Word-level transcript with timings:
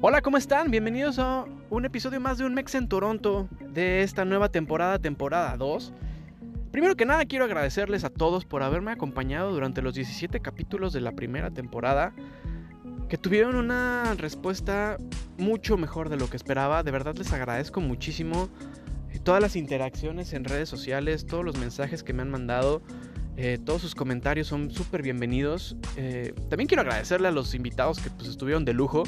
Hola, 0.00 0.22
¿cómo 0.22 0.36
están? 0.36 0.70
Bienvenidos 0.70 1.18
a 1.18 1.44
un 1.70 1.84
episodio 1.84 2.20
más 2.20 2.38
de 2.38 2.44
Un 2.44 2.54
Mex 2.54 2.76
en 2.76 2.88
Toronto 2.88 3.48
de 3.72 4.02
esta 4.02 4.24
nueva 4.24 4.48
temporada, 4.48 5.00
temporada 5.00 5.56
2. 5.56 5.92
Primero 6.70 6.94
que 6.94 7.04
nada 7.04 7.24
quiero 7.24 7.44
agradecerles 7.44 8.04
a 8.04 8.10
todos 8.10 8.44
por 8.44 8.62
haberme 8.62 8.92
acompañado 8.92 9.50
durante 9.50 9.82
los 9.82 9.94
17 9.94 10.38
capítulos 10.38 10.92
de 10.92 11.00
la 11.00 11.12
primera 11.12 11.50
temporada, 11.50 12.12
que 13.08 13.18
tuvieron 13.18 13.56
una 13.56 14.14
respuesta 14.16 14.98
mucho 15.36 15.76
mejor 15.76 16.10
de 16.10 16.16
lo 16.16 16.30
que 16.30 16.36
esperaba. 16.36 16.84
De 16.84 16.92
verdad 16.92 17.16
les 17.16 17.32
agradezco 17.32 17.80
muchísimo 17.80 18.48
todas 19.28 19.42
las 19.42 19.56
interacciones 19.56 20.32
en 20.32 20.44
redes 20.44 20.68
sociales, 20.68 21.26
todos 21.26 21.44
los 21.44 21.58
mensajes 21.58 22.02
que 22.02 22.12
me 22.12 22.22
han 22.22 22.30
mandado. 22.30 22.82
Eh, 23.36 23.58
todos 23.64 23.82
sus 23.82 23.94
comentarios 23.94 24.46
son 24.46 24.70
súper 24.70 25.02
bienvenidos. 25.02 25.76
Eh, 25.96 26.34
también 26.48 26.66
quiero 26.66 26.80
agradecerle 26.80 27.28
a 27.28 27.30
los 27.30 27.54
invitados 27.54 27.98
que 28.00 28.10
pues, 28.10 28.28
estuvieron 28.28 28.64
de 28.64 28.72
lujo. 28.72 29.02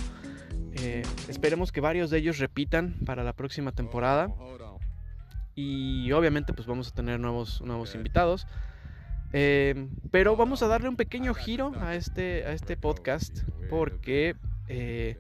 Eh, 0.75 1.03
esperemos 1.29 1.73
que 1.73 1.81
varios 1.81 2.11
de 2.11 2.19
ellos 2.19 2.39
repitan 2.39 2.95
para 3.05 3.25
la 3.25 3.33
próxima 3.33 3.73
temporada. 3.73 4.29
Y 5.55 6.11
obviamente 6.13 6.53
pues 6.55 6.67
vamos 6.67 6.89
a 6.89 6.91
tener 6.93 7.21
nuevos, 7.21 7.61
nuevos 7.63 7.95
invitados. 7.95 8.47
Eh, 9.33 9.89
pero 10.11 10.37
vamos 10.37 10.63
a 10.63 10.67
darle 10.67 10.89
un 10.89 10.97
pequeño 10.97 11.35
giro 11.35 11.73
a 11.81 11.95
este, 11.95 12.45
a 12.47 12.53
este 12.53 12.77
podcast 12.77 13.43
porque 13.69 14.35
eh, 14.69 15.17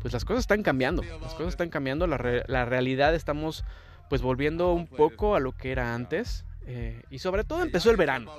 pues 0.00 0.12
las 0.12 0.24
cosas 0.24 0.40
están 0.40 0.62
cambiando. 0.62 1.02
Las 1.02 1.34
cosas 1.34 1.48
están 1.48 1.68
cambiando. 1.68 2.06
La, 2.06 2.44
la 2.46 2.64
realidad 2.64 3.14
estamos 3.14 3.64
pues 4.08 4.22
volviendo 4.22 4.72
un 4.72 4.86
poco 4.86 5.34
a 5.34 5.40
lo 5.40 5.52
que 5.52 5.72
era 5.72 5.94
antes. 5.94 6.44
Eh, 6.66 7.02
y 7.10 7.18
sobre 7.18 7.44
todo 7.44 7.62
empezó 7.62 7.90
el 7.90 7.96
verano. 7.96 8.30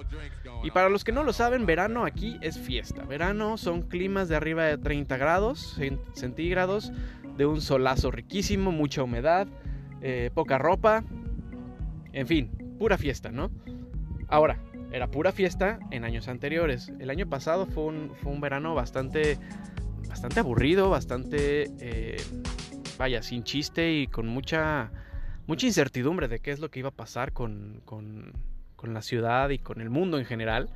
Y 0.64 0.72
para 0.72 0.90
los 0.90 1.04
que 1.04 1.12
no 1.12 1.24
lo 1.24 1.34
saben, 1.34 1.66
verano 1.66 2.06
aquí 2.06 2.38
es 2.42 2.58
fiesta. 2.58 3.04
Verano 3.04 3.58
son 3.58 3.82
climas 3.84 4.30
de 4.30 4.36
arriba 4.36 4.64
de 4.64 4.78
30 4.78 5.18
grados 5.18 5.78
centígrados, 6.14 6.92
de 7.38 7.46
un 7.46 7.62
solazo 7.62 8.12
riquísimo, 8.12 8.72
mucha 8.72 9.04
humedad, 9.04 9.48
eh, 10.02 10.32
poca 10.34 10.58
ropa. 10.58 11.04
En 12.14 12.28
fin, 12.28 12.76
pura 12.78 12.98
fiesta, 12.98 13.32
¿no? 13.32 13.52
Ahora, 14.28 14.60
era 14.92 15.10
pura 15.10 15.32
fiesta 15.32 15.80
en 15.92 16.06
años 16.06 16.28
anteriores. 16.28 16.94
El 17.00 17.10
año 17.10 17.28
pasado 17.28 17.66
fue 17.66 17.86
un, 17.86 18.12
fue 18.22 18.32
un 18.32 18.40
verano 18.40 18.76
bastante, 18.76 19.40
bastante 20.08 20.40
aburrido, 20.40 20.90
bastante, 20.90 21.72
eh, 21.80 22.18
vaya, 22.98 23.24
sin 23.24 23.44
chiste 23.44 23.92
y 23.92 24.08
con 24.08 24.28
mucha 24.28 24.92
mucha 25.48 25.66
incertidumbre 25.66 26.28
de 26.28 26.40
qué 26.40 26.52
es 26.52 26.60
lo 26.60 26.70
que 26.70 26.80
iba 26.80 26.90
a 26.90 26.94
pasar 26.94 27.34
con, 27.34 27.82
con, 27.86 28.34
con, 28.76 28.94
la 28.94 29.02
ciudad 29.02 29.50
y 29.50 29.60
con 29.60 29.82
el 29.82 29.90
mundo 29.90 30.18
en 30.18 30.26
general. 30.26 30.70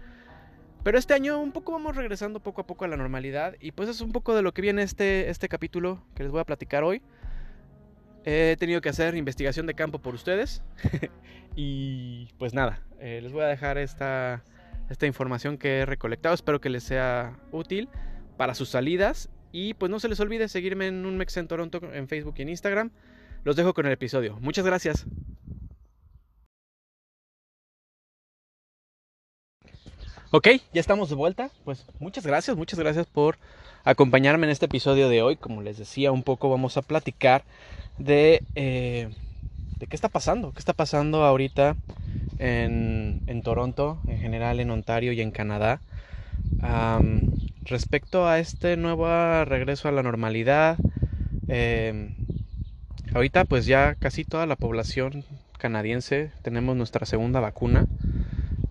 Pero 0.83 0.97
este 0.97 1.13
año 1.13 1.39
un 1.39 1.51
poco 1.51 1.73
vamos 1.73 1.95
regresando 1.95 2.39
poco 2.39 2.61
a 2.61 2.67
poco 2.67 2.85
a 2.85 2.87
la 2.87 2.97
normalidad 2.97 3.55
y 3.59 3.71
pues 3.71 3.89
es 3.89 4.01
un 4.01 4.11
poco 4.11 4.35
de 4.35 4.41
lo 4.41 4.53
que 4.53 4.61
viene 4.61 4.83
este, 4.83 5.29
este 5.29 5.49
capítulo 5.49 6.03
que 6.15 6.23
les 6.23 6.31
voy 6.31 6.41
a 6.41 6.45
platicar 6.45 6.83
hoy. 6.83 7.01
He 8.23 8.55
tenido 8.59 8.81
que 8.81 8.89
hacer 8.89 9.15
investigación 9.15 9.67
de 9.67 9.73
campo 9.73 9.99
por 9.99 10.13
ustedes 10.13 10.61
y 11.55 12.27
pues 12.37 12.53
nada, 12.53 12.81
eh, 12.99 13.19
les 13.21 13.31
voy 13.31 13.43
a 13.43 13.47
dejar 13.47 13.77
esta, 13.77 14.43
esta 14.89 15.05
información 15.05 15.57
que 15.57 15.79
he 15.79 15.85
recolectado, 15.85 16.35
espero 16.35 16.59
que 16.59 16.69
les 16.69 16.83
sea 16.83 17.37
útil 17.51 17.89
para 18.37 18.53
sus 18.53 18.69
salidas 18.69 19.29
y 19.51 19.73
pues 19.73 19.89
no 19.89 19.99
se 19.99 20.09
les 20.09 20.19
olvide 20.19 20.47
seguirme 20.49 20.87
en 20.87 21.05
un 21.05 21.17
Mex 21.17 21.37
en 21.37 21.47
Toronto 21.47 21.81
en 21.93 22.07
Facebook 22.07 22.35
y 22.37 22.41
en 22.43 22.49
Instagram. 22.49 22.91
Los 23.43 23.55
dejo 23.55 23.73
con 23.73 23.85
el 23.85 23.93
episodio. 23.93 24.37
Muchas 24.41 24.65
gracias. 24.65 25.05
Ok, 30.31 30.47
ya 30.73 30.81
estamos 30.81 31.07
de 31.09 31.15
vuelta. 31.15 31.51
Pues 31.63 31.85
muchas 31.99 32.25
gracias, 32.25 32.57
muchas 32.57 32.77
gracias 32.77 33.05
por 33.07 33.37
acompañarme 33.85 34.45
en 34.45 34.51
este 34.51 34.65
episodio 34.65 35.07
de 35.07 35.21
hoy. 35.21 35.37
Como 35.37 35.61
les 35.61 35.77
decía, 35.77 36.11
un 36.11 36.23
poco 36.23 36.49
vamos 36.49 36.75
a 36.75 36.81
platicar 36.81 37.45
de, 37.97 38.43
eh, 38.55 39.09
qué 39.79 39.95
está 39.95 40.09
pasando, 40.09 40.51
qué 40.51 40.59
está 40.59 40.73
pasando 40.73 41.23
ahorita 41.23 41.77
en, 42.39 43.41
Toronto, 43.41 43.99
en 44.07 44.19
general 44.19 44.59
en 44.59 44.69
Ontario 44.69 45.13
y 45.13 45.21
en 45.21 45.31
Canadá. 45.31 45.79
Respecto 47.61 48.27
a 48.27 48.39
este 48.39 48.75
nuevo 48.75 49.07
regreso 49.45 49.87
a 49.87 49.93
la 49.93 50.03
normalidad, 50.03 50.77
eh, 51.47 52.13
Ahorita 53.13 53.45
pues 53.45 53.65
ya 53.65 53.95
casi 53.95 54.25
toda 54.25 54.45
la 54.45 54.55
población 54.55 55.23
canadiense 55.57 56.31
tenemos 56.41 56.75
nuestra 56.75 57.05
segunda 57.05 57.39
vacuna. 57.39 57.87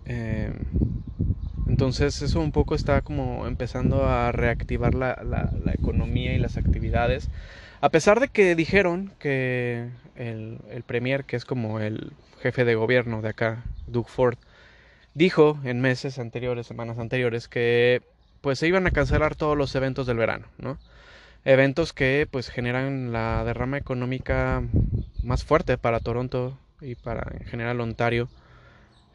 Eh, 0.06 0.52
entonces 1.66 2.22
eso 2.22 2.41
un 2.41 2.52
poco 2.52 2.74
está 2.74 3.02
como 3.02 3.47
empezando 3.47 4.06
a 4.06 4.30
reactivar 4.32 4.94
la, 4.94 5.50
economía 5.72 6.34
y 6.34 6.38
las 6.38 6.56
actividades. 6.56 7.28
A 7.80 7.91
pesar 7.91 8.20
de 8.20 8.28
que 8.28 8.54
dijeron 8.54 9.12
que 9.19 9.88
el, 10.14 10.58
el, 10.70 10.82
premier, 10.84 11.24
que 11.24 11.36
es 11.36 11.44
como 11.44 11.80
el 11.80 12.12
jefe 12.41 12.64
de 12.64 12.74
gobierno 12.74 13.20
de 13.20 13.30
acá, 13.30 13.64
Doug 13.86 14.08
Ford, 14.08 14.38
dijo 15.14 15.58
en 15.64 15.80
meses 15.80 16.18
anteriores, 16.18 16.66
semanas 16.66 16.98
anteriores, 16.98 17.48
que 17.48 18.03
pues 18.41 18.58
se 18.58 18.68
iban 18.68 18.86
a 18.86 18.92
cancelar 18.92 19.34
todos 19.34 19.56
los 19.56 19.74
eventos 19.74 20.06
del 20.06 20.18
verano, 20.18 20.47
¿no? 20.58 20.78
Eventos 21.47 21.93
que 21.93 22.27
pues 22.29 22.51
generan 22.51 23.12
la 23.12 23.45
derrama 23.45 23.79
económica 23.79 24.65
más 25.23 25.45
fuerte 25.45 25.79
para 25.79 26.01
Toronto 26.01 26.59
y 26.81 26.97
para 26.97 27.37
en 27.39 27.47
general 27.47 27.81
Ontario 27.81 28.29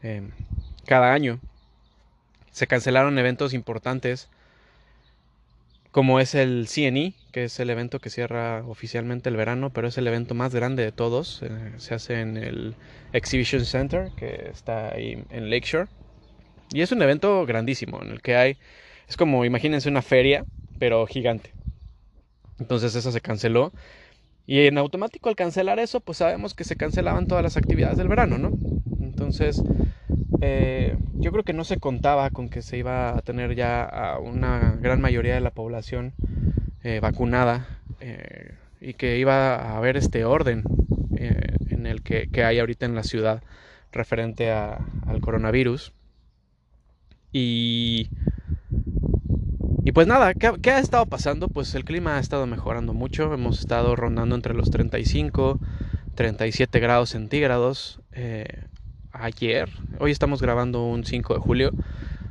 eh, 0.02 0.22
cada 0.86 1.12
año. 1.12 1.38
Se 2.50 2.66
cancelaron 2.66 3.18
eventos 3.18 3.52
importantes 3.52 4.28
como 5.90 6.20
es 6.20 6.34
el 6.34 6.68
CNE, 6.68 7.12
que 7.32 7.44
es 7.44 7.60
el 7.60 7.68
evento 7.68 7.98
que 7.98 8.08
cierra 8.08 8.64
oficialmente 8.66 9.28
el 9.28 9.36
verano, 9.36 9.68
pero 9.68 9.88
es 9.88 9.98
el 9.98 10.06
evento 10.06 10.34
más 10.34 10.54
grande 10.54 10.82
de 10.82 10.92
todos. 10.92 11.42
Eh, 11.42 11.50
se 11.76 11.94
hace 11.94 12.20
en 12.20 12.38
el 12.38 12.74
Exhibition 13.12 13.66
Center, 13.66 14.10
que 14.16 14.48
está 14.50 14.94
ahí 14.94 15.22
en 15.28 15.50
Lakeshore. 15.50 15.88
Y 16.72 16.80
es 16.80 16.92
un 16.92 17.02
evento 17.02 17.44
grandísimo, 17.44 18.00
en 18.02 18.10
el 18.10 18.22
que 18.22 18.36
hay, 18.36 18.56
es 19.06 19.18
como, 19.18 19.44
imagínense 19.44 19.90
una 19.90 20.00
feria, 20.00 20.46
pero 20.78 21.06
gigante. 21.06 21.52
Entonces 22.62 22.94
eso 22.94 23.10
se 23.10 23.20
canceló. 23.20 23.72
Y 24.46 24.66
en 24.66 24.78
automático 24.78 25.28
al 25.28 25.36
cancelar 25.36 25.78
eso, 25.80 26.00
pues 26.00 26.18
sabemos 26.18 26.54
que 26.54 26.64
se 26.64 26.76
cancelaban 26.76 27.26
todas 27.26 27.42
las 27.42 27.56
actividades 27.56 27.98
del 27.98 28.08
verano, 28.08 28.38
¿no? 28.38 28.52
Entonces, 29.00 29.62
eh, 30.40 30.96
yo 31.14 31.32
creo 31.32 31.44
que 31.44 31.52
no 31.52 31.64
se 31.64 31.78
contaba 31.78 32.30
con 32.30 32.48
que 32.48 32.62
se 32.62 32.78
iba 32.78 33.16
a 33.16 33.22
tener 33.22 33.54
ya 33.56 34.16
una 34.22 34.78
gran 34.80 35.00
mayoría 35.00 35.34
de 35.34 35.40
la 35.40 35.50
población 35.50 36.12
eh, 36.84 37.00
vacunada 37.00 37.80
eh, 38.00 38.54
y 38.80 38.94
que 38.94 39.18
iba 39.18 39.56
a 39.56 39.76
haber 39.76 39.96
este 39.96 40.24
orden 40.24 40.64
en 41.16 41.86
el 41.86 42.02
que, 42.02 42.28
hay 42.44 42.58
ahorita 42.58 42.86
en 42.86 42.94
la 42.94 43.02
ciudad 43.02 43.42
referente 43.92 44.50
al 44.50 45.20
coronavirus. 45.20 45.92
Y 47.32 48.08
y 49.84 49.90
pues 49.90 50.06
nada, 50.06 50.32
¿qué, 50.34 50.70
ha 50.70 50.78
estado 50.78 51.06
pasando? 51.06 51.48
Pues 51.48 51.74
el 51.74 51.84
clima 51.84 52.16
ha 52.16 52.20
estado 52.20 52.46
mejorando 52.46 52.94
mucho. 52.94 53.34
Hemos 53.34 53.58
estado 53.58 53.96
rondando 53.96 54.36
entre 54.36 54.54
los 54.54 54.70
35, 54.70 55.58
37 56.14 56.78
grados 56.78 57.10
centígrados. 57.10 57.98
Eh, 58.12 58.64
ayer, 59.10 59.70
hoy 59.98 60.12
estamos 60.12 60.40
grabando 60.40 60.86
un 60.86 61.04
5 61.04 61.34
de 61.34 61.40
julio. 61.40 61.72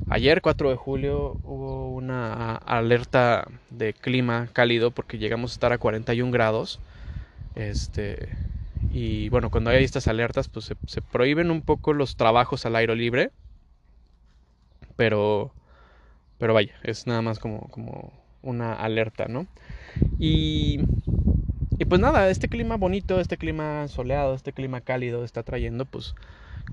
Ayer, 0.10 0.42
4 0.42 0.70
de 0.70 0.76
julio, 0.78 1.42
hubo 1.44 1.92
una 1.92 2.56
alerta 2.56 3.46
de 3.70 3.94
clima 3.94 4.48
cálido 4.54 4.92
porque 4.92 5.18
llegamos 5.18 5.52
a 5.52 5.56
estar 5.56 5.74
a 5.74 5.78
41 5.78 6.32
grados. 6.32 6.80
Este, 7.56 8.30
y 8.94 9.28
bueno, 9.28 9.52
cuando 9.52 9.72
hay 9.72 9.84
estas 9.84 10.08
alertas, 10.08 10.48
pues 10.48 10.64
se, 10.66 10.76
se 10.88 11.02
prohíben 11.02 11.52
un 11.52 11.64
poco 11.64 11.92
los 11.92 12.16
trabajos 12.16 12.66
al 12.66 12.78
aire 12.78 12.96
libre. 12.96 13.32
Pero 14.96 15.52
pero 16.42 16.56
vaya, 16.56 16.74
es 16.82 17.06
nada 17.06 17.22
más 17.22 17.38
como, 17.38 17.70
como 17.70 18.12
una 18.42 18.74
alerta, 18.74 19.28
¿no? 19.28 19.46
Y, 20.18 20.80
y 21.78 21.86
pues 21.86 22.02
nada, 22.02 22.32
este 22.32 22.48
clima 22.48 22.78
bonito, 22.78 23.20
este 23.20 23.38
clima 23.38 23.88
soleado, 23.88 24.34
este 24.34 24.52
clima 24.52 24.82
cálido 24.82 25.24
está 25.24 25.44
trayendo 25.44 25.86
pues 25.86 26.16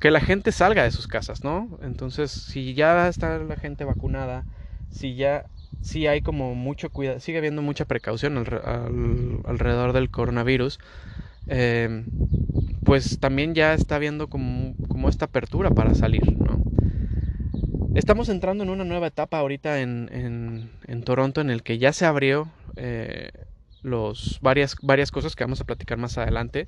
que 0.01 0.11
la 0.11 0.21
gente 0.21 0.53
salga 0.53 0.85
de 0.85 0.91
sus 0.91 1.07
casas, 1.07 1.45
¿no? 1.45 1.69
Entonces, 1.83 2.31
si 2.31 2.73
ya 2.73 3.09
está 3.09 3.39
la 3.41 3.57
gente 3.57 3.85
vacunada, 3.85 4.47
si 4.91 5.17
ya 5.17 5.45
sí 5.83 6.07
hay 6.07 6.23
como 6.23 6.55
mucho 6.55 6.89
cuidado, 6.89 7.21
sigue 7.21 7.37
habiendo 7.37 7.61
mucha 7.61 7.85
precaución 7.85 8.39
alrededor 8.39 9.93
del 9.93 10.09
coronavirus, 10.09 10.79
eh, 11.47 12.07
pues 12.85 13.21
también 13.21 13.55
ya 13.55 13.75
está 13.75 13.97
habiendo 13.97 14.29
como, 14.29 14.73
como 14.89 15.11
esta 15.11 15.27
apertura 15.27 15.69
para 15.69 15.95
salir, 15.95 16.39
¿no? 16.39 16.63
Estamos 17.99 18.29
entrando 18.29 18.63
en 18.63 18.71
una 18.71 18.85
nueva 18.85 19.09
etapa 19.09 19.39
ahorita 19.39 19.81
en, 19.81 20.71
en, 20.87 21.03
Toronto 21.03 21.41
en 21.41 21.51
el 21.51 21.65
que 21.65 21.79
ya 21.79 21.93
se 21.93 22.07
abrió 22.07 22.49
eh, 22.77 23.33
los, 23.83 24.39
varias, 24.41 24.77
varias 24.83 25.11
cosas 25.11 25.35
que 25.35 25.43
vamos 25.43 25.61
a 25.61 25.65
platicar 25.65 25.99
más 25.99 26.17
adelante. 26.17 26.65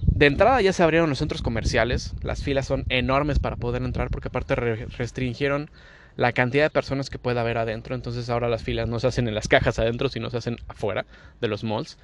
De 0.00 0.26
entrada 0.26 0.60
ya 0.60 0.72
se 0.72 0.84
abrieron 0.84 1.10
los 1.10 1.18
centros 1.18 1.42
comerciales, 1.42 2.14
las 2.22 2.44
filas 2.44 2.66
son 2.66 2.84
enormes 2.88 3.40
para 3.40 3.56
poder 3.56 3.82
entrar 3.82 4.10
porque 4.10 4.28
aparte 4.28 4.54
restringieron 4.54 5.70
la 6.16 6.32
cantidad 6.32 6.62
de 6.62 6.70
personas 6.70 7.10
que 7.10 7.18
pueda 7.18 7.40
haber 7.40 7.58
adentro. 7.58 7.96
Entonces 7.96 8.30
ahora 8.30 8.48
las 8.48 8.62
filas 8.62 8.88
no 8.88 9.00
se 9.00 9.08
hacen 9.08 9.26
en 9.26 9.34
las 9.34 9.48
cajas 9.48 9.80
adentro, 9.80 10.08
sino 10.08 10.30
se 10.30 10.36
hacen 10.36 10.58
afuera 10.68 11.04
de 11.40 11.48
los 11.48 11.64
malls. 11.64 11.98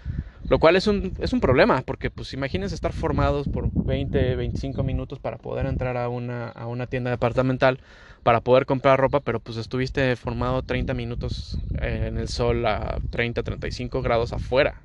Lo 0.49 0.58
cual 0.58 0.75
es 0.75 0.88
un, 0.88 1.14
es 1.20 1.32
un 1.32 1.41
problema, 1.41 1.82
porque 1.82 2.11
pues 2.11 2.32
imagínense 2.32 2.75
estar 2.75 2.93
formados 2.93 3.49
por 3.49 3.70
20, 3.73 4.35
25 4.35 4.82
minutos 4.82 5.20
para 5.20 5.37
poder 5.37 5.67
entrar 5.67 5.97
a 5.97 6.08
una, 6.08 6.49
a 6.49 6.67
una 6.67 6.88
tienda 6.88 7.11
departamental, 7.11 7.79
para 8.22 8.40
poder 8.40 8.67
comprar 8.67 9.00
ropa, 9.00 9.20
pero 9.20 9.40
pues 9.40 9.56
estuviste 9.56 10.14
formado 10.17 10.62
30 10.62 10.94
minutos 10.94 11.58
eh, 11.81 12.06
en 12.08 12.19
el 12.19 12.28
sol 12.28 12.67
a 12.67 12.99
30, 13.11 13.43
35 13.43 14.02
grados 14.02 14.32
afuera. 14.32 14.82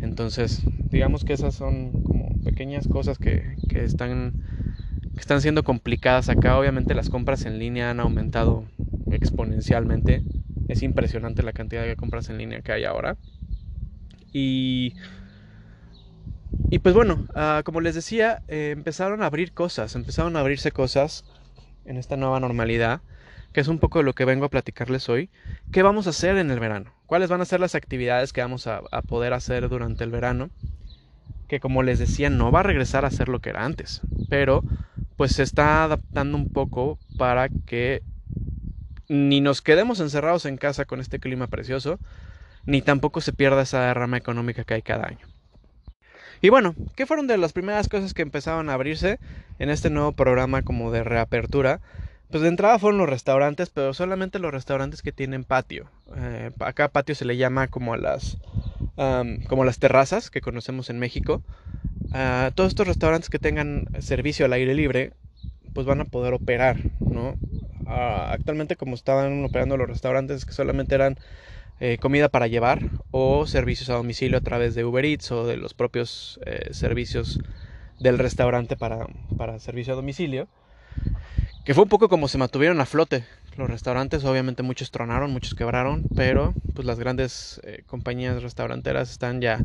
Entonces, 0.00 0.62
digamos 0.90 1.24
que 1.24 1.32
esas 1.32 1.54
son 1.54 1.92
como 2.02 2.28
pequeñas 2.42 2.88
cosas 2.88 3.18
que, 3.18 3.56
que 3.68 3.84
están 3.84 4.32
que 5.14 5.20
están 5.20 5.40
siendo 5.40 5.64
complicadas 5.64 6.28
acá. 6.28 6.58
Obviamente 6.58 6.94
las 6.94 7.10
compras 7.10 7.44
en 7.44 7.58
línea 7.58 7.90
han 7.90 8.00
aumentado 8.00 8.64
exponencialmente. 9.10 10.22
Es 10.68 10.82
impresionante 10.82 11.42
la 11.42 11.52
cantidad 11.52 11.84
de 11.84 11.96
compras 11.96 12.28
en 12.30 12.38
línea 12.38 12.60
que 12.60 12.72
hay 12.72 12.84
ahora. 12.84 13.16
Y, 14.32 14.94
y 16.70 16.78
pues 16.80 16.94
bueno, 16.94 17.26
ah, 17.34 17.62
como 17.64 17.80
les 17.80 17.94
decía, 17.94 18.42
eh, 18.48 18.70
empezaron 18.76 19.22
a 19.22 19.26
abrir 19.26 19.52
cosas, 19.52 19.94
empezaron 19.94 20.36
a 20.36 20.40
abrirse 20.40 20.70
cosas 20.70 21.24
en 21.88 21.96
esta 21.96 22.16
nueva 22.16 22.38
normalidad, 22.38 23.00
que 23.52 23.60
es 23.60 23.68
un 23.68 23.78
poco 23.78 24.02
lo 24.02 24.14
que 24.14 24.24
vengo 24.24 24.44
a 24.44 24.50
platicarles 24.50 25.08
hoy. 25.08 25.30
¿Qué 25.72 25.82
vamos 25.82 26.06
a 26.06 26.10
hacer 26.10 26.36
en 26.36 26.50
el 26.50 26.60
verano? 26.60 26.92
¿Cuáles 27.06 27.30
van 27.30 27.40
a 27.40 27.46
ser 27.46 27.60
las 27.60 27.74
actividades 27.74 28.32
que 28.32 28.42
vamos 28.42 28.66
a, 28.66 28.82
a 28.92 29.02
poder 29.02 29.32
hacer 29.32 29.68
durante 29.68 30.04
el 30.04 30.10
verano? 30.10 30.50
Que 31.48 31.60
como 31.60 31.82
les 31.82 31.98
decía, 31.98 32.28
no 32.30 32.52
va 32.52 32.60
a 32.60 32.64
regresar 32.64 33.04
a 33.04 33.10
ser 33.10 33.28
lo 33.28 33.40
que 33.40 33.50
era 33.50 33.64
antes, 33.64 34.02
pero 34.28 34.62
pues 35.16 35.32
se 35.32 35.42
está 35.42 35.84
adaptando 35.84 36.36
un 36.36 36.50
poco 36.50 36.98
para 37.16 37.48
que 37.48 38.02
ni 39.08 39.40
nos 39.40 39.62
quedemos 39.62 40.00
encerrados 40.00 40.44
en 40.44 40.58
casa 40.58 40.84
con 40.84 41.00
este 41.00 41.18
clima 41.18 41.46
precioso, 41.46 41.98
ni 42.66 42.82
tampoco 42.82 43.22
se 43.22 43.32
pierda 43.32 43.62
esa 43.62 43.80
derrama 43.86 44.18
económica 44.18 44.64
que 44.64 44.74
hay 44.74 44.82
cada 44.82 45.06
año. 45.06 45.26
Y 46.40 46.50
bueno, 46.50 46.74
¿qué 46.94 47.06
fueron 47.06 47.26
de 47.26 47.38
las 47.38 47.52
primeras 47.52 47.88
cosas 47.88 48.14
que 48.14 48.22
empezaron 48.22 48.70
a 48.70 48.74
abrirse 48.74 49.18
en 49.58 49.70
este 49.70 49.90
nuevo 49.90 50.12
programa 50.12 50.62
como 50.62 50.90
de 50.92 51.02
reapertura? 51.02 51.80
Pues 52.30 52.42
de 52.42 52.48
entrada 52.48 52.78
fueron 52.78 52.98
los 52.98 53.08
restaurantes, 53.08 53.70
pero 53.70 53.94
solamente 53.94 54.38
los 54.38 54.52
restaurantes 54.52 55.02
que 55.02 55.12
tienen 55.12 55.44
patio. 55.44 55.90
Eh, 56.14 56.50
acá 56.60 56.88
patio 56.88 57.14
se 57.14 57.24
le 57.24 57.38
llama 57.38 57.68
como 57.68 57.96
las, 57.96 58.36
como 59.48 59.64
las 59.64 59.78
terrazas 59.78 60.30
que 60.30 60.40
conocemos 60.40 60.90
en 60.90 60.98
México. 60.98 61.42
Uh, 62.10 62.50
todos 62.54 62.68
estos 62.68 62.86
restaurantes 62.86 63.30
que 63.30 63.38
tengan 63.38 63.86
servicio 64.00 64.46
al 64.46 64.52
aire 64.52 64.74
libre, 64.74 65.12
pues 65.74 65.86
van 65.86 66.00
a 66.00 66.04
poder 66.04 66.34
operar, 66.34 66.78
¿no? 67.00 67.34
Uh, 67.86 68.30
actualmente 68.30 68.76
como 68.76 68.94
estaban 68.94 69.44
operando 69.44 69.76
los 69.76 69.88
restaurantes 69.88 70.44
que 70.44 70.52
solamente 70.52 70.94
eran 70.94 71.18
eh, 71.80 71.98
comida 71.98 72.28
para 72.28 72.46
llevar 72.46 72.80
o 73.10 73.46
servicios 73.46 73.88
a 73.90 73.94
domicilio 73.94 74.38
a 74.38 74.40
través 74.40 74.74
de 74.74 74.84
Uber 74.84 75.04
Eats 75.04 75.30
o 75.30 75.46
de 75.46 75.56
los 75.56 75.74
propios 75.74 76.40
eh, 76.44 76.68
servicios 76.72 77.38
del 78.00 78.18
restaurante 78.18 78.76
para, 78.76 79.06
para 79.36 79.58
servicio 79.58 79.92
a 79.92 79.96
domicilio. 79.96 80.48
Que 81.64 81.74
fue 81.74 81.84
un 81.84 81.88
poco 81.88 82.08
como 82.08 82.28
se 82.28 82.38
mantuvieron 82.38 82.80
a 82.80 82.86
flote. 82.86 83.24
Los 83.56 83.68
restaurantes, 83.68 84.24
obviamente 84.24 84.62
muchos 84.62 84.90
tronaron, 84.90 85.32
muchos 85.32 85.54
quebraron, 85.54 86.04
pero 86.14 86.54
pues 86.74 86.86
las 86.86 86.98
grandes 86.98 87.60
eh, 87.64 87.82
compañías 87.86 88.42
restauranteras 88.42 89.10
están 89.10 89.40
ya, 89.40 89.58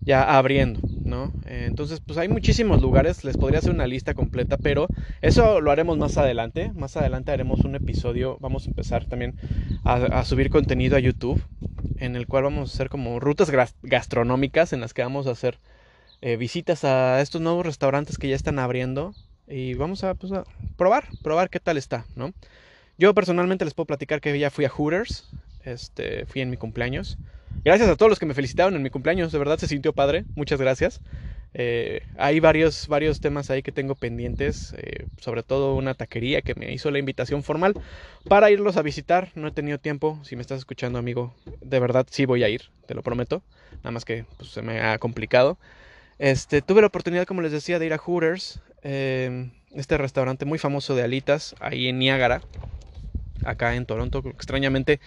ya 0.00 0.36
abriendo, 0.36 0.80
¿no? 1.04 1.32
entonces, 1.46 2.00
pues 2.00 2.18
hay 2.18 2.28
muchísimos 2.28 2.80
lugares, 2.82 3.24
les 3.24 3.36
podría 3.36 3.58
hacer 3.58 3.72
una 3.72 3.86
lista 3.86 4.14
completa, 4.14 4.56
pero 4.56 4.86
eso 5.22 5.60
lo 5.60 5.70
haremos 5.70 5.98
más 5.98 6.16
adelante. 6.16 6.72
Más 6.74 6.96
adelante 6.96 7.32
haremos 7.32 7.60
un 7.60 7.74
episodio, 7.74 8.38
vamos 8.40 8.66
a 8.66 8.68
empezar 8.68 9.04
también 9.04 9.34
a, 9.84 10.24
subir 10.24 10.50
contenido 10.50 10.96
a 10.96 11.00
YouTube, 11.00 11.42
en 11.98 12.16
el 12.16 12.26
cual 12.26 12.44
vamos 12.44 12.70
a 12.70 12.74
hacer 12.74 12.88
como 12.88 13.20
rutas 13.20 13.50
gastronómicas 13.82 14.72
en 14.72 14.80
las 14.80 14.94
que 14.94 15.02
vamos 15.02 15.26
a 15.26 15.32
hacer 15.32 15.58
eh, 16.20 16.36
visitas 16.36 16.84
a 16.84 17.20
estos 17.20 17.40
nuevos 17.40 17.66
restaurantes 17.66 18.18
que 18.18 18.28
ya 18.28 18.36
están 18.36 18.58
abriendo 18.58 19.14
y 19.46 19.74
vamos 19.74 20.04
pues, 20.18 20.32
a, 20.32 20.44
probar, 20.76 21.04
probar 21.22 21.50
qué 21.50 21.60
tal 21.60 21.76
está, 21.76 22.06
¿no? 22.16 22.32
Yo 22.96 23.12
personalmente 23.14 23.64
les 23.64 23.74
puedo 23.74 23.86
platicar 23.86 24.20
que 24.20 24.38
ya 24.38 24.50
fui 24.50 24.64
a 24.64 24.70
Hooters, 24.70 25.28
este, 25.64 26.26
fui 26.26 26.40
en 26.42 26.50
mi 26.50 26.56
cumpleaños. 26.56 27.18
Gracias 27.62 27.88
a 27.88 27.96
todos 27.96 28.10
los 28.10 28.18
que 28.18 28.26
me 28.26 28.34
felicitaron 28.34 28.74
en 28.74 28.82
mi 28.82 28.90
cumpleaños, 28.90 29.32
de 29.32 29.38
verdad 29.38 29.58
se 29.58 29.66
sintió 29.66 29.92
padre, 29.92 30.24
muchas 30.34 30.60
gracias. 30.60 31.00
Eh, 31.56 32.02
hay 32.18 32.40
varios, 32.40 32.88
varios 32.88 33.20
temas 33.20 33.48
ahí 33.48 33.62
que 33.62 33.70
tengo 33.70 33.94
pendientes, 33.94 34.74
eh, 34.76 35.06
sobre 35.18 35.44
todo 35.44 35.76
una 35.76 35.94
taquería 35.94 36.42
que 36.42 36.56
me 36.56 36.72
hizo 36.72 36.90
la 36.90 36.98
invitación 36.98 37.44
formal 37.44 37.74
para 38.28 38.50
irlos 38.50 38.76
a 38.76 38.82
visitar. 38.82 39.30
No 39.36 39.48
he 39.48 39.52
tenido 39.52 39.78
tiempo, 39.78 40.18
si 40.24 40.34
me 40.34 40.42
estás 40.42 40.58
escuchando 40.58 40.98
amigo, 40.98 41.32
de 41.60 41.78
verdad 41.78 42.06
sí 42.10 42.26
voy 42.26 42.42
a 42.42 42.48
ir, 42.48 42.70
te 42.86 42.94
lo 42.94 43.02
prometo, 43.02 43.42
nada 43.78 43.92
más 43.92 44.04
que 44.04 44.24
pues, 44.36 44.50
se 44.50 44.62
me 44.62 44.80
ha 44.80 44.98
complicado. 44.98 45.56
Este, 46.18 46.60
tuve 46.60 46.80
la 46.80 46.88
oportunidad, 46.88 47.24
como 47.24 47.40
les 47.40 47.52
decía, 47.52 47.78
de 47.78 47.86
ir 47.86 47.92
a 47.92 47.98
Hooters, 47.98 48.60
eh, 48.82 49.50
este 49.74 49.96
restaurante 49.96 50.44
muy 50.44 50.58
famoso 50.58 50.96
de 50.96 51.02
alitas, 51.02 51.54
ahí 51.60 51.88
en 51.88 51.98
Niágara, 51.98 52.42
acá 53.44 53.76
en 53.76 53.86
Toronto, 53.86 54.22
extrañamente 54.26 55.00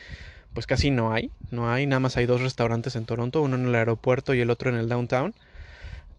pues 0.57 0.65
casi 0.65 0.89
no 0.89 1.13
hay, 1.13 1.29
no 1.51 1.71
hay, 1.71 1.85
nada 1.85 1.99
más 1.99 2.17
hay 2.17 2.25
dos 2.25 2.41
restaurantes 2.41 2.95
en 2.95 3.05
Toronto, 3.05 3.43
uno 3.43 3.57
en 3.57 3.67
el 3.67 3.75
aeropuerto 3.75 4.33
y 4.33 4.39
el 4.39 4.49
otro 4.49 4.71
en 4.71 4.77
el 4.77 4.89
downtown. 4.89 5.35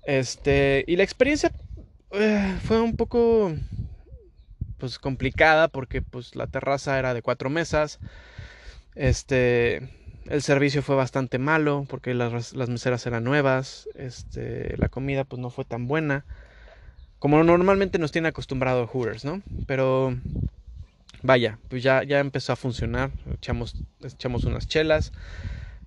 Este, 0.06 0.84
y 0.86 0.94
la 0.94 1.02
experiencia 1.02 1.50
eh, 2.12 2.56
fue 2.62 2.80
un 2.80 2.94
poco 2.94 3.52
pues 4.78 5.00
complicada 5.00 5.66
porque 5.66 6.02
pues 6.02 6.36
la 6.36 6.46
terraza 6.46 7.00
era 7.00 7.14
de 7.14 7.22
cuatro 7.22 7.50
mesas. 7.50 7.98
Este, 8.94 9.90
el 10.28 10.40
servicio 10.42 10.84
fue 10.84 10.94
bastante 10.94 11.40
malo 11.40 11.84
porque 11.88 12.14
las, 12.14 12.52
las, 12.54 12.68
meseras 12.68 13.04
eran 13.08 13.24
nuevas. 13.24 13.88
Este, 13.96 14.76
la 14.76 14.88
comida 14.88 15.24
pues 15.24 15.42
no 15.42 15.50
fue 15.50 15.64
tan 15.64 15.88
buena. 15.88 16.24
Como 17.18 17.42
normalmente 17.42 17.98
nos 17.98 18.12
tiene 18.12 18.28
acostumbrado 18.28 18.86
Hooters, 18.86 19.24
¿no? 19.24 19.42
Pero 19.66 20.16
vaya, 21.22 21.58
pues 21.68 21.82
ya, 21.82 22.04
ya 22.04 22.20
empezó 22.20 22.52
a 22.52 22.56
funcionar. 22.56 23.10
Echamos, 23.38 23.76
echamos 24.02 24.44
unas 24.44 24.66
chelas, 24.68 25.12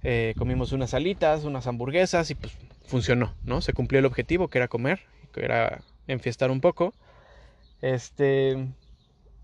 eh, 0.04 0.34
comimos 0.38 0.72
unas 0.72 0.94
alitas, 0.94 1.44
unas 1.44 1.68
hamburguesas 1.68 2.32
y 2.32 2.36
pues 2.36 2.54
funcionó, 2.86 3.34
¿no? 3.46 3.62
Se 3.62 3.74
cumplió 3.74 4.00
el 4.00 4.06
objetivo 4.06 4.48
que 4.48 4.58
era 4.58 4.68
comer, 4.68 5.02
que 5.34 5.46
era 5.46 5.82
enfiestar 6.08 6.52
un 6.52 6.62
poco. 6.62 6.94
Este. 7.82 8.68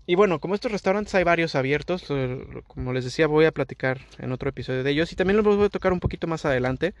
Y 0.06 0.14
bueno, 0.14 0.40
como 0.40 0.54
estos 0.54 0.72
restaurantes 0.72 1.14
hay 1.14 1.22
varios 1.22 1.54
abiertos, 1.54 2.06
como 2.66 2.94
les 2.94 3.04
decía, 3.04 3.26
voy 3.26 3.44
a 3.44 3.52
platicar 3.52 4.00
en 4.18 4.32
otro 4.32 4.48
episodio 4.48 4.82
de 4.82 4.90
ellos 4.90 5.12
y 5.12 5.16
también 5.16 5.36
los 5.36 5.56
voy 5.56 5.66
a 5.66 5.68
tocar 5.68 5.92
un 5.92 6.00
poquito 6.00 6.26
más 6.26 6.46
adelante 6.46 6.94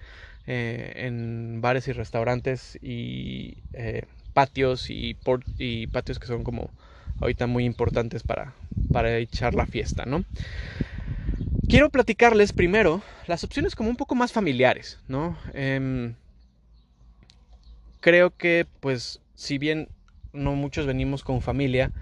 eh, 0.46 0.92
en 0.94 1.62
bares 1.62 1.88
y 1.88 1.92
restaurantes 1.92 2.78
y 2.82 3.62
eh, 3.72 4.02
patios 4.34 4.90
y, 4.90 5.16
y 5.56 5.86
patios 5.86 6.18
que 6.18 6.26
son 6.26 6.44
como 6.44 6.70
ahorita 7.18 7.46
muy 7.46 7.64
importantes 7.64 8.22
para, 8.24 8.52
para 8.92 9.16
echar 9.18 9.54
la 9.54 9.66
fiesta, 9.66 10.04
¿no? 10.06 10.24
Quiero 11.68 11.90
platicarles 11.90 12.52
primero 12.52 13.02
las 13.26 13.44
opciones 13.44 13.74
como 13.74 13.90
un 13.90 13.96
poco 13.96 14.14
más 14.14 14.32
familiares, 14.32 14.98
¿no? 15.08 15.36
Eh, 15.54 16.12
creo 18.00 18.30
que 18.36 18.66
pues 18.80 19.20
si 19.34 19.58
bien 19.58 19.88
no 20.32 20.54
muchos 20.54 20.86
venimos 20.86 21.24
con 21.24 21.40
familia, 21.40 21.92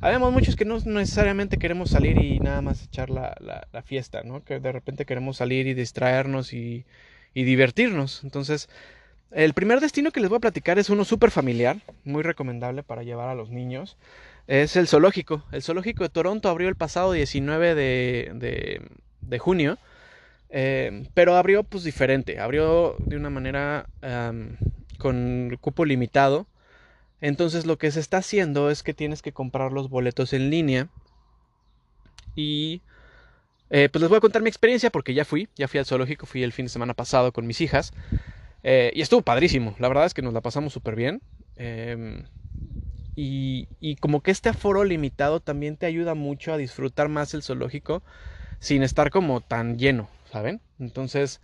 habemos 0.00 0.32
muchos 0.32 0.56
que 0.56 0.64
no 0.64 0.78
necesariamente 0.78 1.58
queremos 1.58 1.90
salir 1.90 2.18
y 2.18 2.38
nada 2.38 2.60
más 2.60 2.84
echar 2.84 3.10
la, 3.10 3.34
la, 3.40 3.82
fiesta, 3.82 4.22
¿no? 4.22 4.44
Que 4.44 4.60
de 4.60 4.72
repente 4.72 5.06
queremos 5.06 5.38
salir 5.38 5.66
y 5.66 5.74
distraernos 5.74 6.52
y, 6.52 6.84
y, 7.32 7.44
divertirnos. 7.44 8.22
Entonces, 8.24 8.68
el 9.30 9.54
primer 9.54 9.80
destino 9.80 10.10
que 10.10 10.20
les 10.20 10.28
voy 10.28 10.36
a 10.36 10.40
platicar 10.40 10.78
es 10.78 10.90
uno 10.90 11.04
súper 11.04 11.30
familiar, 11.30 11.78
muy 12.04 12.22
recomendable 12.22 12.82
para 12.82 13.02
llevar 13.02 13.28
a 13.28 13.34
los 13.34 13.50
niños. 13.50 13.96
Es 14.46 14.76
el 14.76 14.88
zoológico. 14.88 15.44
El 15.52 15.62
zoológico 15.62 16.02
de 16.02 16.10
Toronto 16.10 16.48
abrió 16.48 16.68
el 16.68 16.76
pasado 16.76 17.12
19 17.12 17.74
de, 17.74 18.80
de, 19.20 19.38
junio. 19.38 19.78
Eh, 20.50 21.08
pero 21.14 21.36
abrió 21.36 21.64
pues 21.64 21.82
diferente, 21.82 22.38
abrió 22.38 22.96
de 22.98 23.16
una 23.16 23.30
manera 23.30 23.86
con 24.98 25.56
cupo 25.60 25.84
limitado. 25.84 26.46
Entonces 27.20 27.64
lo 27.64 27.78
que 27.78 27.90
se 27.90 28.00
está 28.00 28.18
haciendo 28.18 28.70
es 28.70 28.82
que 28.82 28.92
tienes 28.92 29.22
que 29.22 29.32
comprar 29.32 29.72
los 29.72 29.88
boletos 29.88 30.32
en 30.32 30.50
línea. 30.50 30.88
Y 32.36 32.82
eh, 33.70 33.88
pues 33.90 34.00
les 34.00 34.08
voy 34.08 34.18
a 34.18 34.20
contar 34.20 34.42
mi 34.42 34.48
experiencia 34.48 34.90
porque 34.90 35.14
ya 35.14 35.24
fui, 35.24 35.48
ya 35.56 35.68
fui 35.68 35.78
al 35.78 35.86
zoológico, 35.86 36.26
fui 36.26 36.42
el 36.42 36.52
fin 36.52 36.66
de 36.66 36.70
semana 36.70 36.94
pasado 36.94 37.32
con 37.32 37.46
mis 37.46 37.60
hijas. 37.60 37.92
Eh, 38.62 38.92
y 38.94 39.00
estuvo 39.02 39.22
padrísimo, 39.22 39.74
la 39.78 39.88
verdad 39.88 40.06
es 40.06 40.14
que 40.14 40.22
nos 40.22 40.34
la 40.34 40.40
pasamos 40.40 40.72
súper 40.72 40.96
bien. 40.96 41.22
Em, 41.56 42.24
y, 43.16 43.96
como 44.00 44.22
que 44.22 44.30
este 44.30 44.48
aforo 44.48 44.84
limitado 44.84 45.40
también 45.40 45.76
te 45.76 45.86
ayuda 45.86 46.14
mucho 46.14 46.52
a 46.52 46.56
disfrutar 46.56 47.08
más 47.08 47.34
el 47.34 47.42
zoológico 47.42 48.02
sin 48.58 48.82
estar 48.82 49.10
como 49.10 49.40
tan 49.40 49.78
lleno, 49.78 50.08
¿saben? 50.30 50.60
Entonces, 50.78 51.40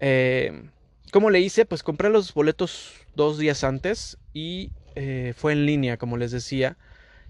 eh, 0.00 0.68
¿Cómo 1.14 1.30
le 1.30 1.38
hice? 1.38 1.64
Pues 1.64 1.84
compré 1.84 2.10
los 2.10 2.34
boletos 2.34 2.92
dos 3.14 3.38
días 3.38 3.62
antes 3.62 4.18
y 4.32 4.72
eh, 4.96 5.32
fue 5.36 5.52
en 5.52 5.64
línea, 5.64 5.96
como 5.96 6.16
les 6.16 6.32
decía. 6.32 6.76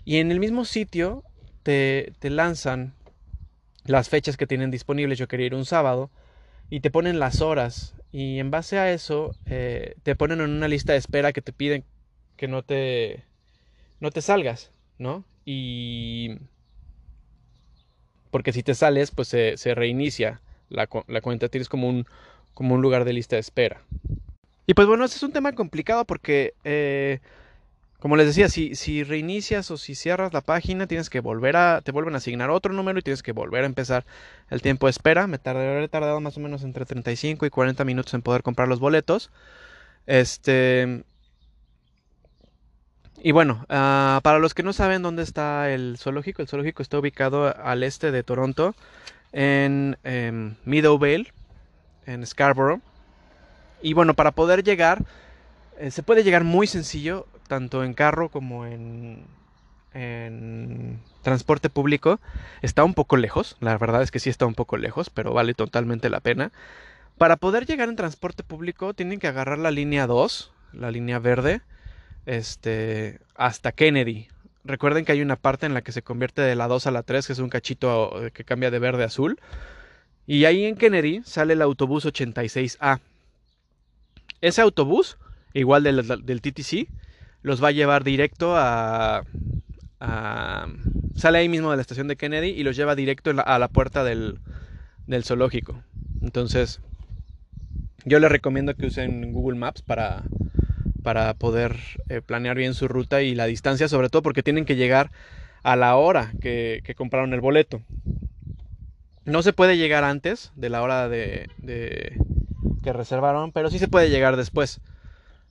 Y 0.07 0.21
en 0.21 0.33
el 0.33 0.41
mismo 0.41 0.65
sitio 0.65 1.23
te, 1.63 2.15
te 2.19 2.31
lanzan 2.31 2.95
las 3.85 4.09
fechas 4.09 4.39
que 4.39 4.47
tienen 4.47 4.71
disponibles. 4.71 5.19
Yo 5.19 5.29
quería 5.29 5.45
ir 5.45 5.55
un 5.55 5.67
sábado 5.67 6.11
y 6.71 6.81
te 6.81 6.91
ponen 6.91 7.19
las 7.19 7.43
horas 7.43 7.95
y 8.11 8.39
en 8.39 8.51
base 8.51 8.79
a 8.79 8.91
eso 8.91 9.37
eh, 9.45 9.97
te 10.03 10.17
ponen 10.17 10.41
en 10.41 10.49
una 10.49 10.67
lista 10.67 10.93
de 10.93 10.99
espera 11.01 11.35
que 11.35 11.43
te 11.43 11.53
piden 11.53 11.85
que 12.39 12.49
no 12.49 12.63
te 12.63 13.25
no 14.05 14.11
te 14.11 14.23
salgas, 14.23 14.71
¿no? 14.99 15.25
Y 15.45 16.37
porque 18.31 18.53
si 18.53 18.63
te 18.63 18.75
sales 18.75 19.11
pues 19.11 19.29
se, 19.29 19.75
reinicia 19.75 20.41
la, 20.69 20.89
la, 21.09 21.21
cuenta, 21.21 21.49
tienes 21.49 21.69
como 21.69 21.89
un 21.89 22.07
como 22.53 22.75
un 22.75 22.83
lugar 22.83 23.05
de 23.05 23.15
lista 23.15 23.37
de 23.37 23.41
espera. 23.41 23.83
Y 24.67 24.75
pues 24.75 24.87
bueno, 24.87 25.05
este 25.05 25.17
es 25.17 25.23
un 25.23 25.33
tema 25.33 25.53
complicado 25.53 26.05
porque 26.05 26.55
eh, 26.65 27.19
como 28.05 28.17
les 28.17 28.27
decía, 28.27 28.51
si, 28.51 28.75
si 28.75 29.03
reinicias 29.03 29.71
o 29.71 29.79
si 29.79 29.95
cierras 29.95 30.35
la 30.35 30.43
página, 30.43 30.87
tienes 30.87 31.09
que 31.09 31.21
volver 31.21 31.57
a, 31.57 31.81
te 31.83 31.91
vuelven 31.91 32.13
a 32.13 32.19
asignar 32.19 32.51
otro 32.51 32.75
número 32.75 32.99
y 32.99 33.03
tienes 33.03 33.23
que 33.23 33.33
volver 33.33 33.63
a 33.63 33.67
empezar 33.67 34.05
el 34.51 34.61
tiempo 34.61 34.87
de 34.87 34.91
espera. 34.91 35.27
Me 35.27 35.39
tardaré 35.39 35.89
tardado 35.89 36.21
más 36.21 36.37
o 36.37 36.41
menos 36.41 36.65
entre 36.65 36.85
35 36.85 37.47
y 37.47 37.51
40 37.51 37.83
minutos 37.87 38.13
en 38.13 38.21
poder 38.21 38.43
comprar 38.43 38.69
los 38.69 38.79
boletos. 38.79 39.31
Este. 40.05 41.05
Y 43.27 43.33
bueno, 43.33 43.65
uh, 43.71 44.21
para 44.21 44.39
los 44.39 44.53
que 44.53 44.63
no 44.63 44.75
saben 44.75 45.01
dónde 45.01 45.23
está 45.23 45.71
el 45.71 45.97
zoológico, 45.97 46.43
el 46.43 46.49
zoológico 46.49 46.83
está 46.83 46.99
ubicado 46.99 47.57
al 47.57 47.83
este 47.83 48.11
de 48.11 48.23
Toronto, 48.23 48.75
en 49.33 49.97
eh, 50.05 50.53
Meadowvale, 50.67 51.33
en 52.05 52.27
Scarborough. 52.27 52.83
Y 53.81 53.95
bueno, 53.95 54.13
para 54.13 54.33
poder 54.33 54.63
llegar, 54.63 55.07
eh, 55.79 55.91
se 55.91 56.03
puede 56.03 56.23
llegar 56.23 56.45
muy 56.45 56.67
sencillo 56.67 57.27
tanto 57.49 57.83
en 57.83 57.95
carro 57.95 58.29
como 58.29 58.67
en, 58.67 59.25
en 59.95 61.01
transporte 61.23 61.71
público, 61.71 62.21
está 62.61 62.85
un 62.85 62.93
poco 62.93 63.17
lejos. 63.17 63.57
La 63.61 63.79
verdad 63.79 64.03
es 64.03 64.11
que 64.11 64.21
sí 64.21 64.29
está 64.29 64.45
un 64.45 64.55
poco 64.55 64.77
lejos, 64.77 65.09
pero 65.09 65.33
vale 65.33 65.55
totalmente 65.55 66.11
la 66.11 66.21
pena. 66.21 66.53
Para 67.17 67.37
poder 67.37 67.65
llegar 67.65 67.89
en 67.89 67.97
transporte 67.97 68.43
público 68.43 68.93
tienen 68.93 69.19
que 69.19 69.29
agarrar 69.29 69.59
la 69.59 69.71
línea 69.71 70.07
2, 70.07 70.53
la 70.75 70.91
línea 70.91 71.19
verde, 71.21 71.63
este, 72.27 73.21
hasta 73.35 73.73
Kennedy. 73.73 74.29
Recuerden 74.65 75.05
que 75.05 75.13
hay 75.13 75.21
una 75.21 75.37
parte 75.37 75.67
en 75.67 75.75
la 75.75 75.83
que 75.83 75.93
se 75.93 76.03
convierte 76.03 76.43
de 76.43 76.55
la 76.55 76.69
2 76.69 76.87
a 76.87 76.91
la 76.91 77.03
3, 77.03 77.27
que 77.27 77.33
es 77.35 77.39
un 77.39 77.51
cachito 77.51 78.13
que 78.33 78.45
cambia 78.45 78.71
de 78.71 78.79
verde 78.79 79.03
a 79.03 79.07
azul. 79.07 79.39
Y 80.27 80.47
ahí 80.47 80.65
en 80.65 80.77
Kennedy 80.77 81.23
sale 81.25 81.53
el 81.53 81.63
autobús 81.63 82.07
86A. 82.07 83.01
Ese 84.41 84.63
autobús, 84.63 85.19
igual 85.53 85.83
del, 85.83 86.07
del 86.25 86.41
TTC, 86.41 86.89
los 87.43 87.63
va 87.63 87.69
a 87.69 87.73
llevar 87.73 88.05
directo 88.05 88.57
a, 88.57 89.25
sale 91.15 91.39
ahí 91.39 91.49
mismo 91.49 91.71
de 91.71 91.77
la 91.77 91.83
estación 91.83 92.09
de 92.09 92.17
Kennedy 92.17 92.49
y 92.49 92.63
los 92.63 92.77
lleva 92.77 92.95
directo 92.95 93.33
a 93.45 93.59
la 93.59 93.69
puerta 93.69 94.03
del, 94.03 94.39
del 95.07 95.25
zoológico. 95.25 95.83
Entonces, 96.23 96.81
yo 98.05 98.19
les 98.19 98.31
recomiendo 98.31 98.75
que 98.75 98.87
usen 98.87 99.33
Google 99.33 99.59
Maps 99.59 99.83
para, 99.83 100.25
para 101.05 101.35
poder 101.35 101.77
eh, 102.09 102.23
planear 102.23 102.57
bien 102.57 102.75
su 102.75 102.89
ruta 102.89 103.23
y 103.23 103.35
la 103.37 103.45
distancia, 103.45 103.89
sobre 103.89 104.09
todo 104.09 104.23
porque 104.23 104.43
tienen 104.43 104.65
que 104.65 104.75
llegar 104.75 105.13
a 105.63 105.77
la 105.77 105.95
hora 105.97 106.33
que, 106.41 106.83
compraron 106.97 107.35
el 107.35 107.41
boleto. 107.41 107.83
No 109.25 109.43
se 109.43 109.53
puede 109.53 109.77
llegar 109.77 110.03
antes 110.03 110.51
de 110.57 110.71
la 110.71 110.83
hora 110.83 111.09
de, 111.09 111.49
que 112.83 112.93
reservaron, 112.93 113.53
pero 113.53 113.71
sí 113.71 113.79
se 113.79 113.87
puede 113.87 114.11
llegar 114.11 114.37
después. 114.37 114.81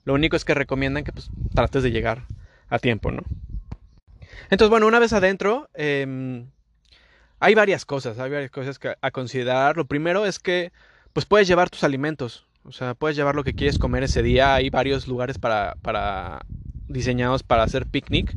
Lo 0.04 0.12
único 0.12 0.36
es 0.36 0.44
que 0.44 0.54
recomiendan 0.54 1.04
que 1.04 1.12
pues, 1.12 1.30
trates 1.54 1.82
de 1.84 1.92
llegar 1.92 2.26
a 2.68 2.78
tiempo, 2.78 3.10
¿no? 3.10 3.22
Entonces, 4.50 4.70
bueno, 4.70 4.86
una 4.86 4.98
vez 4.98 5.12
adentro, 5.12 5.70
eh, 5.74 6.44
hay 7.38 7.54
varias 7.54 7.84
cosas, 7.84 8.18
hay 8.18 8.30
varias 8.30 8.50
cosas 8.50 8.78
que, 8.78 8.96
a 9.00 9.10
considerar. 9.12 9.76
Lo 9.76 9.86
primero 9.86 10.26
es 10.26 10.40
que, 10.40 10.72
pues 11.12 11.26
puedes 11.26 11.46
llevar 11.46 11.70
tus 11.70 11.84
alimentos, 11.84 12.44
o 12.64 12.72
sea, 12.72 12.94
puedes 12.94 13.16
llevar 13.16 13.34
lo 13.34 13.44
que 13.44 13.54
quieres 13.54 13.78
comer 13.78 14.02
ese 14.02 14.22
día. 14.22 14.54
Hay 14.54 14.70
varios 14.70 15.06
lugares 15.06 15.38
para, 15.38 15.76
para 15.82 16.44
diseñados 16.88 17.42
para 17.42 17.62
hacer 17.62 17.86
picnic. 17.86 18.36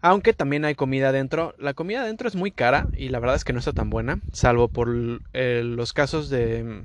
Aunque 0.00 0.32
también 0.32 0.64
hay 0.64 0.74
comida 0.74 1.10
adentro. 1.10 1.54
La 1.58 1.74
comida 1.74 2.02
adentro 2.02 2.28
es 2.28 2.34
muy 2.34 2.50
cara 2.50 2.88
y 2.96 3.08
la 3.08 3.20
verdad 3.20 3.36
es 3.36 3.44
que 3.44 3.52
no 3.52 3.60
está 3.60 3.72
tan 3.72 3.90
buena. 3.90 4.20
Salvo 4.32 4.68
por 4.68 5.20
eh, 5.32 5.62
los 5.64 5.92
casos 5.92 6.28
de, 6.28 6.82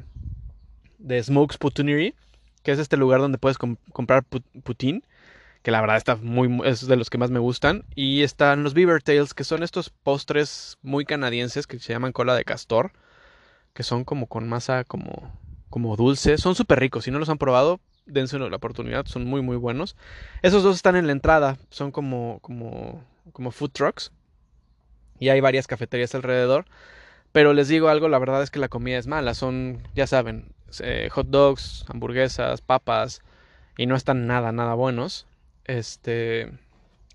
de 0.99 1.23
Smokes 1.23 1.57
Putunery 1.57 2.13
que 2.67 2.73
es 2.73 2.79
este 2.79 2.97
lugar 2.97 3.21
donde 3.21 3.37
puedes 3.37 3.57
comprar 3.57 4.25
putín, 4.25 5.05
que 5.61 5.71
la 5.71 5.79
verdad 5.79 5.95
está 5.95 6.17
muy, 6.17 6.59
es 6.65 6.85
de 6.85 6.97
los 6.97 7.09
que 7.09 7.17
más 7.17 7.31
me 7.31 7.39
gustan. 7.39 7.85
Y 7.95 8.23
están 8.23 8.61
los 8.61 8.73
Beaver 8.73 9.01
Tails, 9.01 9.33
que 9.33 9.45
son 9.45 9.63
estos 9.63 9.89
postres 9.89 10.77
muy 10.81 11.05
canadienses 11.05 11.65
que 11.65 11.79
se 11.79 11.93
llaman 11.93 12.11
cola 12.11 12.35
de 12.35 12.43
castor, 12.43 12.91
que 13.73 13.83
son 13.83 14.03
como 14.03 14.27
con 14.27 14.49
masa 14.49 14.83
como, 14.83 15.31
como 15.69 15.95
dulce. 15.95 16.37
Son 16.37 16.55
súper 16.55 16.79
ricos, 16.79 17.05
si 17.05 17.11
no 17.11 17.19
los 17.19 17.29
han 17.29 17.37
probado, 17.37 17.79
dense 18.05 18.39
la 18.39 18.55
oportunidad, 18.55 19.05
son 19.05 19.25
muy 19.25 19.41
muy 19.41 19.57
buenos. 19.57 19.95
Esos 20.41 20.63
dos 20.63 20.75
están 20.75 20.95
en 20.95 21.07
la 21.07 21.13
entrada, 21.13 21.57
son 21.69 21.91
como, 21.91 22.39
como, 22.41 23.03
como 23.33 23.51
food 23.51 23.71
trucks. 23.71 24.11
Y 25.19 25.29
hay 25.29 25.41
varias 25.41 25.67
cafeterías 25.67 26.13
alrededor. 26.15 26.65
Pero 27.31 27.53
les 27.53 27.67
digo 27.67 27.89
algo, 27.89 28.09
la 28.09 28.19
verdad 28.19 28.43
es 28.43 28.51
que 28.51 28.59
la 28.59 28.69
comida 28.69 28.97
es 28.97 29.07
mala. 29.07 29.33
Son, 29.33 29.83
ya 29.95 30.07
saben, 30.07 30.53
eh, 30.81 31.09
hot 31.11 31.27
dogs, 31.27 31.85
hamburguesas, 31.87 32.61
papas 32.61 33.21
y 33.77 33.85
no 33.85 33.95
están 33.95 34.27
nada, 34.27 34.51
nada 34.51 34.73
buenos. 34.73 35.27
Este, 35.65 36.51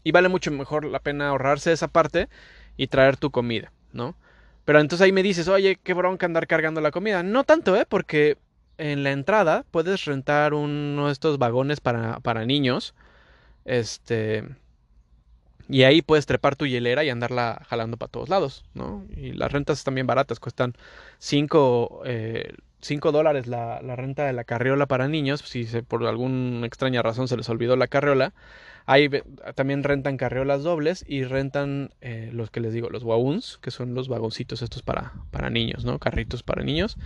y 0.05 0.13
vale 0.13 0.29
mucho 0.29 0.51
mejor 0.51 0.85
la 0.85 1.01
pena 1.01 1.29
ahorrarse 1.29 1.73
esa 1.73 1.89
parte 1.89 2.29
y 2.77 2.89
traer 2.89 3.17
tu 3.17 3.31
comida, 3.31 3.73
¿no? 3.93 4.15
Pero 4.65 4.81
entonces 4.81 5.05
ahí 5.05 5.13
me 5.13 5.23
dices, 5.23 5.49
oye, 5.49 5.79
qué 5.83 5.95
bronca 5.95 6.27
andar 6.27 6.47
cargando 6.47 6.81
la 6.81 6.91
comida. 6.91 7.23
No 7.23 7.45
tanto, 7.45 7.77
¿eh? 7.77 7.87
Porque 7.89 8.39
en 8.79 9.03
la 9.03 9.13
entrada 9.13 9.65
puedes 9.71 10.05
rentar 10.05 10.55
uno 10.55 11.07
de 11.07 11.13
estos 11.13 11.39
vagones 11.39 11.81
para, 11.81 12.21
para 12.21 12.47
niños. 12.47 12.95
Este. 13.65 14.45
Y 15.69 15.85
ahí 15.85 16.03
puedes 16.03 16.27
trepar 16.27 16.57
tu 16.57 16.67
hielera 16.67 17.05
y 17.05 17.11
andarla 17.11 17.63
jalando 17.69 17.97
para 17.97 18.11
todos 18.11 18.29
lados, 18.29 18.65
¿no? 18.75 19.05
Y 19.17 19.33
las 19.33 19.53
rentas 19.53 19.79
están 19.79 19.95
bien 19.95 20.07
baratas, 20.07 20.41
cuestan 20.41 20.75
5 21.19 22.03
eh, 22.05 22.53
5 22.83 23.13
dólares 23.13 23.47
la, 23.47 23.81
la, 23.81 23.95
renta 23.95 24.27
de 24.27 24.33
la 24.33 24.45
carriola 24.45 24.87
para 24.87 25.07
niños, 25.07 25.41
si 25.41 25.65
por 25.83 26.05
alguna 26.05 26.67
extraña 26.67 27.01
razón 27.01 27.29
se 27.29 27.37
les 27.37 27.49
olvidó 27.49 27.77
la 27.77 27.87
carriola. 27.87 28.35
Ahí 28.85 29.09
también 29.55 29.85
rentan 29.85 30.17
carriolas 30.17 30.65
dobles 30.65 31.05
y 31.07 31.23
rentan 31.23 31.95
eh, 32.01 32.31
los 32.33 32.51
que 32.51 32.61
les 32.61 32.73
digo, 32.75 32.91
los 32.91 33.05
wagons, 33.05 33.59
que 33.63 33.71
son 33.71 33.95
los 33.95 34.09
vagoncitos 34.09 34.61
estos 34.61 34.83
para, 34.83 35.13
para 35.31 35.51
niños, 35.51 35.85
¿no? 35.85 36.01
Carritos 36.01 36.43
para 36.43 36.65
niños, 36.65 36.97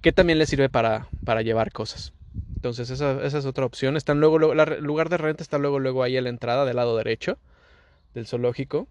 que 0.00 0.12
también 0.12 0.38
les 0.38 0.48
sirve 0.48 0.70
para, 0.70 1.08
para 1.26 1.42
llevar 1.42 1.70
cosas. 1.72 2.14
Entonces 2.54 2.88
esa, 2.88 3.22
esa, 3.22 3.38
es 3.38 3.44
otra 3.44 3.66
opción. 3.66 3.98
Están 3.98 4.18
luego, 4.20 4.38
luego, 4.38 4.54
el 4.54 4.82
lugar 4.82 5.10
de 5.10 5.18
renta 5.18 5.42
está 5.42 5.58
luego, 5.58 5.78
luego 5.78 6.02
ahí 6.02 6.16
a 6.16 6.22
la 6.22 6.30
entrada 6.30 6.64
del 6.64 6.76
lado 6.76 6.96
derecho 6.96 7.38
del 8.14 8.26
zoológico. 8.26 8.88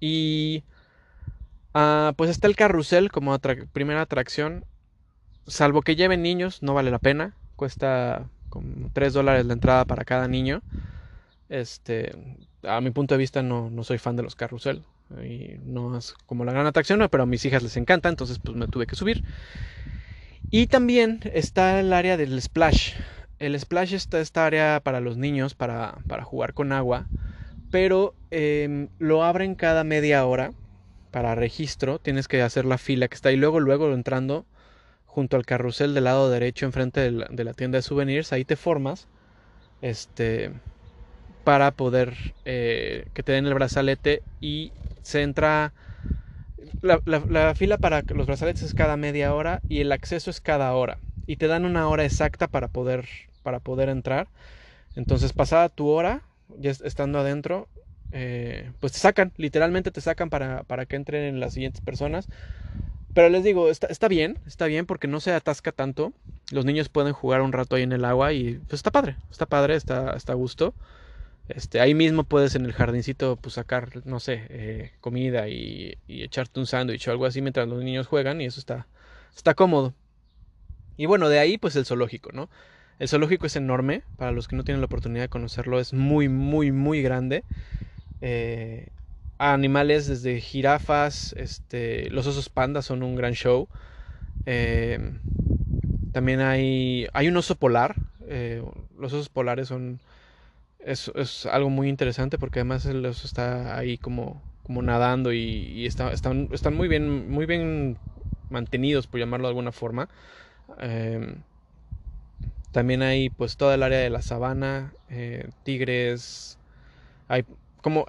Y 0.00 0.64
uh, 1.74 2.14
pues 2.16 2.30
está 2.30 2.46
el 2.48 2.56
carrusel 2.56 3.12
como 3.12 3.38
primera 3.72 4.00
atracción 4.00 4.64
salvo 5.46 5.82
que 5.82 5.96
lleven 5.96 6.22
niños, 6.22 6.62
no 6.62 6.74
vale 6.74 6.90
la 6.90 6.98
pena. 6.98 7.34
Cuesta 7.56 8.28
como 8.48 8.90
3 8.92 9.12
dólares 9.12 9.46
la 9.46 9.54
entrada 9.54 9.84
para 9.84 10.04
cada 10.04 10.28
niño. 10.28 10.62
Este, 11.48 12.12
a 12.62 12.80
mi 12.80 12.90
punto 12.90 13.14
de 13.14 13.18
vista 13.18 13.42
no, 13.42 13.70
no 13.70 13.84
soy 13.84 13.98
fan 13.98 14.16
de 14.16 14.22
los 14.22 14.36
carrusel. 14.36 14.84
Y 15.24 15.56
no 15.64 15.98
es 15.98 16.14
como 16.26 16.44
la 16.44 16.52
gran 16.52 16.66
atracción, 16.66 17.06
pero 17.10 17.24
a 17.24 17.26
mis 17.26 17.44
hijas 17.44 17.62
les 17.62 17.76
encanta, 17.76 18.08
entonces 18.08 18.38
pues 18.38 18.56
me 18.56 18.66
tuve 18.66 18.86
que 18.86 18.96
subir. 18.96 19.24
Y 20.50 20.66
también 20.66 21.20
está 21.32 21.80
el 21.80 21.92
área 21.92 22.16
del 22.16 22.40
splash. 22.40 22.94
El 23.38 23.58
splash 23.58 23.94
está 23.94 24.20
esta 24.20 24.46
área 24.46 24.80
para 24.82 25.00
los 25.00 25.16
niños, 25.16 25.54
para, 25.54 25.98
para 26.06 26.24
jugar 26.24 26.54
con 26.54 26.72
agua. 26.72 27.06
Pero 27.70 28.14
eh, 28.30 28.88
lo 28.98 29.24
abren 29.24 29.54
cada 29.54 29.82
media 29.82 30.24
hora 30.26 30.52
para 31.10 31.34
registro. 31.34 31.98
Tienes 31.98 32.28
que 32.28 32.42
hacer 32.42 32.64
la 32.64 32.78
fila 32.78 33.08
que 33.08 33.14
está 33.14 33.30
ahí. 33.30 33.36
Luego, 33.36 33.60
luego 33.60 33.92
entrando 33.92 34.46
junto 35.12 35.36
al 35.36 35.44
carrusel 35.44 35.92
del 35.94 36.04
lado 36.04 36.30
derecho 36.30 36.64
enfrente 36.64 37.00
de 37.00 37.10
la, 37.10 37.26
de 37.30 37.44
la 37.44 37.52
tienda 37.52 37.76
de 37.78 37.82
souvenirs, 37.82 38.32
ahí 38.32 38.44
te 38.44 38.56
formas 38.56 39.08
este, 39.82 40.52
para 41.44 41.72
poder 41.72 42.14
eh, 42.44 43.04
que 43.12 43.22
te 43.22 43.32
den 43.32 43.46
el 43.46 43.54
brazalete 43.54 44.22
y 44.40 44.72
se 45.02 45.22
entra... 45.22 45.72
La, 46.80 47.00
la, 47.04 47.22
la, 47.28 47.54
fila 47.56 47.76
para 47.76 48.02
los 48.14 48.26
brazaletes 48.26 48.62
es 48.62 48.74
cada 48.74 48.96
media 48.96 49.34
hora 49.34 49.60
y 49.68 49.80
el 49.80 49.90
acceso 49.90 50.30
es 50.30 50.40
cada 50.40 50.72
hora. 50.74 50.98
Y 51.26 51.36
te 51.36 51.48
dan 51.48 51.64
una 51.64 51.88
hora 51.88 52.04
exacta 52.04 52.46
para 52.46 52.68
poder, 52.68 53.08
para 53.42 53.58
poder 53.58 53.88
entrar. 53.88 54.28
Entonces, 54.94 55.32
pasada 55.32 55.68
tu 55.68 55.88
hora, 55.88 56.22
ya 56.60 56.70
estando 56.70 57.18
adentro, 57.18 57.68
eh, 58.12 58.70
pues 58.78 58.92
te 58.92 59.00
sacan, 59.00 59.32
literalmente 59.36 59.90
te 59.90 60.00
sacan 60.00 60.30
para, 60.30 60.62
para 60.62 60.86
que 60.86 60.96
entren 60.96 61.40
las 61.40 61.54
siguientes 61.54 61.80
personas. 61.80 62.28
Pero 63.14 63.28
les 63.28 63.44
digo, 63.44 63.68
está, 63.68 63.88
está, 63.88 64.08
bien, 64.08 64.38
está 64.46 64.66
bien 64.66 64.86
porque 64.86 65.06
no 65.06 65.20
se 65.20 65.32
atasca 65.32 65.72
tanto. 65.72 66.12
Los 66.50 66.64
niños 66.64 66.88
pueden 66.88 67.12
jugar 67.12 67.42
un 67.42 67.52
rato 67.52 67.76
ahí 67.76 67.82
en 67.82 67.92
el 67.92 68.04
agua 68.04 68.32
y 68.32 68.54
pues 68.54 68.74
está 68.74 68.90
padre, 68.90 69.16
está 69.30 69.46
padre, 69.46 69.74
está, 69.74 70.12
está 70.16 70.32
a 70.32 70.36
gusto. 70.36 70.74
Este, 71.48 71.80
ahí 71.80 71.94
mismo 71.94 72.24
puedes 72.24 72.54
en 72.54 72.64
el 72.64 72.72
jardincito 72.72 73.36
pues, 73.36 73.54
sacar, 73.54 74.06
no 74.06 74.20
sé, 74.20 74.46
eh, 74.48 74.92
comida 75.00 75.48
y, 75.48 75.98
y, 76.06 76.22
echarte 76.22 76.60
un 76.60 76.66
sándwich 76.66 77.08
o 77.08 77.10
algo 77.10 77.26
así 77.26 77.42
mientras 77.42 77.68
los 77.68 77.82
niños 77.82 78.06
juegan 78.06 78.40
y 78.40 78.46
eso 78.46 78.60
está, 78.60 78.86
está 79.36 79.54
cómodo. 79.54 79.92
Y 80.96 81.06
bueno, 81.06 81.28
de 81.28 81.38
ahí 81.38 81.58
pues 81.58 81.76
el 81.76 81.84
zoológico, 81.84 82.30
¿no? 82.32 82.48
El 82.98 83.08
zoológico 83.08 83.46
es 83.46 83.56
enorme, 83.56 84.04
para 84.16 84.32
los 84.32 84.46
que 84.46 84.56
no 84.56 84.64
tienen 84.64 84.80
la 84.80 84.86
oportunidad 84.86 85.24
de 85.24 85.28
conocerlo, 85.28 85.80
es 85.80 85.92
muy, 85.92 86.28
muy, 86.28 86.70
muy 86.70 87.02
grande. 87.02 87.44
Eh, 88.20 88.88
animales 89.50 90.06
desde 90.06 90.40
jirafas, 90.40 91.34
este, 91.36 92.08
los 92.10 92.26
osos 92.26 92.48
pandas 92.48 92.86
son 92.86 93.02
un 93.02 93.16
gran 93.16 93.32
show. 93.32 93.68
Eh, 94.46 95.12
también 96.12 96.40
hay, 96.40 97.08
hay 97.12 97.28
un 97.28 97.36
oso 97.36 97.56
polar. 97.56 97.96
Eh, 98.28 98.62
los 98.98 99.12
osos 99.12 99.28
polares 99.28 99.68
son 99.68 100.00
es, 100.84 101.10
es, 101.14 101.46
algo 101.46 101.70
muy 101.70 101.88
interesante 101.88 102.38
porque 102.38 102.60
además 102.60 102.86
el 102.86 103.04
oso 103.04 103.26
está 103.26 103.76
ahí 103.76 103.98
como, 103.98 104.42
como 104.62 104.82
nadando 104.82 105.32
y, 105.32 105.86
está, 105.86 106.12
están, 106.12 106.48
están 106.52 106.74
muy 106.74 106.88
bien 106.88 107.30
muy 107.30 107.46
bien 107.46 107.98
mantenidos 108.50 109.06
por 109.06 109.20
llamarlo 109.20 109.48
de 109.48 109.50
alguna 109.50 109.72
forma. 109.72 110.08
Eh, 110.80 111.36
también 112.70 113.02
hay 113.02 113.28
pues 113.28 113.56
toda 113.56 113.74
el 113.74 113.82
área 113.82 113.98
de 113.98 114.10
la 114.10 114.22
sabana, 114.22 114.92
eh, 115.10 115.48
tigres, 115.62 116.58
hay 117.28 117.44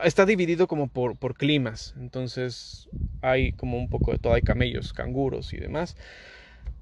está 0.04 0.26
dividido 0.26 0.68
como 0.68 0.88
por, 0.88 1.36
climas, 1.36 1.96
entonces 2.00 2.90
hay 3.22 3.54
como 3.54 3.78
un 3.78 3.90
poco 3.90 4.12
de 4.12 4.20
todo, 4.20 4.34
hay 4.34 4.42
camellos, 4.42 4.94
canguros 4.94 5.54
y 5.54 5.58
demás. 5.58 5.96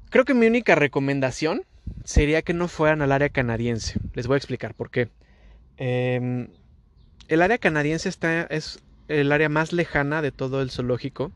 Creo 0.09 0.25
que 0.25 0.33
mi 0.33 0.47
única 0.47 0.75
recomendación 0.75 1.63
sería 2.03 2.41
que 2.41 2.53
no 2.53 2.67
fueran 2.67 3.01
al 3.01 3.11
área 3.11 3.29
canadiense. 3.29 3.99
Les 4.13 4.27
voy 4.27 4.35
a 4.35 4.37
explicar 4.37 4.73
por 4.73 4.89
qué. 4.89 5.09
Eh, 5.77 6.47
el 7.27 7.41
área 7.41 7.57
canadiense 7.57 8.09
está, 8.09 8.43
es 8.43 8.83
el 9.07 9.31
área 9.31 9.49
más 9.49 9.71
lejana 9.71 10.21
de 10.21 10.31
todo 10.31 10.61
el 10.61 10.69
zoológico 10.69 11.31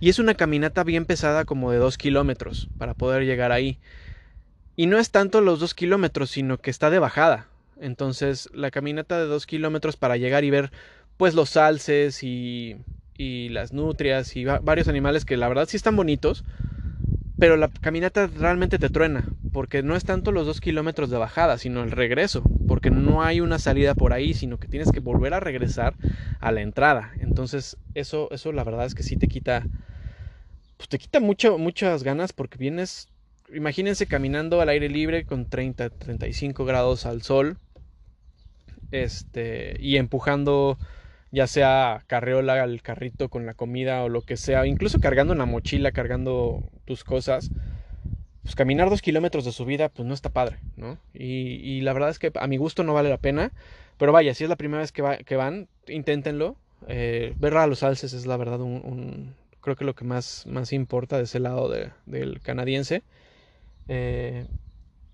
y 0.00 0.08
es 0.08 0.18
una 0.18 0.34
caminata 0.34 0.84
bien 0.84 1.04
pesada 1.04 1.44
como 1.44 1.70
de 1.70 1.78
dos 1.78 1.98
kilómetros 1.98 2.68
para 2.78 2.94
poder 2.94 3.24
llegar 3.24 3.52
ahí. 3.52 3.78
Y 4.76 4.86
no 4.86 4.98
es 4.98 5.10
tanto 5.10 5.40
los 5.40 5.60
dos 5.60 5.74
kilómetros, 5.74 6.30
sino 6.30 6.58
que 6.58 6.70
está 6.70 6.88
de 6.88 7.00
bajada. 7.00 7.48
Entonces 7.80 8.48
la 8.52 8.70
caminata 8.70 9.18
de 9.18 9.26
dos 9.26 9.46
kilómetros 9.46 9.96
para 9.96 10.16
llegar 10.16 10.44
y 10.44 10.50
ver 10.50 10.70
pues 11.16 11.34
los 11.34 11.56
alces 11.56 12.22
y, 12.22 12.76
y 13.16 13.48
las 13.50 13.72
nutrias 13.72 14.36
y 14.36 14.44
varios 14.44 14.88
animales 14.88 15.24
que 15.24 15.36
la 15.36 15.48
verdad 15.48 15.66
sí 15.68 15.76
están 15.76 15.96
bonitos. 15.96 16.44
Pero 17.38 17.56
la 17.56 17.68
caminata 17.68 18.26
realmente 18.26 18.80
te 18.80 18.90
truena, 18.90 19.24
porque 19.52 19.84
no 19.84 19.94
es 19.94 20.04
tanto 20.04 20.32
los 20.32 20.44
dos 20.44 20.60
kilómetros 20.60 21.08
de 21.08 21.18
bajada, 21.18 21.56
sino 21.56 21.84
el 21.84 21.92
regreso, 21.92 22.42
porque 22.66 22.90
no 22.90 23.22
hay 23.22 23.40
una 23.40 23.60
salida 23.60 23.94
por 23.94 24.12
ahí, 24.12 24.34
sino 24.34 24.58
que 24.58 24.66
tienes 24.66 24.90
que 24.90 24.98
volver 24.98 25.34
a 25.34 25.40
regresar 25.40 25.94
a 26.40 26.50
la 26.50 26.62
entrada. 26.62 27.12
Entonces, 27.20 27.76
eso, 27.94 28.28
eso 28.32 28.50
la 28.50 28.64
verdad 28.64 28.86
es 28.86 28.96
que 28.96 29.04
sí 29.04 29.16
te 29.16 29.28
quita, 29.28 29.64
pues 30.76 30.88
te 30.88 30.98
quita 30.98 31.20
mucho, 31.20 31.58
muchas 31.58 32.02
ganas, 32.02 32.32
porque 32.32 32.58
vienes 32.58 33.08
imagínense 33.54 34.06
caminando 34.06 34.60
al 34.60 34.68
aire 34.68 34.88
libre 34.88 35.24
con 35.24 35.46
30, 35.48 35.90
35 35.90 36.64
grados 36.64 37.06
al 37.06 37.22
sol. 37.22 37.56
Este, 38.90 39.76
y 39.80 39.96
empujando 39.96 40.78
ya 41.30 41.46
sea 41.46 42.04
carreola 42.06 42.62
al 42.62 42.80
carrito 42.82 43.28
con 43.28 43.44
la 43.44 43.54
comida 43.54 44.02
o 44.02 44.08
lo 44.08 44.22
que 44.22 44.36
sea, 44.36 44.66
incluso 44.66 44.98
cargando 44.98 45.34
una 45.34 45.46
mochila, 45.46 45.92
cargando 45.92 46.62
tus 46.86 47.04
cosas, 47.04 47.50
pues 48.42 48.54
caminar 48.54 48.88
dos 48.88 49.02
kilómetros 49.02 49.44
de 49.44 49.52
subida, 49.52 49.90
pues 49.90 50.08
no 50.08 50.14
está 50.14 50.30
padre, 50.30 50.58
¿no? 50.76 50.98
Y, 51.12 51.80
la 51.82 51.92
verdad 51.92 52.10
es 52.10 52.18
que 52.18 52.32
a 52.34 52.46
mi 52.46 52.56
gusto 52.56 52.82
no 52.82 52.94
vale 52.94 53.10
la 53.10 53.18
pena, 53.18 53.52
pero 53.98 54.12
vaya, 54.12 54.34
si 54.34 54.44
es 54.44 54.50
la 54.50 54.56
primera 54.56 54.80
vez 54.80 54.92
que, 54.92 55.02
que 55.26 55.36
van, 55.36 55.68
inténtenlo. 55.86 56.56
Eh, 56.86 57.34
ver 57.36 57.56
a 57.56 57.66
los 57.66 57.82
alces 57.82 58.12
es 58.12 58.24
la 58.24 58.36
verdad 58.36 58.60
un, 58.60 59.34
creo 59.60 59.76
que 59.76 59.84
lo 59.84 59.94
que 59.94 60.04
más, 60.04 60.46
más 60.46 60.72
importa 60.72 61.18
de 61.18 61.24
ese 61.24 61.40
lado 61.40 61.68
del 61.68 62.40
canadiense. 62.40 63.02
Eh, 63.88 64.46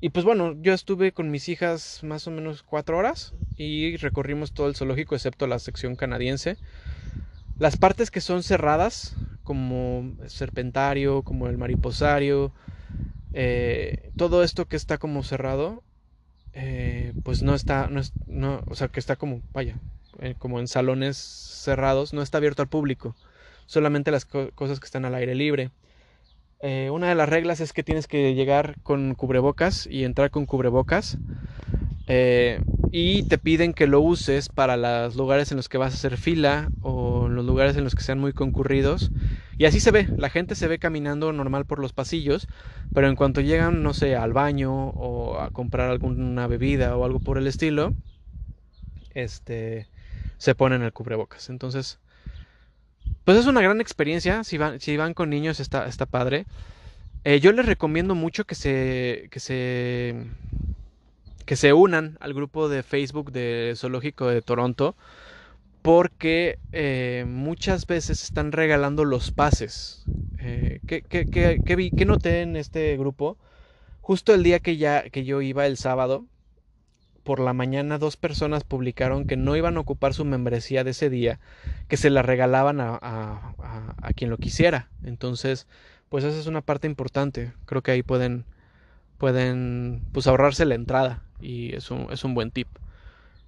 y 0.04 0.10
pues 0.10 0.26
bueno, 0.26 0.54
yo 0.60 0.74
estuve 0.74 1.12
con 1.12 1.30
mis 1.30 1.48
hijas 1.48 2.00
más 2.02 2.26
o 2.26 2.30
menos 2.30 2.62
cuatro 2.62 2.98
horas 2.98 3.32
y 3.56 3.96
recorrimos 3.96 4.52
todo 4.52 4.68
el 4.68 4.76
zoológico 4.76 5.14
excepto 5.14 5.46
la 5.46 5.58
sección 5.58 5.96
canadiense. 5.96 6.58
Las 7.58 7.78
partes 7.78 8.10
que 8.10 8.20
son 8.20 8.42
cerradas, 8.42 9.16
como 9.44 10.14
el 10.22 10.28
serpentario, 10.28 11.22
como 11.22 11.46
el 11.46 11.56
mariposario, 11.56 12.52
eh, 13.32 14.10
todo 14.16 14.44
esto 14.44 14.66
que 14.66 14.76
está 14.76 14.98
como 14.98 15.22
cerrado, 15.22 15.82
eh, 16.52 17.14
pues 17.22 17.42
no 17.42 17.54
está, 17.54 17.88
no, 17.88 17.98
es, 17.98 18.12
no, 18.26 18.62
o 18.66 18.74
sea, 18.74 18.88
que 18.88 19.00
está 19.00 19.16
como, 19.16 19.40
vaya, 19.54 19.78
como 20.38 20.60
en 20.60 20.68
salones 20.68 21.16
cerrados, 21.16 22.12
no 22.12 22.20
está 22.20 22.36
abierto 22.36 22.60
al 22.60 22.68
público, 22.68 23.16
solamente 23.64 24.10
las 24.10 24.26
cosas 24.26 24.80
que 24.80 24.84
están 24.84 25.06
al 25.06 25.14
aire 25.14 25.34
libre. 25.34 25.70
Eh, 26.66 26.88
una 26.88 27.10
de 27.10 27.14
las 27.14 27.28
reglas 27.28 27.60
es 27.60 27.74
que 27.74 27.82
tienes 27.82 28.06
que 28.06 28.34
llegar 28.34 28.76
con 28.82 29.14
cubrebocas 29.16 29.86
y 29.86 30.04
entrar 30.04 30.30
con 30.30 30.46
cubrebocas. 30.46 31.18
Eh, 32.06 32.58
y 32.90 33.24
te 33.24 33.36
piden 33.36 33.74
que 33.74 33.86
lo 33.86 34.00
uses 34.00 34.48
para 34.48 34.78
los 34.78 35.14
lugares 35.14 35.50
en 35.50 35.58
los 35.58 35.68
que 35.68 35.76
vas 35.76 35.92
a 35.92 35.96
hacer 35.96 36.16
fila 36.16 36.70
o 36.80 37.28
los 37.28 37.44
lugares 37.44 37.76
en 37.76 37.84
los 37.84 37.94
que 37.94 38.02
sean 38.02 38.18
muy 38.18 38.32
concurridos. 38.32 39.10
Y 39.58 39.66
así 39.66 39.78
se 39.78 39.90
ve, 39.90 40.08
la 40.16 40.30
gente 40.30 40.54
se 40.54 40.66
ve 40.66 40.78
caminando 40.78 41.34
normal 41.34 41.66
por 41.66 41.80
los 41.80 41.92
pasillos, 41.92 42.48
pero 42.94 43.08
en 43.08 43.16
cuanto 43.16 43.42
llegan, 43.42 43.82
no 43.82 43.92
sé, 43.92 44.16
al 44.16 44.32
baño 44.32 44.88
o 44.88 45.38
a 45.38 45.50
comprar 45.50 45.90
alguna 45.90 46.46
bebida 46.46 46.96
o 46.96 47.04
algo 47.04 47.20
por 47.20 47.36
el 47.36 47.46
estilo, 47.46 47.92
este, 49.10 49.86
se 50.38 50.54
ponen 50.54 50.80
el 50.80 50.94
cubrebocas. 50.94 51.50
Entonces, 51.50 51.98
pues 53.24 53.38
es 53.38 53.46
una 53.46 53.60
gran 53.62 53.80
experiencia. 53.80 54.44
Si 54.44 54.58
van, 54.58 54.80
si 54.80 54.96
van 54.96 55.14
con 55.14 55.30
niños 55.30 55.60
está, 55.60 55.86
está 55.86 56.06
padre. 56.06 56.46
Eh, 57.24 57.40
yo 57.40 57.52
les 57.52 57.66
recomiendo 57.66 58.14
mucho 58.14 58.44
que 58.44 58.54
se, 58.54 59.28
que 59.30 59.40
se 59.40 60.14
que 61.46 61.56
se 61.56 61.72
unan 61.72 62.16
al 62.20 62.32
grupo 62.34 62.68
de 62.68 62.82
Facebook 62.82 63.32
de 63.32 63.74
Zoológico 63.76 64.28
de 64.28 64.42
Toronto 64.42 64.94
porque 65.82 66.58
eh, 66.72 67.26
muchas 67.28 67.86
veces 67.86 68.22
están 68.22 68.52
regalando 68.52 69.04
los 69.04 69.32
pases. 69.32 70.04
Eh, 70.38 70.80
¿qué, 70.86 71.02
qué, 71.02 71.26
qué, 71.26 71.60
qué, 71.62 72.04
noté 72.06 72.40
en 72.40 72.56
este 72.56 72.96
grupo? 72.96 73.36
Justo 74.00 74.32
el 74.32 74.42
día 74.42 74.60
que, 74.60 74.78
ya, 74.78 75.10
que 75.10 75.24
yo 75.24 75.42
iba 75.42 75.66
el 75.66 75.76
sábado, 75.76 76.24
por 77.24 77.40
la 77.40 77.54
mañana 77.54 77.98
dos 77.98 78.16
personas 78.16 78.64
publicaron 78.64 79.26
que 79.26 79.36
no 79.36 79.56
iban 79.56 79.76
a 79.76 79.80
ocupar 79.80 80.14
su 80.14 80.24
membresía 80.24 80.84
de 80.84 80.90
ese 80.90 81.10
día, 81.10 81.40
que 81.88 81.96
se 81.96 82.10
la 82.10 82.22
regalaban 82.22 82.80
a, 82.80 82.98
a, 83.00 84.12
quien 84.14 84.30
lo 84.30 84.36
quisiera. 84.36 84.88
Entonces, 85.02 85.66
pues 86.10 86.22
esa 86.22 86.38
es 86.38 86.46
una 86.46 86.60
parte 86.60 86.86
importante. 86.86 87.52
Creo 87.64 87.82
que 87.82 87.90
ahí 87.90 88.02
pueden, 88.02 88.44
pueden 89.18 90.02
pues 90.12 90.26
ahorrarse 90.26 90.66
la 90.66 90.74
entrada 90.74 91.22
y 91.40 91.74
es 91.74 91.90
un, 91.90 92.08
es 92.12 92.24
un 92.24 92.34
buen 92.34 92.50
tip. 92.50 92.68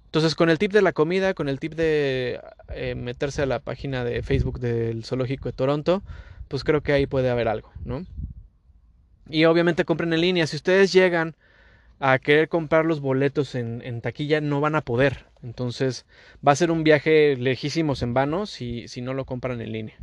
Entonces, 0.05 0.35
con 0.35 0.49
el 0.49 0.57
tip 0.57 0.71
de 0.71 0.81
la 0.81 0.93
comida, 0.93 1.33
con 1.35 1.47
el 1.47 1.59
tip 1.59 1.75
de 1.75 2.41
eh, 2.69 2.95
meterse 2.95 3.43
a 3.43 3.45
la 3.45 3.59
página 3.59 4.03
de 4.03 4.23
Facebook 4.23 4.59
del 4.59 5.05
Zoológico 5.05 5.49
de 5.49 5.53
Toronto, 5.53 6.01
pues 6.47 6.63
creo 6.63 6.81
que 6.81 6.93
ahí 6.93 7.05
puede 7.05 7.29
haber 7.29 7.47
algo, 7.47 7.71
¿no? 7.85 8.05
Y 9.29 9.45
obviamente 9.45 9.85
compren 9.85 10.13
en 10.13 10.21
línea. 10.21 10.47
Si 10.47 10.55
ustedes 10.55 10.93
llegan 10.93 11.35
a 11.99 12.19
querer 12.19 12.47
comprar 12.49 12.85
los 12.85 12.99
boletos 12.99 13.55
en, 13.55 14.01
taquilla 14.01 14.41
no 14.41 14.61
van 14.61 14.75
a 14.75 14.81
poder. 14.81 15.25
Entonces 15.43 16.05
va 16.45 16.51
a 16.51 16.55
ser 16.55 16.71
un 16.71 16.83
viaje 16.83 17.35
lejísimos 17.35 18.01
en 18.01 18.13
vano 18.13 18.45
si, 18.45 18.87
si 18.87 19.01
no 19.01 19.13
lo 19.13 19.25
compran 19.25 19.61
en 19.61 19.71
línea. 19.71 19.95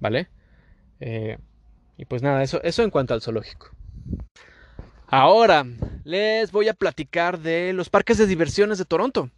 ¿Vale? 0.00 0.28
Eh, 1.00 1.38
y 1.96 2.04
pues 2.04 2.22
nada, 2.22 2.42
eso, 2.42 2.62
eso 2.62 2.82
en 2.82 2.90
cuanto 2.90 3.14
al 3.14 3.22
zoológico. 3.22 3.70
Ahora 5.06 5.64
les 6.04 6.52
voy 6.52 6.68
a 6.68 6.74
platicar 6.74 7.38
de 7.38 7.72
los 7.72 7.88
parques 7.88 8.18
de 8.18 8.26
diversiones 8.26 8.78
de 8.78 8.84
Toronto. 8.84 9.30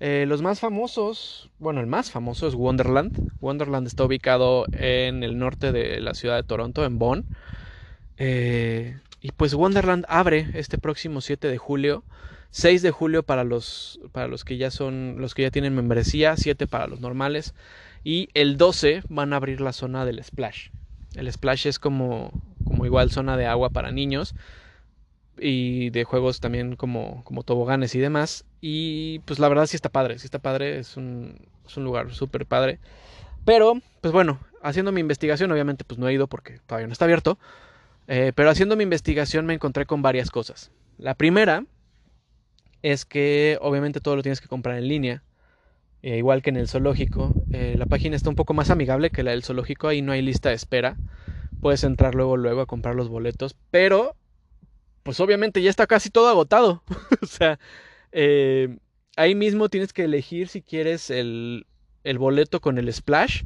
Eh, 0.00 0.24
los 0.26 0.42
más 0.42 0.60
famosos, 0.60 1.50
bueno, 1.58 1.80
el 1.80 1.86
más 1.86 2.10
famoso 2.10 2.48
es 2.48 2.54
Wonderland. 2.54 3.30
Wonderland 3.40 3.86
está 3.86 4.04
ubicado 4.04 4.66
en 4.72 5.22
el 5.22 5.38
norte 5.38 5.72
de 5.72 6.00
la 6.00 6.14
ciudad 6.14 6.36
de 6.36 6.42
Toronto, 6.42 6.84
en 6.84 6.98
Bonn. 6.98 7.26
Eh, 8.16 8.98
y 9.24 9.32
pues 9.32 9.54
Wonderland 9.54 10.04
abre 10.06 10.50
este 10.52 10.76
próximo 10.76 11.22
7 11.22 11.48
de 11.48 11.56
julio. 11.56 12.04
6 12.50 12.82
de 12.82 12.90
julio 12.90 13.22
para 13.22 13.42
los, 13.42 13.98
para 14.12 14.28
los 14.28 14.44
que 14.44 14.58
ya 14.58 14.70
son 14.70 15.16
los 15.18 15.32
que 15.32 15.40
ya 15.40 15.50
tienen 15.50 15.74
membresía, 15.74 16.36
7 16.36 16.66
para 16.66 16.88
los 16.88 17.00
normales 17.00 17.54
y 18.04 18.28
el 18.34 18.58
12 18.58 19.02
van 19.08 19.32
a 19.32 19.36
abrir 19.36 19.62
la 19.62 19.72
zona 19.72 20.04
del 20.04 20.22
splash. 20.22 20.68
El 21.14 21.32
splash 21.32 21.66
es 21.66 21.78
como, 21.78 22.32
como 22.66 22.84
igual 22.84 23.10
zona 23.10 23.38
de 23.38 23.46
agua 23.46 23.70
para 23.70 23.92
niños 23.92 24.34
y 25.38 25.88
de 25.88 26.04
juegos 26.04 26.40
también 26.40 26.76
como, 26.76 27.24
como 27.24 27.44
toboganes 27.44 27.94
y 27.94 28.00
demás. 28.00 28.44
Y 28.60 29.20
pues 29.20 29.38
la 29.38 29.48
verdad 29.48 29.64
sí 29.64 29.74
está 29.74 29.88
padre, 29.88 30.18
sí 30.18 30.26
está 30.26 30.38
padre, 30.38 30.78
es 30.78 30.98
un, 30.98 31.38
es 31.66 31.78
un 31.78 31.84
lugar 31.84 32.12
súper 32.12 32.44
padre. 32.44 32.78
Pero, 33.46 33.80
pues 34.02 34.12
bueno, 34.12 34.38
haciendo 34.62 34.92
mi 34.92 35.00
investigación, 35.00 35.50
obviamente 35.50 35.82
pues 35.82 35.98
no 35.98 36.08
he 36.08 36.12
ido 36.12 36.26
porque 36.26 36.58
todavía 36.66 36.88
no 36.88 36.92
está 36.92 37.06
abierto. 37.06 37.38
Eh, 38.06 38.32
pero 38.34 38.50
haciendo 38.50 38.76
mi 38.76 38.82
investigación 38.82 39.46
me 39.46 39.54
encontré 39.54 39.86
con 39.86 40.02
varias 40.02 40.30
cosas. 40.30 40.70
La 40.98 41.14
primera 41.14 41.64
es 42.82 43.04
que 43.04 43.58
obviamente 43.60 44.00
todo 44.00 44.16
lo 44.16 44.22
tienes 44.22 44.40
que 44.40 44.48
comprar 44.48 44.76
en 44.76 44.88
línea. 44.88 45.22
Eh, 46.02 46.18
igual 46.18 46.42
que 46.42 46.50
en 46.50 46.56
el 46.56 46.68
zoológico. 46.68 47.32
Eh, 47.50 47.76
la 47.78 47.86
página 47.86 48.14
está 48.14 48.28
un 48.28 48.36
poco 48.36 48.52
más 48.52 48.70
amigable 48.70 49.10
que 49.10 49.22
la 49.22 49.30
del 49.30 49.42
zoológico. 49.42 49.88
Ahí 49.88 50.02
no 50.02 50.12
hay 50.12 50.20
lista 50.20 50.50
de 50.50 50.54
espera. 50.54 50.96
Puedes 51.60 51.82
entrar 51.82 52.14
luego, 52.14 52.36
luego 52.36 52.60
a 52.60 52.66
comprar 52.66 52.94
los 52.94 53.08
boletos. 53.08 53.56
Pero, 53.70 54.16
pues 55.02 55.18
obviamente 55.20 55.62
ya 55.62 55.70
está 55.70 55.86
casi 55.86 56.10
todo 56.10 56.28
agotado. 56.28 56.82
o 57.22 57.26
sea, 57.26 57.58
ahí 59.16 59.34
mismo 59.34 59.70
tienes 59.70 59.94
que 59.94 60.04
elegir 60.04 60.48
si 60.48 60.60
quieres 60.60 61.08
el, 61.08 61.66
el 62.04 62.18
boleto 62.18 62.60
con 62.60 62.76
el 62.76 62.92
splash 62.92 63.44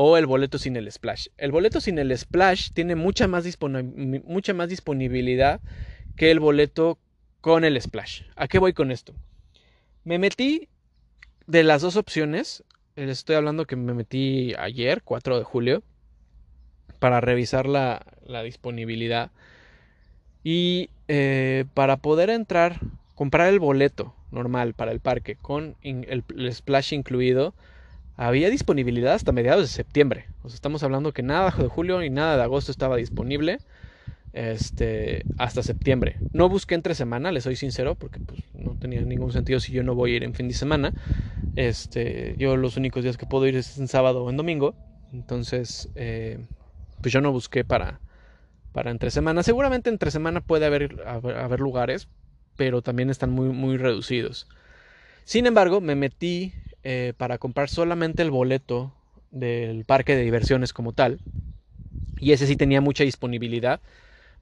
o 0.00 0.16
el 0.16 0.26
boleto 0.26 0.58
sin 0.58 0.76
el 0.76 0.92
splash. 0.92 1.26
El 1.38 1.50
boleto 1.50 1.80
sin 1.80 1.98
el 1.98 2.16
splash 2.16 2.70
tiene 2.72 2.94
mucha 2.94 3.26
más, 3.26 3.44
mucha 3.60 4.54
más 4.54 4.68
disponibilidad 4.68 5.60
que 6.14 6.30
el 6.30 6.38
boleto 6.38 7.00
con 7.40 7.64
el 7.64 7.82
splash. 7.82 8.22
¿A 8.36 8.46
qué 8.46 8.60
voy 8.60 8.74
con 8.74 8.92
esto? 8.92 9.12
Me 10.04 10.20
metí 10.20 10.68
de 11.48 11.64
las 11.64 11.82
dos 11.82 11.96
opciones. 11.96 12.62
Les 12.94 13.18
estoy 13.18 13.34
hablando 13.34 13.66
que 13.66 13.74
me 13.74 13.92
metí 13.92 14.54
ayer, 14.56 15.02
4 15.02 15.36
de 15.36 15.42
julio, 15.42 15.82
para 17.00 17.20
revisar 17.20 17.66
la, 17.66 18.06
disponibilidad. 18.44 19.32
Y 20.44 20.90
eh, 21.08 21.64
para 21.74 21.96
poder 21.96 22.30
entrar, 22.30 22.78
comprar 23.16 23.48
el 23.48 23.58
boleto 23.58 24.14
normal 24.30 24.74
para 24.74 24.92
el 24.92 25.00
parque 25.00 25.34
con 25.34 25.74
el, 25.82 26.22
splash 26.52 26.92
incluido, 26.92 27.52
había 28.18 28.50
disponibilidad 28.50 29.14
hasta 29.14 29.32
mediados 29.32 29.62
de 29.62 29.68
septiembre. 29.68 30.26
O 30.42 30.48
sea, 30.48 30.56
estamos 30.56 30.82
hablando 30.82 31.12
que 31.12 31.22
nada 31.22 31.54
de 31.56 31.68
julio 31.68 32.02
y 32.02 32.10
nada 32.10 32.36
de 32.36 32.42
agosto 32.42 32.72
estaba 32.72 32.96
disponible 32.96 33.60
este, 34.32 35.22
hasta 35.38 35.62
septiembre. 35.62 36.16
No 36.32 36.48
busqué 36.48 36.74
entre 36.74 36.96
semana, 36.96 37.30
les 37.30 37.44
soy 37.44 37.54
sincero, 37.54 37.94
porque 37.94 38.18
pues, 38.18 38.42
no 38.54 38.76
tenía 38.76 39.00
ningún 39.02 39.32
sentido 39.32 39.60
si 39.60 39.72
yo 39.72 39.84
no 39.84 39.94
voy 39.94 40.12
a 40.12 40.16
ir 40.16 40.24
en 40.24 40.34
fin 40.34 40.48
de 40.48 40.54
semana. 40.54 40.92
Este, 41.54 42.34
yo 42.38 42.56
los 42.56 42.76
únicos 42.76 43.04
días 43.04 43.16
que 43.16 43.24
puedo 43.24 43.46
ir 43.46 43.56
es 43.56 43.78
en 43.78 43.86
sábado 43.86 44.24
o 44.24 44.30
en 44.30 44.36
domingo. 44.36 44.74
Entonces, 45.12 45.88
eh, 45.94 46.40
pues 47.00 47.12
yo 47.12 47.20
no 47.20 47.30
busqué 47.30 47.64
para, 47.64 48.00
para 48.72 48.90
entre 48.90 49.12
semana. 49.12 49.44
Seguramente 49.44 49.90
entre 49.90 50.10
semana 50.10 50.40
puede 50.40 50.66
haber, 50.66 51.02
haber, 51.06 51.60
lugares, 51.60 52.08
pero 52.56 52.82
también 52.82 53.10
están 53.10 53.30
muy, 53.30 53.50
muy 53.50 53.76
reducidos. 53.76 54.48
Sin 55.22 55.46
embargo, 55.46 55.80
me 55.80 55.94
metí 55.94 56.52
eh, 56.84 57.12
para 57.16 57.38
comprar 57.38 57.68
solamente 57.68 58.22
el 58.22 58.30
boleto 58.30 58.92
del 59.30 59.84
parque 59.84 60.16
de 60.16 60.22
diversiones 60.22 60.72
como 60.72 60.92
tal. 60.92 61.20
Y 62.18 62.32
ese 62.32 62.46
sí 62.46 62.56
tenía 62.56 62.80
mucha 62.80 63.04
disponibilidad 63.04 63.80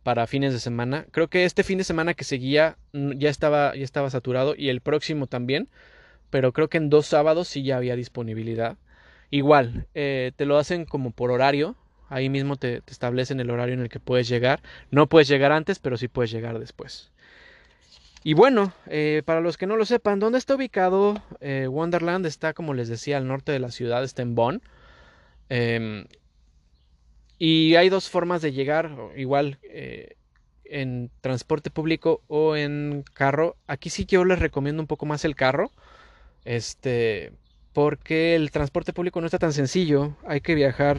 para 0.03 0.27
fines 0.27 0.53
de 0.53 0.61
semana. 0.61 1.07
Creo 1.11 1.29
que 1.29 1.44
este 1.44 1.64
fin 1.64 1.79
de 1.79 1.85
semana 1.85 2.14
que 2.14 2.25
seguía 2.25 2.77
mm, 2.92 3.12
ya 3.12 3.29
estaba, 3.29 3.75
ya 3.75 3.85
estaba 3.85 4.11
saturado 4.11 4.55
y 4.57 4.68
el 4.68 4.81
próximo 4.81 5.27
también, 5.27 5.68
pero 6.31 6.53
creo 6.53 6.68
que 6.68 6.79
en 6.79 6.90
dos 6.90 7.07
sábados 7.07 7.49
sí 7.49 7.62
ya 7.62 7.77
había 7.77 7.96
disponibilidad. 7.96 8.77
Igual, 9.31 9.87
eh, 9.94 10.33
te 10.37 10.46
lo 10.46 10.59
hacen 10.59 10.85
como 10.85 11.11
por 11.11 11.31
horario, 11.31 11.75
ahí 12.09 12.29
mismo 12.29 12.57
te, 12.57 12.83
establecen 12.87 13.40
el 13.40 13.51
horario 13.51 13.75
en 13.75 13.81
el 13.81 13.88
que 13.88 14.01
puedes 14.01 14.29
llegar. 14.29 14.61
No 14.90 15.09
puedes 15.09 15.29
llegar 15.29 15.53
antes, 15.53 15.79
pero 15.79 15.96
sí 15.96 16.09
puedes 16.09 16.31
llegar 16.31 16.59
después. 16.59 17.11
Y 18.26 18.34
bueno, 18.34 18.72
eh, 18.88 19.22
para 19.24 19.40
los 19.40 19.56
que 19.56 19.68
no 19.68 19.76
lo 19.76 19.84
sepan, 19.84 20.18
¿dónde 20.18 20.38
está 20.38 20.56
ubicado 20.56 21.22
eh, 21.38 21.68
Wonderland? 21.68 22.26
Está, 22.26 22.54
como 22.54 22.74
les 22.74 22.88
decía, 22.88 23.18
al 23.18 23.28
norte 23.28 23.52
de 23.52 23.60
la 23.60 23.70
ciudad, 23.70 24.02
está 24.02 24.22
en 24.22 24.34
Bonn. 24.34 24.62
Em, 25.48 26.06
y 27.38 27.76
hay 27.76 27.88
dos 27.88 28.10
formas 28.10 28.42
de 28.42 28.50
llegar, 28.50 28.90
igual 29.14 29.60
eh, 29.62 30.16
en 30.64 31.08
transporte 31.20 31.70
público 31.70 32.20
o 32.26 32.56
en 32.56 33.04
carro. 33.12 33.54
Aquí 33.68 33.90
sí 33.90 34.06
yo 34.06 34.24
les 34.24 34.40
recomiendo 34.40 34.82
un 34.82 34.88
poco 34.88 35.06
más 35.06 35.24
el 35.24 35.36
carro. 35.36 35.70
Este, 36.44 37.32
porque 37.72 38.34
el 38.34 38.50
transporte 38.50 38.92
público 38.92 39.20
no 39.20 39.26
está 39.26 39.38
tan 39.38 39.52
sencillo. 39.52 40.16
Hay 40.26 40.40
que 40.40 40.56
viajar 40.56 40.98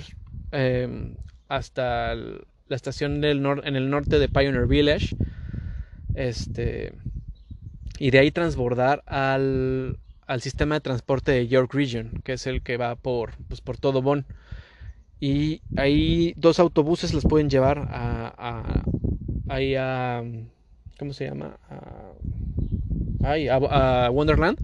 em, 0.53 1.17
hasta 1.49 2.15
la 2.15 2.75
estación 2.77 3.19
del 3.19 3.45
en 3.65 3.75
el 3.75 3.89
norte 3.89 4.17
de 4.17 4.29
Pioneer 4.29 4.67
Village. 4.67 5.17
Este, 6.15 6.93
y 7.97 8.12
de 8.12 8.19
ahí 8.19 8.31
transbordar 8.31 9.03
al, 9.05 9.99
al 10.25 10.41
sistema 10.41 10.75
de 10.75 10.81
transporte 10.81 11.31
de 11.31 11.47
York 11.47 11.73
Region, 11.73 12.21
que 12.23 12.33
es 12.33 12.47
el 12.47 12.62
que 12.62 12.77
va 12.77 12.95
por, 12.95 13.31
pues, 13.47 13.62
por 13.62 13.77
todo 13.77 14.01
Bonn. 14.01 14.25
Y 15.19 15.62
ahí 15.75 16.33
dos 16.38 16.60
autobuses 16.60 17.13
los 17.13 17.23
pueden 17.23 17.49
llevar 17.49 17.88
a, 17.89 18.33
a, 18.38 18.83
ahí 19.47 19.75
a 19.75 20.23
¿cómo 20.97 21.13
se 21.13 21.25
llama? 21.25 21.57
A, 23.23 24.05
a, 24.05 24.10
Wonderland, 24.12 24.60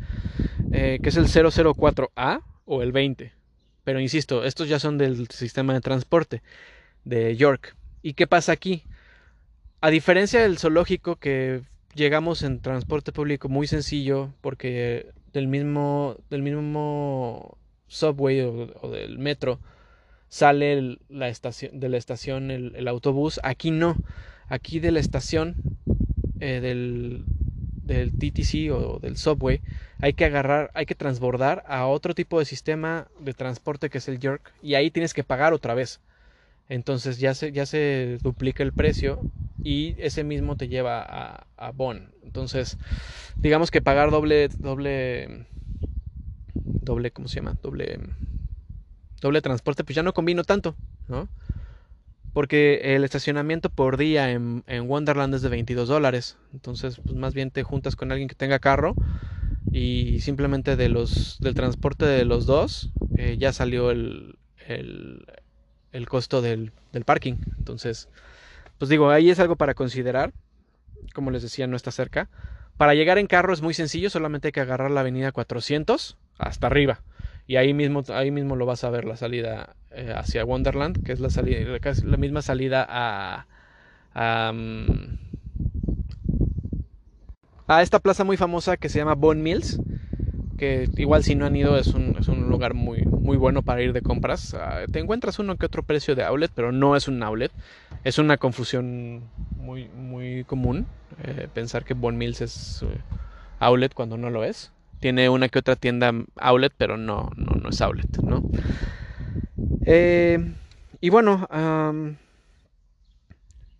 eh, 0.72 1.00
que 1.02 1.10
es 1.10 1.18
el 1.18 1.26
004A 1.26 2.42
o 2.66 2.82
el 2.82 2.92
20. 2.92 3.34
Pero 3.84 4.00
insisto, 4.00 4.44
estos 4.44 4.70
ya 4.70 4.80
son 4.80 4.98
del 4.98 5.28
sistema 5.30 5.74
de 5.74 5.82
transporte 5.82 6.42
de 7.04 7.36
York. 7.36 7.76
¿Y 8.02 8.14
qué 8.14 8.28
pasa 8.28 8.52
aquí? 8.52 8.84
A 9.82 9.90
diferencia 9.90 10.42
del 10.42 10.58
zoológico 10.58 11.18
que 11.18 11.64
llegamos 11.96 12.44
en 12.44 12.60
transporte 12.60 13.12
público 13.12 13.50
muy 13.50 13.68
sencillo 13.68 14.34
porque 14.42 15.12
del 15.32 15.48
mismo 15.48 16.18
del 16.30 16.42
mismo 16.42 17.58
subway 17.88 18.42
o 18.42 18.90
del 18.92 19.20
metro 19.20 19.60
sale 20.34 20.98
la 21.10 21.28
estación, 21.28 21.80
de 21.80 21.90
la 21.90 21.98
estación 21.98 22.50
el, 22.50 22.88
autobús. 22.88 23.40
Aquí 23.44 23.70
no. 23.70 23.96
Aquí 24.48 24.80
de 24.80 24.90
la 24.90 25.00
estación 25.00 25.56
eh, 26.40 26.60
del, 26.60 27.24
del 27.84 28.12
TTC 28.14 28.72
o 28.72 28.98
del 29.00 29.16
subway 29.16 29.62
hay 30.00 30.14
que 30.14 30.26
agarrar, 30.26 30.72
hay 30.74 30.88
que 30.88 30.96
transbordar 30.96 31.64
a 31.68 31.86
otro 31.86 32.16
tipo 32.16 32.40
de 32.40 32.46
sistema 32.46 33.08
de 33.20 33.36
transporte 33.36 33.92
que 33.92 34.00
es 34.00 34.08
el 34.08 34.18
York 34.18 34.52
y 34.64 34.74
ahí 34.74 34.90
tienes 34.90 35.14
que 35.14 35.24
pagar 35.24 35.54
otra 35.54 35.76
vez. 35.76 36.02
Entonces 36.68 37.20
ya 37.20 37.36
se, 37.36 37.52
ya 37.52 37.68
se 37.68 38.18
duplica 38.24 38.64
el 38.64 38.74
precio 38.74 39.22
y 39.62 39.96
ese 40.00 40.24
mismo 40.24 40.56
te 40.58 40.68
lleva 40.68 41.02
a, 41.02 41.48
a 41.58 41.72
Bonn. 41.72 42.14
Entonces, 42.24 42.78
digamos 43.36 43.72
que 43.72 43.82
pagar 43.82 44.12
doble, 44.12 44.48
doble, 44.48 45.48
doble, 46.54 47.12
¿cómo 47.12 47.28
se 47.28 47.36
llama? 47.36 47.58
Doble 47.62 48.00
doble 49.24 49.42
transporte, 49.42 49.84
pues 49.84 49.96
ya 49.96 50.04
no 50.04 50.14
combino 50.14 50.44
tanto, 50.44 50.76
¿no? 51.08 51.28
Porque 52.34 52.96
el 52.96 53.04
estacionamiento 53.04 53.70
por 53.70 53.98
día 53.98 54.32
en, 54.32 54.64
Wonderland 54.68 55.34
es 55.34 55.42
de 55.42 55.50
22 55.50 55.88
dólares. 55.88 56.38
Entonces, 56.52 57.00
pues 57.04 57.16
más 57.16 57.34
bien 57.34 57.52
te 57.52 57.64
juntas 57.64 57.96
con 57.96 58.12
alguien 58.12 58.28
que 58.28 58.36
tenga 58.36 58.60
carro 58.60 58.96
y 59.72 60.20
simplemente 60.20 60.76
de 60.76 60.90
los, 60.90 61.40
del 61.40 61.54
transporte 61.54 62.06
de 62.06 62.26
los 62.26 62.46
dos 62.46 62.92
eh, 63.18 63.38
ya 63.40 63.54
salió 63.54 63.92
el, 63.92 64.38
el, 64.68 65.26
el 65.92 66.10
costo 66.10 66.42
del, 66.42 66.72
del, 66.92 67.06
parking. 67.06 67.36
Entonces, 67.60 68.10
pues 68.84 68.90
digo, 68.90 69.10
ahí 69.10 69.30
es 69.30 69.40
algo 69.40 69.56
para 69.56 69.76
considerar. 69.76 70.34
Como 71.14 71.32
les 71.32 71.42
decía, 71.42 71.68
no 71.68 71.78
está 71.78 71.90
cerca. 71.90 72.28
Para 72.76 72.94
llegar 72.96 73.18
en 73.18 73.28
carro 73.28 73.54
es 73.54 73.62
muy 73.62 73.74
sencillo, 73.74 74.10
solamente 74.10 74.50
hay 74.50 74.52
que 74.52 74.60
agarrar 74.60 74.92
la 74.92 75.00
avenida 75.00 75.32
400 75.32 76.18
hasta 76.38 76.68
arriba 76.68 77.00
y 77.48 77.56
ahí 77.56 77.74
mismo, 77.74 78.04
ahí 78.10 78.30
mismo 78.30 78.58
lo 78.58 78.66
vas 78.66 78.84
a 78.84 78.90
ver 78.90 79.06
la 79.06 79.16
salida 79.16 79.78
eh, 79.92 80.14
hacia 80.14 80.44
Wonderland, 80.44 81.02
que 81.02 81.14
es 81.14 81.22
la, 81.22 81.30
salida, 81.30 81.80
la 82.04 82.18
misma 82.18 82.42
salida 82.42 82.86
a, 82.90 83.48
a, 84.14 84.52
mm, 84.52 85.18
a, 87.68 87.82
esta 87.84 88.00
plaza 88.00 88.26
muy 88.26 88.36
famosa 88.36 88.76
que 88.76 88.90
se 88.90 89.00
llama 89.00 89.16
Bone 89.16 89.42
Mills, 89.42 89.80
igual 90.98 91.24
si 91.24 91.36
no 91.36 91.46
han 91.46 91.56
ido 91.56 91.78
es 91.78 91.94
un, 91.94 92.16
es 92.20 92.28
un 92.28 92.50
lugar 92.50 92.74
muy, 92.74 93.02
muy 93.04 93.38
bueno 93.38 93.62
para 93.62 93.82
ir 93.82 93.94
de 93.94 94.02
compras. 94.02 94.54
Ah, 94.54 94.86
te 94.92 95.00
encuentras 95.00 95.40
uno 95.40 95.56
que 95.56 95.66
otro 95.66 95.84
precio 95.84 96.16
de 96.16 96.24
outlet, 96.24 96.52
pero 96.54 96.72
no 96.72 96.96
es 96.96 97.08
un 97.08 97.22
outlet, 97.24 97.52
es 98.04 98.18
una 98.18 98.38
confusión 98.38 99.22
muy, 99.58 99.88
muy 99.90 100.44
común 100.44 100.86
eh, 101.24 101.48
pensar 101.54 101.84
que 101.84 101.94
Bone 101.94 102.18
Mills 102.18 102.42
es 102.42 102.84
eh, 102.84 102.98
outlet 103.60 103.94
cuando 103.94 104.18
no 104.18 104.30
lo 104.30 104.44
es. 104.44 104.72
Tiene 105.00 105.30
una 105.30 105.50
que 105.50 105.60
otra 105.60 105.76
tienda 105.76 106.14
outlet, 106.38 106.74
pero 106.78 106.98
no, 106.98 107.32
no, 107.36 107.56
no 107.62 107.70
es 107.70 107.82
outlet, 107.82 108.18
¿no? 108.24 108.42
Eh, 109.86 110.40
y 111.02 111.10
bueno, 111.10 111.48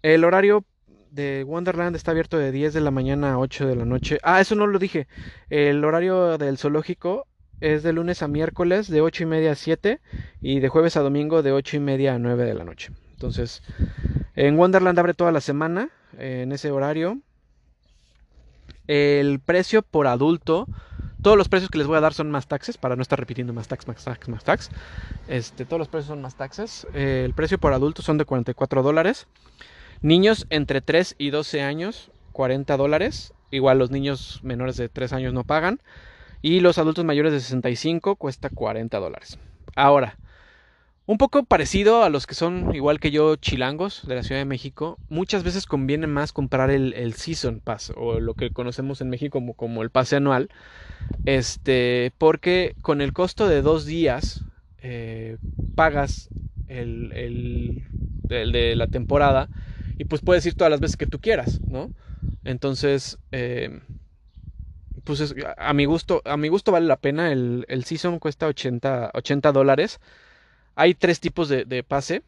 el 0.02 0.24
horario 0.26 0.66
de 1.14 1.44
Wonderland 1.46 1.96
está 1.96 2.12
abierto 2.12 2.38
de 2.38 2.52
10 2.52 2.74
de 2.74 2.82
la 2.82 2.92
mañana 2.92 3.34
a 3.34 3.40
8 3.40 3.68
de 3.68 3.76
la 3.76 3.86
noche. 3.86 4.18
Ah, 4.24 4.42
eso 4.42 4.56
no 4.56 4.66
lo 4.66 4.80
dije. 4.80 5.08
El 5.50 5.86
horario 5.86 6.38
del 6.38 6.58
zoológico 6.58 7.28
es 7.62 7.84
de 7.84 7.94
lunes 7.94 8.24
a 8.24 8.28
miércoles 8.28 8.90
de 8.90 9.02
8 9.02 9.24
y 9.24 9.26
media 9.28 9.52
a 9.52 9.56
7 9.56 10.00
y 10.42 10.60
de 10.60 10.70
jueves 10.70 10.98
a 10.98 11.02
domingo 11.02 11.44
de 11.44 11.52
8 11.52 11.78
y 11.78 11.80
media 11.80 12.16
a 12.16 12.20
9 12.20 12.46
de 12.46 12.54
la 12.56 12.64
noche. 12.64 12.92
Entonces, 13.12 13.62
en 14.36 14.58
Wonderland 14.58 14.98
abre 14.98 15.14
toda 15.14 15.32
la 15.32 15.42
semana 15.42 15.90
en 16.18 16.52
ese 16.52 16.72
horario. 16.72 17.20
El 18.88 19.40
precio 19.40 19.84
por 19.84 20.08
adulto 20.08 20.68
todos 21.24 21.38
los 21.38 21.48
precios 21.48 21.72
que 21.72 21.78
les 21.78 21.88
voy 21.88 21.96
a 21.96 22.02
dar 22.02 22.14
son 22.14 22.30
más 22.30 22.48
taxes, 22.48 22.78
para 22.78 22.98
no 22.98 23.02
estar 23.02 23.18
repitiendo 23.18 23.54
más 23.54 23.70
tax, 23.70 23.88
más 23.88 24.04
tax, 24.04 24.28
más 24.28 24.44
tax. 24.44 24.70
Este, 25.30 25.64
todos 25.64 25.80
los 25.80 25.88
precios 25.88 26.10
son 26.10 26.22
más 26.22 26.36
taxes. 26.36 26.86
Eh, 26.94 27.24
el 27.24 27.34
precio 27.34 27.58
por 27.58 27.72
adultos 27.72 28.04
son 28.04 28.18
de 28.18 28.26
44 28.26 28.84
dólares. 28.84 29.26
Niños 30.04 30.48
entre 30.50 30.82
3 30.82 31.16
y 31.18 31.30
12 31.30 31.62
años, 31.62 32.12
40 32.34 32.76
dólares. 32.76 33.34
igual 33.52 33.80
los 33.80 33.90
niños 33.90 34.42
menores 34.44 34.76
de 34.76 34.90
3 34.90 35.14
años 35.14 35.34
no 35.34 35.46
pagan. 35.46 35.80
Y 36.42 36.60
los 36.60 36.78
adultos 36.78 37.06
mayores 37.06 37.32
de 37.32 37.40
65 37.40 38.18
cuesta 38.18 38.50
40 38.50 39.00
dólares. 39.00 39.40
Ahora, 39.78 40.18
un 41.06 41.18
poco 41.18 41.44
parecido 41.44 42.04
a 42.04 42.10
los 42.10 42.28
que 42.28 42.36
son 42.36 42.76
igual 42.76 43.00
que 43.00 43.12
yo 43.12 43.38
chilangos 43.38 44.06
de 44.06 44.16
la 44.16 44.24
Ciudad 44.24 44.42
de 44.42 44.46
México, 44.46 44.98
muchas 45.08 45.44
veces 45.44 45.66
conviene 45.66 46.08
más 46.08 46.34
comprar 46.34 46.70
el, 46.70 47.14
Season 47.14 47.62
Pass 47.62 47.94
o 47.96 48.20
lo 48.20 48.34
que 48.34 48.52
conocemos 48.52 49.00
en 49.00 49.10
México 49.10 49.42
como, 49.56 49.84
el 49.84 49.90
pase 49.90 50.18
anual, 50.18 50.50
este, 51.24 52.12
porque 52.18 52.76
con 52.82 53.00
el 53.00 53.14
costo 53.14 53.48
de 53.48 53.62
dos 53.62 53.86
días 53.86 54.44
eh, 54.80 55.38
pagas 55.76 56.28
el, 56.68 57.14
el, 57.14 57.84
de 58.24 58.76
la 58.76 58.88
temporada 58.88 59.48
y 59.98 60.06
pues 60.06 60.22
puedes 60.22 60.46
ir 60.46 60.56
todas 60.56 60.72
las 60.72 60.80
veces 60.80 60.98
que 60.98 61.08
tú 61.08 61.20
quieras, 61.20 61.60
¿no? 61.68 61.92
Entonces, 62.44 63.18
eh, 63.32 63.82
pues 65.04 65.36
a 65.58 65.74
mi 65.74 65.86
gusto, 65.86 66.22
a 66.26 66.38
mi 66.38 66.48
gusto 66.48 66.72
vale 66.72 66.88
la 66.88 66.98
pena. 66.98 67.32
El, 67.32 67.66
el 67.68 67.84
Season 67.84 68.20
cuesta 68.20 68.48
80, 68.48 69.12
80 69.14 69.52
dólares. 69.52 70.00
Hay 70.76 70.94
tres 70.94 71.20
tipos 71.20 71.50
de, 71.50 71.84
pase. 71.84 72.24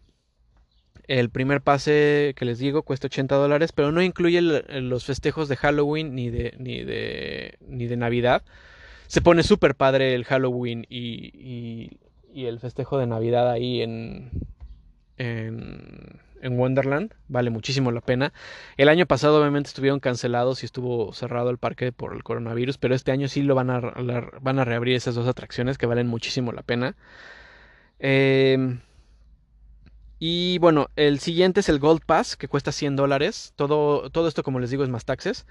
El 1.08 1.30
primer 1.30 1.62
pase 1.62 2.34
que 2.36 2.46
les 2.46 2.60
digo 2.60 2.84
cuesta 2.84 3.08
80 3.08 3.36
dólares, 3.36 3.72
pero 3.72 3.92
no 3.92 4.02
incluye 4.02 4.42
los 4.42 5.06
festejos 5.06 5.48
de 5.48 5.56
Halloween 5.56 6.16
ni 6.16 6.30
de, 6.30 6.56
ni 6.58 6.84
de, 6.84 7.58
ni 7.68 7.86
de 7.88 7.98
Navidad. 7.98 8.44
Se 9.08 9.22
pone 9.22 9.44
súper 9.44 9.76
padre 9.76 10.16
el 10.16 10.26
Halloween 10.26 10.86
y, 10.90 11.98
y, 12.34 12.46
el 12.46 12.60
festejo 12.60 12.98
de 12.98 13.08
Navidad 13.08 13.50
ahí 13.50 13.82
en, 13.82 14.32
en, 15.18 16.20
en, 16.46 16.60
Wonderland. 16.60 17.14
Vale 17.28 17.50
muchísimo 17.50 17.92
la 17.92 18.02
pena. 18.02 18.34
El 18.78 18.90
año 18.90 19.06
pasado 19.06 19.40
obviamente 19.40 19.70
estuvieron 19.70 20.00
cancelados 20.00 20.64
y 20.64 20.66
estuvo 20.66 21.14
cerrado 21.14 21.50
el 21.50 21.58
parque 21.58 21.92
por 21.92 22.14
el 22.14 22.24
coronavirus, 22.24 22.78
pero 22.78 22.96
este 22.96 23.12
año 23.12 23.28
sí 23.28 23.42
lo 23.42 23.56
van 23.56 23.70
a, 23.70 23.80
van 24.42 24.60
a 24.60 24.66
reabrir 24.66 24.96
esas 24.96 25.16
dos 25.16 25.28
atracciones 25.28 25.78
que 25.78 25.86
valen 25.86 26.08
muchísimo 26.08 26.52
la 26.52 26.64
pena. 26.64 26.96
Em, 28.00 28.80
y 30.20 30.58
bueno, 30.60 30.90
el 30.96 31.20
siguiente 31.20 31.60
es 31.60 31.70
el 31.70 31.80
Gold 31.80 32.02
Pass, 32.06 32.36
que 32.36 32.48
cuesta 32.48 32.72
100 32.72 32.96
dólares. 32.96 33.54
Todo, 33.56 34.10
todo 34.10 34.28
esto, 34.28 34.44
como 34.44 34.60
les 34.60 34.70
digo, 34.72 34.84
es 34.84 34.90
más 34.90 35.06
taxes. 35.06 35.46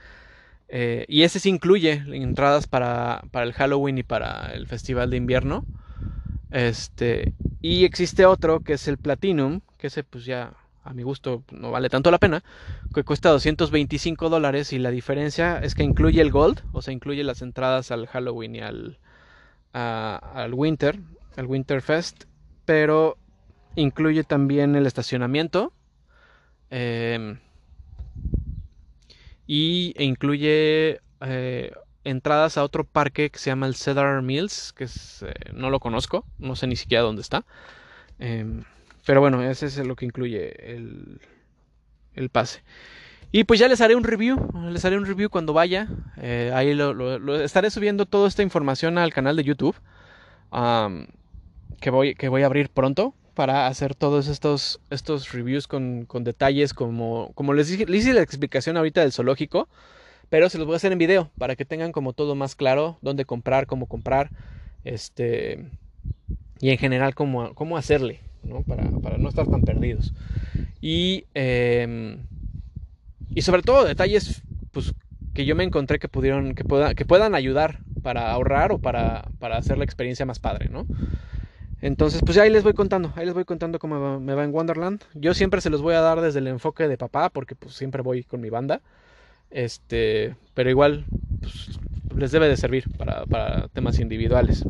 Eh, 0.69 1.05
y 1.09 1.23
ese 1.23 1.41
sí 1.41 1.51
incluye 1.51 2.03
entradas 2.13 2.67
para, 2.67 3.23
para, 3.31 3.45
el 3.45 3.53
Halloween 3.53 3.99
y 3.99 4.03
para 4.03 4.53
el 4.53 4.67
Festival 4.67 5.11
de 5.11 5.19
Invierno. 5.19 5.65
Este, 6.51 7.33
y 7.61 7.85
existe 7.85 8.27
otro 8.27 8.61
que 8.61 8.75
es 8.75 8.89
el 8.89 8.99
Platinum, 8.99 9.61
que 9.77 9.89
ese 9.89 10.05
pues 10.05 10.25
ya 10.25 10.55
a 10.85 10.93
mi 10.95 11.03
gusto 11.03 11.43
no 11.51 11.71
vale 11.71 11.89
tanto 11.89 12.11
la 12.11 12.19
pena, 12.19 12.45
que 12.95 13.03
cuesta 13.03 13.31
225 13.31 14.29
dólares 14.29 14.73
y 14.73 14.79
la 14.79 14.91
diferencia 14.91 15.59
es 15.59 15.75
que 15.75 15.83
incluye 15.83 16.21
el 16.21 16.31
Gold, 16.31 16.61
o 16.73 16.83
sea, 16.83 16.95
incluye 16.95 17.25
las 17.25 17.43
entradas 17.43 17.91
al 17.91 18.07
Halloween 18.07 18.55
y 18.55 18.61
al, 18.61 18.99
al 19.73 20.55
Winter, 20.55 21.01
al 21.37 21.47
Winter 21.47 21.83
Fest 21.83 22.25
pero 22.65 23.19
incluye 23.77 24.25
también 24.25 24.75
el 24.77 24.87
estacionamiento 24.87 25.73
em, 26.71 27.39
y 29.47 29.95
e 29.97 30.05
incluye 30.05 31.01
eh, 31.21 31.73
entradas 32.05 32.57
a 32.57 32.65
otro 32.65 32.85
parque 32.85 33.31
que 33.31 33.39
se 33.39 33.51
llama 33.51 33.67
el 33.67 33.75
Cedar 33.75 34.23
Mills, 34.23 34.73
que 34.73 34.85
eh, 34.85 35.35
no 35.53 35.71
lo 35.71 35.81
conozco, 35.81 36.25
no 36.39 36.57
sé 36.57 36.67
ni 36.67 36.77
siquiera 36.77 37.03
dónde 37.03 37.23
está. 37.23 37.45
Em, 38.19 38.65
pero 39.07 39.21
bueno, 39.21 39.43
ese 39.43 39.67
es 39.67 39.79
lo 39.79 39.97
que 39.97 40.07
incluye 40.07 40.75
el, 40.75 41.21
el, 42.15 42.29
pase. 42.31 42.63
Y 43.33 43.45
pues 43.45 43.61
ya 43.61 43.69
les 43.69 43.81
haré 43.81 43.97
un 43.97 44.05
review, 44.05 44.37
les 44.71 44.85
haré 44.85 44.97
un 44.97 45.07
review 45.07 45.29
cuando 45.29 45.53
vaya. 45.53 45.89
Eh, 46.19 46.53
ahí 46.55 46.75
lo, 46.75 47.43
estaré 47.43 47.71
subiendo 47.71 48.07
toda 48.07 48.29
esta 48.29 48.43
información 48.43 48.99
al 48.99 49.13
canal 49.13 49.37
de 49.37 49.45
YouTube 49.45 49.77
que 51.81 51.91
voy, 51.91 52.15
que 52.15 52.29
voy 52.29 52.43
a 52.43 52.47
abrir 52.47 52.71
pronto 52.71 53.15
para 53.35 53.67
hacer 53.67 53.95
todos 53.95 54.29
estos, 54.29 54.81
estos 54.91 55.33
reviews 55.33 55.67
con, 55.67 56.07
con 56.07 56.25
detalles 56.25 56.73
como, 56.73 57.33
como 57.35 57.53
les, 57.53 57.69
dije, 57.69 57.87
les 57.87 58.03
hice 58.03 58.15
la 58.15 58.23
explicación 58.23 58.77
ahorita 58.77 59.01
del 59.01 59.13
zoológico, 59.13 59.69
pero 60.31 60.49
se 60.49 60.57
los 60.57 60.67
voy 60.67 60.75
a 60.75 60.77
hacer 60.77 60.93
en 60.93 60.99
video 60.99 61.31
para 61.37 61.57
que 61.57 61.65
tengan 61.65 61.93
como 61.93 62.13
todo 62.13 62.35
más 62.37 62.55
claro, 62.55 62.99
dónde 63.03 63.25
comprar, 63.25 63.67
cómo 63.67 63.87
comprar, 63.87 64.31
este, 64.85 65.67
y 66.61 66.71
en 66.71 66.79
general 66.79 67.15
cómo, 67.15 67.55
cómo 67.55 67.77
hacerle, 67.77 68.21
¿no? 68.45 68.63
Para, 68.63 69.19
no 69.19 69.29
estar 69.29 69.47
tan 69.47 69.63
perdidos. 69.63 70.13
Y, 70.81 71.27
em, 71.35 72.19
y 73.31 73.43
sobre 73.43 73.63
todo 73.63 73.85
detalles 73.85 74.43
pues, 74.73 74.95
que 75.33 75.45
yo 75.45 75.57
me 75.57 75.65
encontré 75.65 75.99
que, 75.99 76.09
pudieron, 76.09 76.55
que, 76.55 76.65
pueda, 76.65 76.95
que 76.95 77.05
puedan 77.05 77.35
ayudar 77.35 77.81
para 78.03 78.31
ahorrar 78.31 78.73
o 78.73 78.79
para, 78.79 79.29
para 79.39 79.57
hacer 79.57 79.79
la 79.79 79.85
experiencia 79.85 80.27
más 80.27 80.39
padre, 80.39 80.69
¿no? 80.69 80.87
Entonces, 81.85 82.23
pues 82.25 82.39
ahí 82.39 82.49
les 82.49 82.63
voy 82.63 82.73
contando, 82.73 83.13
ahí 83.15 83.27
les 83.27 83.35
voy 83.35 83.45
contando 83.45 83.79
cómo 83.79 84.19
me 84.19 84.35
va 84.35 84.45
en 84.45 84.55
Wonderland. 84.55 85.03
Yo 85.13 85.35
siempre 85.35 85.61
se 85.61 85.69
los 85.69 85.83
voy 85.83 85.95
a 85.95 86.01
dar 86.01 86.23
desde 86.23 86.39
el 86.39 86.47
enfoque 86.47 86.89
de 86.89 86.97
papá, 86.97 87.29
porque 87.29 87.55
pues 87.57 87.75
siempre 87.75 88.01
voy 88.01 88.25
con 88.25 88.41
mi 88.41 88.49
banda. 88.49 88.81
Este, 89.51 90.35
pero 90.55 90.71
igual 90.71 91.05
pues, 91.41 91.79
les 92.17 92.33
debe 92.33 92.49
de 92.49 92.57
servir 92.57 92.85
para, 92.97 93.27
para 93.27 93.69
temas 93.69 93.99
individuales. 94.01 94.65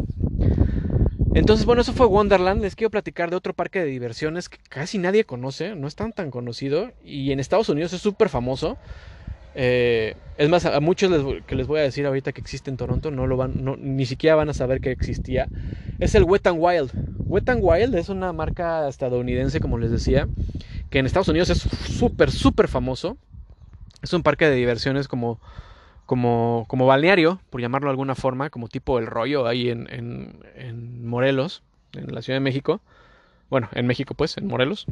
Entonces, 1.35 1.67
bueno, 1.67 1.83
eso 1.83 1.93
fue 1.93 2.07
Wonderland. 2.07 2.63
Les 2.63 2.77
quiero 2.77 2.91
platicar 2.91 3.29
de 3.29 3.37
otro 3.37 3.55
parque 3.55 3.81
de 3.81 3.87
diversiones 3.87 4.49
que 4.49 4.59
casi 4.69 4.99
nadie 4.99 5.25
conoce, 5.25 5.75
no 5.75 5.89
es 5.89 5.97
tan 5.97 6.13
tan 6.13 6.31
conocido 6.31 6.93
y 7.05 7.33
en 7.33 7.41
Estados 7.41 7.69
Unidos 7.69 7.93
es 7.93 8.01
súper 8.01 8.29
famoso. 8.29 8.79
Eh, 9.57 10.15
es 10.37 10.49
más, 10.49 10.65
a 10.65 10.79
muchos 10.81 11.43
que 11.47 11.55
les 11.57 11.67
voy 11.67 11.81
a 11.81 11.83
decir 11.83 12.07
ahorita 12.07 12.33
que 12.33 12.41
existe 12.41 12.71
en 12.71 12.77
Toronto, 12.77 13.11
no 13.11 13.27
lo 13.27 13.37
van, 13.37 13.53
ni 13.81 14.07
siquiera 14.07 14.37
van 14.37 14.49
a 14.49 14.55
saber 14.55 14.81
que 14.81 14.93
existía. 14.93 15.49
Es 15.99 16.15
el 16.15 16.23
Wet 16.23 16.47
n 16.47 16.59
Wild. 16.59 16.93
Wet 17.27 17.49
n 17.49 17.61
Wild 17.61 17.95
es 17.97 18.09
una 18.09 18.33
marca 18.33 18.89
estadounidense, 18.89 19.59
como 19.59 19.77
les 19.79 19.91
decía, 19.91 20.29
que 20.91 21.01
en 21.01 21.07
Estados 21.07 21.29
Unidos 21.29 21.51
es 21.51 21.59
súper, 21.59 22.31
súper 22.31 22.69
famoso. 22.69 23.17
Es 24.03 24.13
un 24.13 24.23
parque 24.23 24.49
de 24.49 24.55
diversiones 24.55 25.09
como, 25.09 25.41
como, 26.07 26.65
como 26.69 26.87
balneario, 26.87 27.41
por 27.51 27.61
llamarlo 27.61 27.89
de 27.89 27.93
alguna 27.93 28.15
forma, 28.15 28.51
como 28.51 28.69
tipo 28.69 28.99
el 28.99 29.07
rollo 29.07 29.47
ahí 29.47 29.71
en, 29.71 29.89
en 29.91 31.07
Morelos, 31.07 31.63
en 31.93 32.15
la 32.15 32.23
Ciudad 32.23 32.37
de 32.37 32.45
México. 32.45 32.81
Bueno, 33.51 33.69
en 33.73 33.87
México 33.87 34.15
pues, 34.15 34.37
en 34.37 34.47
Morelos. 34.47 34.87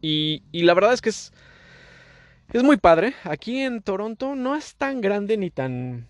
Y, 0.00 0.42
y 0.52 0.62
la 0.62 0.74
verdad 0.74 0.92
es 0.92 1.00
que 1.00 1.10
es 1.10 1.32
es 2.52 2.62
muy 2.62 2.76
padre. 2.76 3.14
Aquí 3.24 3.60
en 3.60 3.82
Toronto 3.82 4.34
no 4.36 4.54
es 4.54 4.76
tan 4.76 5.00
grande 5.00 5.36
ni 5.36 5.50
tan, 5.50 6.06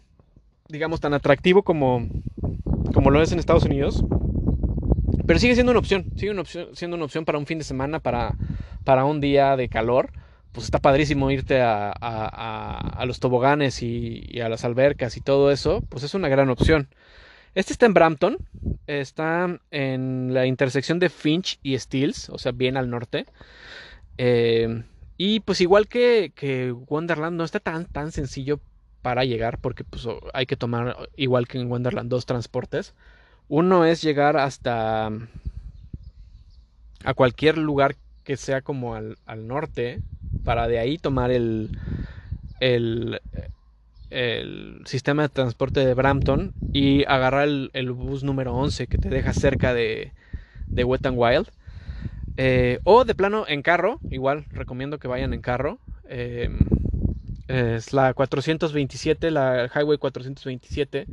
digamos, 0.68 1.00
tan 1.00 1.14
atractivo 1.14 1.62
como, 1.62 2.06
como 2.92 3.10
lo 3.10 3.22
es 3.22 3.32
en 3.32 3.38
Estados 3.38 3.64
Unidos. 3.64 4.04
Pero 5.26 5.38
sigue 5.38 5.54
siendo 5.54 5.72
una 5.72 5.78
opción. 5.78 6.04
Sigue 6.16 6.32
una 6.32 6.42
opción, 6.42 6.68
siendo 6.74 6.96
una 6.96 7.06
opción 7.06 7.24
para 7.24 7.38
un 7.38 7.46
fin 7.46 7.58
de 7.58 7.64
semana, 7.64 8.00
para, 8.00 8.34
para 8.84 9.04
un 9.04 9.20
día 9.20 9.56
de 9.56 9.68
calor. 9.68 10.10
Pues 10.54 10.66
está 10.66 10.78
padrísimo 10.78 11.30
irte 11.30 11.60
a, 11.60 11.92
a, 11.92 13.04
los 13.06 13.20
toboganes 13.20 13.82
y, 13.82 14.40
a 14.40 14.48
las 14.48 14.64
albercas 14.64 15.16
y 15.16 15.20
todo 15.20 15.50
eso. 15.50 15.82
Pues 15.90 16.04
es 16.04 16.14
una 16.14 16.28
gran 16.28 16.48
opción. 16.48 16.88
Este 17.54 17.72
está 17.72 17.86
en 17.86 17.94
Brampton. 17.94 18.38
Está 18.86 19.58
en 19.70 20.32
la 20.32 20.46
intersección 20.46 21.00
de 21.00 21.10
Finch 21.10 21.58
y 21.62 21.76
Steels, 21.78 22.30
o 22.30 22.38
sea, 22.38 22.52
bien 22.52 22.76
al 22.76 22.88
norte. 22.88 23.26
Eh, 24.16 24.84
y 25.18 25.40
pues 25.40 25.60
igual 25.60 25.88
que, 25.88 26.32
que 26.34 26.70
Wonderland 26.70 27.36
no 27.36 27.44
está 27.44 27.58
tan, 27.60 27.86
tan 27.86 28.12
sencillo 28.12 28.60
para 29.04 29.24
llegar 29.26 29.58
porque 29.58 29.84
pues 29.84 30.06
hay 30.32 30.46
que 30.46 30.56
tomar 30.56 30.96
igual 31.14 31.46
que 31.46 31.58
en 31.58 31.70
Wonderland 31.70 32.08
dos 32.08 32.24
transportes. 32.26 32.94
Uno 33.48 33.84
es 33.84 34.00
llegar 34.00 34.38
hasta 34.38 35.10
a 37.04 37.14
cualquier 37.14 37.58
lugar 37.58 37.96
que 38.24 38.38
sea 38.38 38.62
como 38.62 38.94
al, 38.94 39.18
norte 39.46 40.00
para 40.44 40.68
de 40.68 40.78
ahí 40.78 40.98
tomar 40.98 41.30
el, 41.30 41.78
el, 42.60 43.20
sistema 44.84 45.22
de 45.22 45.28
transporte 45.28 45.84
de 45.84 45.94
Brampton 45.94 46.52
y 46.72 47.04
agarrar 47.06 47.48
el, 47.48 47.92
bus 47.92 48.22
número 48.22 48.54
11 48.54 48.86
que 48.86 48.98
te 48.98 49.08
deja 49.08 49.32
cerca 49.32 49.74
de, 49.74 50.12
de 50.68 50.84
Wet 50.84 51.04
n 51.04 51.16
Wild 51.16 51.48
eh, 52.36 52.80
o 52.84 53.04
de 53.04 53.14
plano 53.14 53.44
en 53.46 53.62
carro, 53.62 53.98
igual 54.10 54.46
recomiendo 54.50 54.98
que 54.98 55.08
vayan 55.08 55.34
en 55.34 55.40
carro. 55.40 55.78
Eh, 56.08 56.50
es 57.48 57.92
la 57.92 58.14
427, 58.14 59.30
la 59.30 59.70
Highway 59.74 59.98
427, 59.98 61.06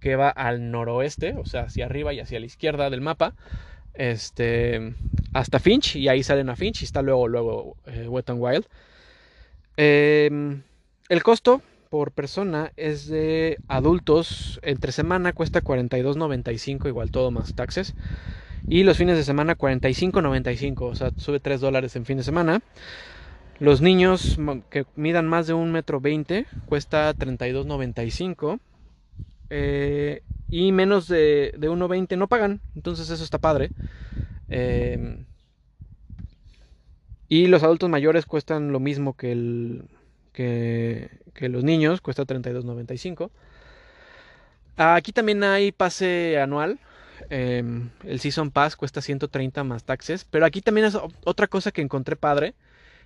que 0.00 0.16
va 0.16 0.28
al 0.28 0.70
noroeste, 0.70 1.34
o 1.36 1.44
sea, 1.44 1.62
hacia 1.62 1.86
arriba 1.86 2.12
y 2.12 2.20
hacia 2.20 2.40
la 2.40 2.46
izquierda 2.46 2.90
del 2.90 3.00
mapa. 3.00 3.34
Este, 3.94 4.94
hasta 5.32 5.58
Finch, 5.58 5.96
y 5.96 6.08
ahí 6.08 6.22
salen 6.22 6.48
a 6.48 6.56
Finch, 6.56 6.82
y 6.82 6.84
está 6.84 7.02
luego, 7.02 7.28
luego 7.28 7.76
eh, 7.86 8.06
Wet 8.08 8.30
n 8.30 8.40
Wild. 8.40 8.66
Em, 9.76 10.62
el 11.08 11.22
costo 11.22 11.62
por 11.90 12.12
persona 12.12 12.72
es 12.76 13.06
de 13.06 13.58
adultos, 13.68 14.60
entre 14.62 14.92
semana 14.92 15.32
cuesta 15.32 15.62
42.95, 15.62 16.88
igual 16.88 17.10
todo 17.10 17.30
más 17.30 17.54
taxes. 17.54 17.94
Y 18.68 18.84
los 18.84 18.96
fines 18.96 19.16
de 19.16 19.24
semana 19.24 19.56
45.95, 19.56 20.82
o 20.82 20.94
sea, 20.94 21.10
sube 21.16 21.40
3 21.40 21.60
dólares 21.60 21.96
en 21.96 22.06
fin 22.06 22.16
de 22.16 22.22
semana. 22.22 22.62
Los 23.58 23.80
niños 23.80 24.38
que 24.70 24.86
midan 24.96 25.26
más 25.26 25.46
de 25.46 25.52
un 25.52 25.72
metro 25.72 26.00
veinte 26.00 26.46
cuesta 26.66 27.14
32.95. 27.14 28.58
Eh, 29.54 30.22
y 30.48 30.72
menos 30.72 31.08
de, 31.08 31.54
de 31.58 31.70
1.20 31.70 32.16
no 32.16 32.26
pagan. 32.26 32.60
Entonces 32.74 33.10
eso 33.10 33.22
está 33.22 33.38
padre. 33.38 33.70
Eh, 34.48 35.24
y 37.28 37.46
los 37.48 37.62
adultos 37.62 37.90
mayores 37.90 38.24
cuestan 38.24 38.72
lo 38.72 38.80
mismo 38.80 39.14
que, 39.14 39.32
el, 39.32 39.84
que 40.32 41.48
los 41.48 41.64
niños. 41.64 42.00
Cuesta 42.00 42.24
32.95. 42.24 43.30
Aquí 44.76 45.12
también 45.12 45.44
hay 45.44 45.70
pase 45.70 46.38
anual. 46.40 46.78
Em, 47.28 47.90
el 48.04 48.20
Season 48.20 48.50
Pass 48.50 48.74
cuesta 48.74 49.02
130 49.02 49.64
más 49.64 49.84
taxes. 49.84 50.24
Pero 50.30 50.46
aquí 50.46 50.62
también 50.62 50.86
es 50.86 50.96
otra 51.24 51.46
cosa 51.46 51.72
que 51.72 51.82
encontré 51.82 52.16
padre 52.16 52.54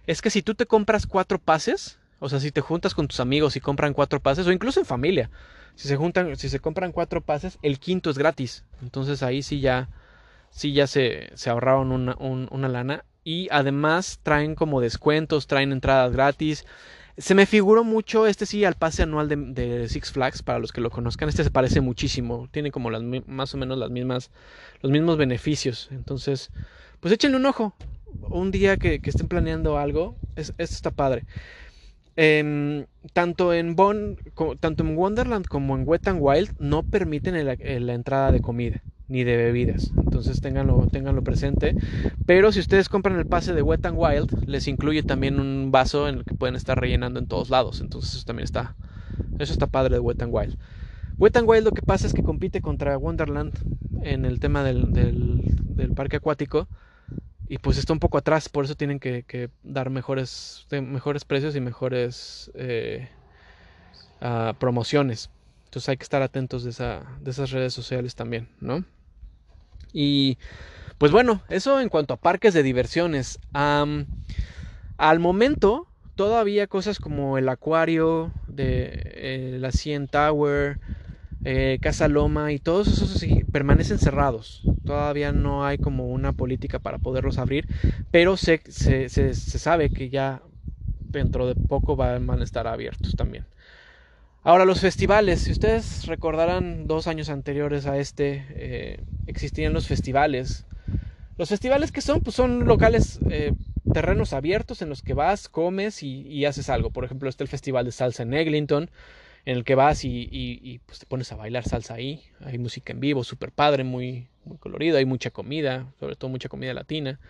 es 0.06 0.22
que 0.22 0.30
si 0.30 0.42
tú 0.42 0.54
te 0.54 0.66
compras 0.66 1.06
cuatro 1.06 1.38
pases, 1.40 1.98
o 2.18 2.28
sea, 2.28 2.40
si 2.40 2.50
te 2.50 2.60
juntas 2.60 2.94
con 2.94 3.08
tus 3.08 3.20
amigos 3.20 3.56
y 3.56 3.60
compran 3.60 3.92
cuatro 3.92 4.20
pases, 4.20 4.46
o 4.46 4.52
incluso 4.52 4.80
en 4.80 4.86
familia, 4.86 5.30
si 5.76 5.88
se 5.88 5.96
juntan, 5.96 6.36
si 6.36 6.48
se 6.48 6.58
compran 6.58 6.92
cuatro 6.92 7.20
pases, 7.20 7.58
el 7.62 7.78
quinto 7.78 8.10
es 8.10 8.18
gratis. 8.18 8.64
Entonces 8.82 9.22
ahí 9.22 9.42
sí 9.42 9.60
ya, 9.60 9.90
sí 10.50 10.72
ya 10.72 10.86
se, 10.86 11.30
se 11.34 11.50
ahorraron 11.50 11.92
una, 11.92 12.16
una 12.16 12.68
lana. 12.68 13.04
Y 13.24 13.48
además 13.50 14.20
traen 14.22 14.54
como 14.54 14.80
descuentos, 14.80 15.46
traen 15.46 15.72
entradas 15.72 16.12
gratis. 16.12 16.64
Se 17.18 17.34
me 17.34 17.44
figuró 17.44 17.82
mucho, 17.84 18.26
este 18.26 18.46
sí, 18.46 18.64
al 18.64 18.74
pase 18.74 19.02
anual 19.02 19.28
de, 19.28 19.88
Six 19.88 20.12
Flags, 20.12 20.42
para 20.42 20.58
los 20.58 20.72
que 20.72 20.80
lo 20.80 20.90
conozcan, 20.90 21.28
este 21.28 21.44
se 21.44 21.50
parece 21.50 21.80
muchísimo, 21.80 22.48
tiene 22.52 22.70
como 22.70 22.90
las, 22.90 23.02
más 23.26 23.54
o 23.54 23.56
menos 23.56 23.78
las 23.78 23.90
mismas, 23.90 24.30
los 24.80 24.92
mismos 24.92 25.16
beneficios. 25.16 25.88
Entonces, 25.90 26.50
pues 27.00 27.12
échenle 27.12 27.38
un 27.38 27.46
ojo, 27.46 27.74
un 28.28 28.50
día 28.50 28.76
que, 28.76 29.00
estén 29.02 29.28
planeando 29.28 29.78
algo, 29.78 30.14
es, 30.36 30.50
esto 30.58 30.76
está 30.76 30.90
padre. 30.90 31.24
Em, 32.16 32.86
tanto, 33.12 33.52
en 33.52 33.76
bon, 33.76 34.16
tanto 34.58 34.82
en 34.82 34.96
Wonderland 34.96 35.46
como 35.46 35.76
en 35.76 35.86
Wet 35.86 36.06
n 36.06 36.18
Wild 36.18 36.54
no 36.58 36.82
permiten 36.82 37.44
la 37.44 37.94
entrada 37.94 38.32
de 38.32 38.40
comida 38.40 38.82
ni 39.08 39.24
de 39.24 39.36
bebidas. 39.36 39.92
Entonces 39.96 40.40
ténganlo, 40.40 40.86
ténganlo 40.90 41.22
presente. 41.22 41.76
Pero 42.24 42.52
si 42.52 42.60
ustedes 42.60 42.88
compran 42.88 43.18
el 43.18 43.26
pase 43.26 43.54
de 43.54 43.62
Wet 43.62 43.84
n 43.84 43.96
Wild, 43.96 44.46
les 44.46 44.66
incluye 44.68 45.02
también 45.02 45.38
un 45.38 45.70
vaso 45.70 46.08
en 46.08 46.16
el 46.16 46.24
que 46.24 46.34
pueden 46.34 46.56
estar 46.56 46.80
rellenando 46.80 47.20
en 47.20 47.26
todos 47.26 47.50
lados. 47.50 47.80
Entonces 47.80 48.14
eso 48.14 48.24
también 48.24 48.44
está, 48.44 48.74
eso 49.38 49.52
está 49.52 49.66
padre 49.66 49.94
de 49.94 50.00
Wet 50.00 50.20
n 50.22 50.32
Wild. 50.32 50.58
Wet 51.18 51.36
n 51.36 51.46
Wild 51.46 51.64
lo 51.64 51.72
que 51.72 51.82
pasa 51.82 52.06
es 52.06 52.14
que 52.14 52.22
compite 52.22 52.60
contra 52.60 52.98
Wonderland 52.98 53.52
en 54.02 54.24
el 54.24 54.40
tema 54.40 54.62
del, 54.64 54.92
del 54.92 55.92
parque 55.94 56.16
acuático 56.16 56.68
y 57.48 57.58
pues 57.58 57.78
está 57.78 57.92
un 57.92 58.00
poco 58.00 58.18
atrás, 58.18 58.48
por 58.48 58.64
eso 58.64 58.74
tienen 58.74 58.98
que, 58.98 59.50
dar 59.62 59.90
mejores, 59.90 60.66
mejores 60.70 61.24
precios 61.24 61.54
y 61.54 61.60
mejores 61.60 62.50
eh, 62.54 63.08
ah, 64.20 64.54
promociones. 64.58 65.30
Entonces 65.66 65.88
hay 65.88 65.96
que 65.96 66.04
estar 66.04 66.22
atentos 66.22 66.64
de, 66.64 66.70
esa, 66.70 67.04
de 67.20 67.30
esas 67.30 67.50
redes 67.50 67.74
sociales 67.74 68.14
también, 68.14 68.48
¿no? 68.60 68.84
Y 69.92 70.38
pues 70.98 71.12
bueno, 71.12 71.42
eso 71.48 71.80
en 71.80 71.88
cuanto 71.88 72.14
a 72.14 72.16
parques 72.16 72.54
de 72.54 72.62
diversiones. 72.62 73.38
al 73.52 75.18
momento, 75.18 75.86
todavía 76.14 76.66
cosas 76.66 76.98
como 76.98 77.38
el 77.38 77.48
acuario 77.48 78.32
de 78.46 79.02
eh, 79.14 79.56
la 79.60 79.70
CN 79.70 80.08
Tower, 80.08 80.78
eh, 81.48 81.78
Casa 81.80 82.08
Loma 82.08 82.50
y 82.50 82.58
todos 82.58 82.88
esos 82.88 83.24
permanecen 83.52 83.98
cerrados. 83.98 84.62
Todavía 84.84 85.30
no 85.30 85.64
hay 85.64 85.78
como 85.78 86.08
una 86.08 86.32
política 86.32 86.80
para 86.80 86.98
poderlos 86.98 87.38
abrir, 87.38 87.68
pero 88.10 88.36
se, 88.36 88.60
se, 88.68 89.32
sabe 89.32 89.90
que 89.90 90.08
ya 90.08 90.42
dentro 91.04 91.46
de 91.46 91.54
poco 91.54 91.94
van 91.94 92.28
a 92.28 92.42
estar 92.42 92.66
abiertos 92.66 93.14
también. 93.14 93.46
Ahora 94.42 94.64
los 94.64 94.80
festivales, 94.80 95.42
si 95.42 95.52
ustedes 95.52 96.06
recordarán 96.06 96.88
dos 96.88 97.06
años 97.06 97.28
anteriores 97.28 97.86
a 97.86 97.96
este, 97.96 98.44
eh, 98.50 99.00
existían 99.28 99.72
los 99.72 99.86
festivales. 99.86 100.66
Los 101.38 101.50
festivales 101.50 101.92
que 101.92 102.00
son, 102.00 102.22
pues 102.22 102.34
son 102.34 102.64
locales, 102.64 103.20
eh, 103.30 103.52
terrenos 103.92 104.32
abiertos 104.32 104.82
en 104.82 104.88
los 104.88 105.00
que 105.00 105.14
vas, 105.14 105.48
comes 105.48 106.02
y, 106.02 106.22
y, 106.22 106.44
haces 106.44 106.70
algo. 106.70 106.90
Por 106.90 107.04
ejemplo, 107.04 107.28
está 107.28 107.44
el 107.44 107.48
Festival 107.48 107.84
de 107.84 107.92
Salsa 107.92 108.24
en 108.24 108.34
Eglinton, 108.34 108.90
en 109.46 109.56
el 109.56 109.64
que 109.64 109.76
vas 109.76 110.04
y, 110.04 110.80
pues 110.86 110.98
te 110.98 111.06
pones 111.06 111.30
a 111.30 111.36
bailar 111.36 111.62
salsa 111.62 111.94
ahí. 111.94 112.20
Hay 112.40 112.58
música 112.58 112.92
en 112.92 112.98
vivo, 112.98 113.22
súper 113.22 113.52
padre, 113.52 113.84
muy, 113.84 114.26
muy 114.44 114.58
colorido. 114.58 114.98
Hay 114.98 115.04
mucha 115.04 115.30
comida, 115.30 115.86
sobre 116.00 116.16
todo 116.16 116.30
mucha 116.30 116.48
comida 116.48 116.74
latina. 116.74 117.20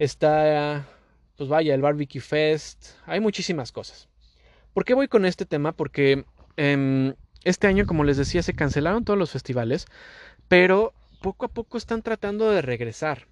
Está, 0.00 0.88
pues 1.36 1.48
vaya, 1.48 1.72
el 1.72 1.80
Barbecue 1.80 2.20
Fest. 2.20 2.88
Hay 3.06 3.20
muchísimas 3.20 3.70
cosas. 3.70 4.08
¿Por 4.74 4.84
qué 4.84 4.94
voy 4.94 5.06
con 5.06 5.24
este 5.24 5.46
tema? 5.46 5.70
Porque 5.70 6.24
em, 6.56 7.14
este 7.44 7.68
año, 7.68 7.86
como 7.86 8.02
les 8.02 8.16
decía, 8.16 8.42
se 8.42 8.54
cancelaron 8.54 9.04
todos 9.04 9.18
los 9.18 9.30
festivales, 9.30 9.86
pero 10.48 10.94
poco 11.22 11.46
a 11.46 11.48
poco 11.48 11.78
están 11.78 12.02
tratando 12.02 12.50
de 12.50 12.60
regresar. 12.60 13.28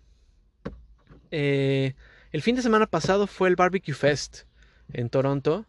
Eh, 1.33 1.94
el 2.31 2.42
fin 2.42 2.55
de 2.55 2.62
semana 2.62 2.87
pasado 2.87 3.27
fue 3.27 3.48
el 3.48 3.57
Barbecue 3.57 3.92
Fest 3.92 4.42
en 4.92 5.11
Toronto 5.11 5.66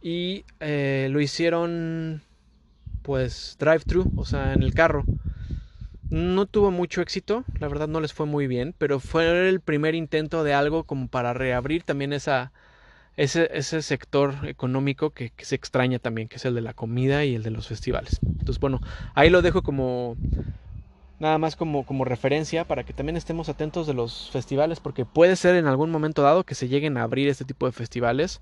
y 0.00 0.44
eh, 0.60 1.08
lo 1.10 1.20
hicieron 1.20 2.22
pues 3.02 3.56
drive-thru, 3.58 4.12
o 4.16 4.24
sea, 4.24 4.52
en 4.52 4.62
el 4.62 4.74
carro. 4.74 5.04
No 6.10 6.46
tuvo 6.46 6.70
mucho 6.70 7.00
éxito, 7.02 7.44
la 7.58 7.68
verdad 7.68 7.88
no 7.88 8.00
les 8.00 8.12
fue 8.12 8.26
muy 8.26 8.46
bien, 8.46 8.74
pero 8.78 9.00
fue 9.00 9.48
el 9.48 9.60
primer 9.60 9.94
intento 9.94 10.42
de 10.44 10.54
algo 10.54 10.84
como 10.84 11.08
para 11.08 11.34
reabrir 11.34 11.82
también 11.82 12.12
esa, 12.12 12.52
ese, 13.18 13.82
sector 13.82 14.34
económico 14.46 15.10
que, 15.10 15.32
se 15.38 15.54
extraña 15.54 15.98
también, 15.98 16.28
que 16.28 16.36
es 16.36 16.44
el 16.44 16.54
de 16.54 16.60
la 16.60 16.72
comida 16.72 17.24
y 17.24 17.34
el 17.34 17.42
de 17.42 17.50
los 17.50 17.66
festivales. 17.68 18.20
Entonces, 18.22 18.60
bueno, 18.60 18.80
ahí 19.14 19.28
lo 19.28 19.42
dejo 19.42 19.62
como 19.62 20.16
nada 21.18 21.36
más 21.38 21.56
como, 21.56 21.84
como 21.84 22.04
referencia 22.04 22.64
para 22.64 22.84
que 22.84 22.92
también 22.92 23.16
estemos 23.16 23.48
atentos 23.48 23.86
de 23.86 23.94
los 23.94 24.30
festivales, 24.30 24.78
porque 24.78 25.04
puede 25.04 25.34
ser 25.34 25.56
en 25.56 25.66
algún 25.66 25.90
momento 25.90 26.22
dado 26.22 26.44
que 26.44 26.54
se 26.54 26.68
lleguen 26.68 26.96
a 26.96 27.02
abrir 27.02 27.28
este 27.28 27.44
tipo 27.44 27.66
de 27.66 27.72
festivales. 27.72 28.40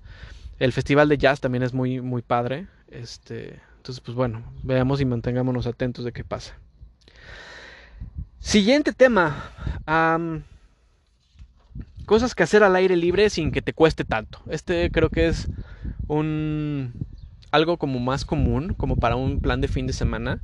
El 0.59 0.73
festival 0.73 1.09
de 1.09 1.17
jazz 1.17 1.39
también 1.39 1.63
es 1.63 1.73
muy, 1.73 2.01
muy 2.01 2.21
padre. 2.21 2.67
Este, 2.89 3.59
entonces, 3.77 4.01
pues 4.01 4.15
bueno, 4.15 4.43
veamos 4.63 5.01
y 5.01 5.05
mantengámonos 5.05 5.67
atentos 5.67 6.03
de 6.03 6.11
qué 6.11 6.23
pasa. 6.23 6.55
Siguiente 8.39 8.93
tema. 8.93 9.51
cosas 12.05 12.33
que 12.35 12.43
hacer 12.43 12.63
al 12.63 12.75
aire 12.75 12.95
libre 12.95 13.29
sin 13.29 13.51
que 13.51 13.61
te 13.61 13.73
cueste 13.73 14.03
tanto. 14.03 14.41
Este 14.49 14.89
creo 14.91 15.09
que 15.09 15.27
es 15.27 15.47
un 16.07 16.93
algo 17.51 17.77
como 17.77 17.99
más 17.99 18.25
común, 18.25 18.73
como 18.73 18.97
para 18.97 19.15
un 19.15 19.39
plan 19.39 19.61
de 19.61 19.67
fin 19.67 19.87
de 19.87 19.93
semana. 19.93 20.41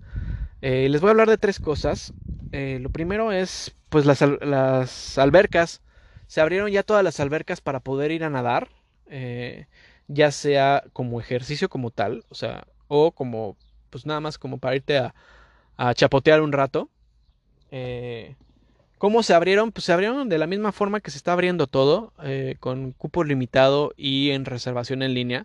Eh, 0.61 0.87
les 0.89 1.01
voy 1.01 1.09
a 1.09 1.11
hablar 1.11 1.29
de 1.29 1.37
tres 1.37 1.59
cosas. 1.59 2.13
Eh, 2.51 2.79
lo 2.81 2.89
primero 2.89 3.31
es, 3.31 3.75
pues 3.89 4.05
las, 4.05 4.21
las, 4.21 5.17
albercas. 5.17 5.81
Se 6.27 6.41
abrieron 6.41 6.69
ya 6.71 6.83
todas 6.83 7.03
las 7.03 7.19
albercas 7.19 7.61
para 7.61 7.79
poder 7.81 8.11
ir 8.11 8.23
a 8.23 8.29
nadar. 8.29 8.69
Eh, 9.07 9.67
ya 10.13 10.31
sea 10.31 10.83
como 10.93 11.19
ejercicio 11.19 11.69
como 11.69 11.91
tal, 11.91 12.23
o 12.29 12.35
sea, 12.35 12.65
o 12.87 13.11
como, 13.11 13.57
pues 13.89 14.05
nada 14.05 14.19
más 14.19 14.37
como 14.37 14.57
para 14.57 14.75
irte 14.75 14.97
a, 14.97 15.13
a 15.77 15.93
chapotear 15.93 16.41
un 16.41 16.51
rato. 16.51 16.89
Eh, 17.71 18.35
¿Cómo 18.97 19.23
se 19.23 19.33
abrieron? 19.33 19.71
Pues 19.71 19.85
se 19.85 19.93
abrieron 19.93 20.29
de 20.29 20.37
la 20.37 20.47
misma 20.47 20.71
forma 20.71 21.01
que 21.01 21.11
se 21.11 21.17
está 21.17 21.33
abriendo 21.33 21.67
todo, 21.67 22.13
eh, 22.23 22.55
con 22.59 22.91
cupo 22.91 23.23
limitado 23.23 23.91
y 23.97 24.29
en 24.29 24.45
reservación 24.45 25.01
en 25.01 25.13
línea. 25.13 25.43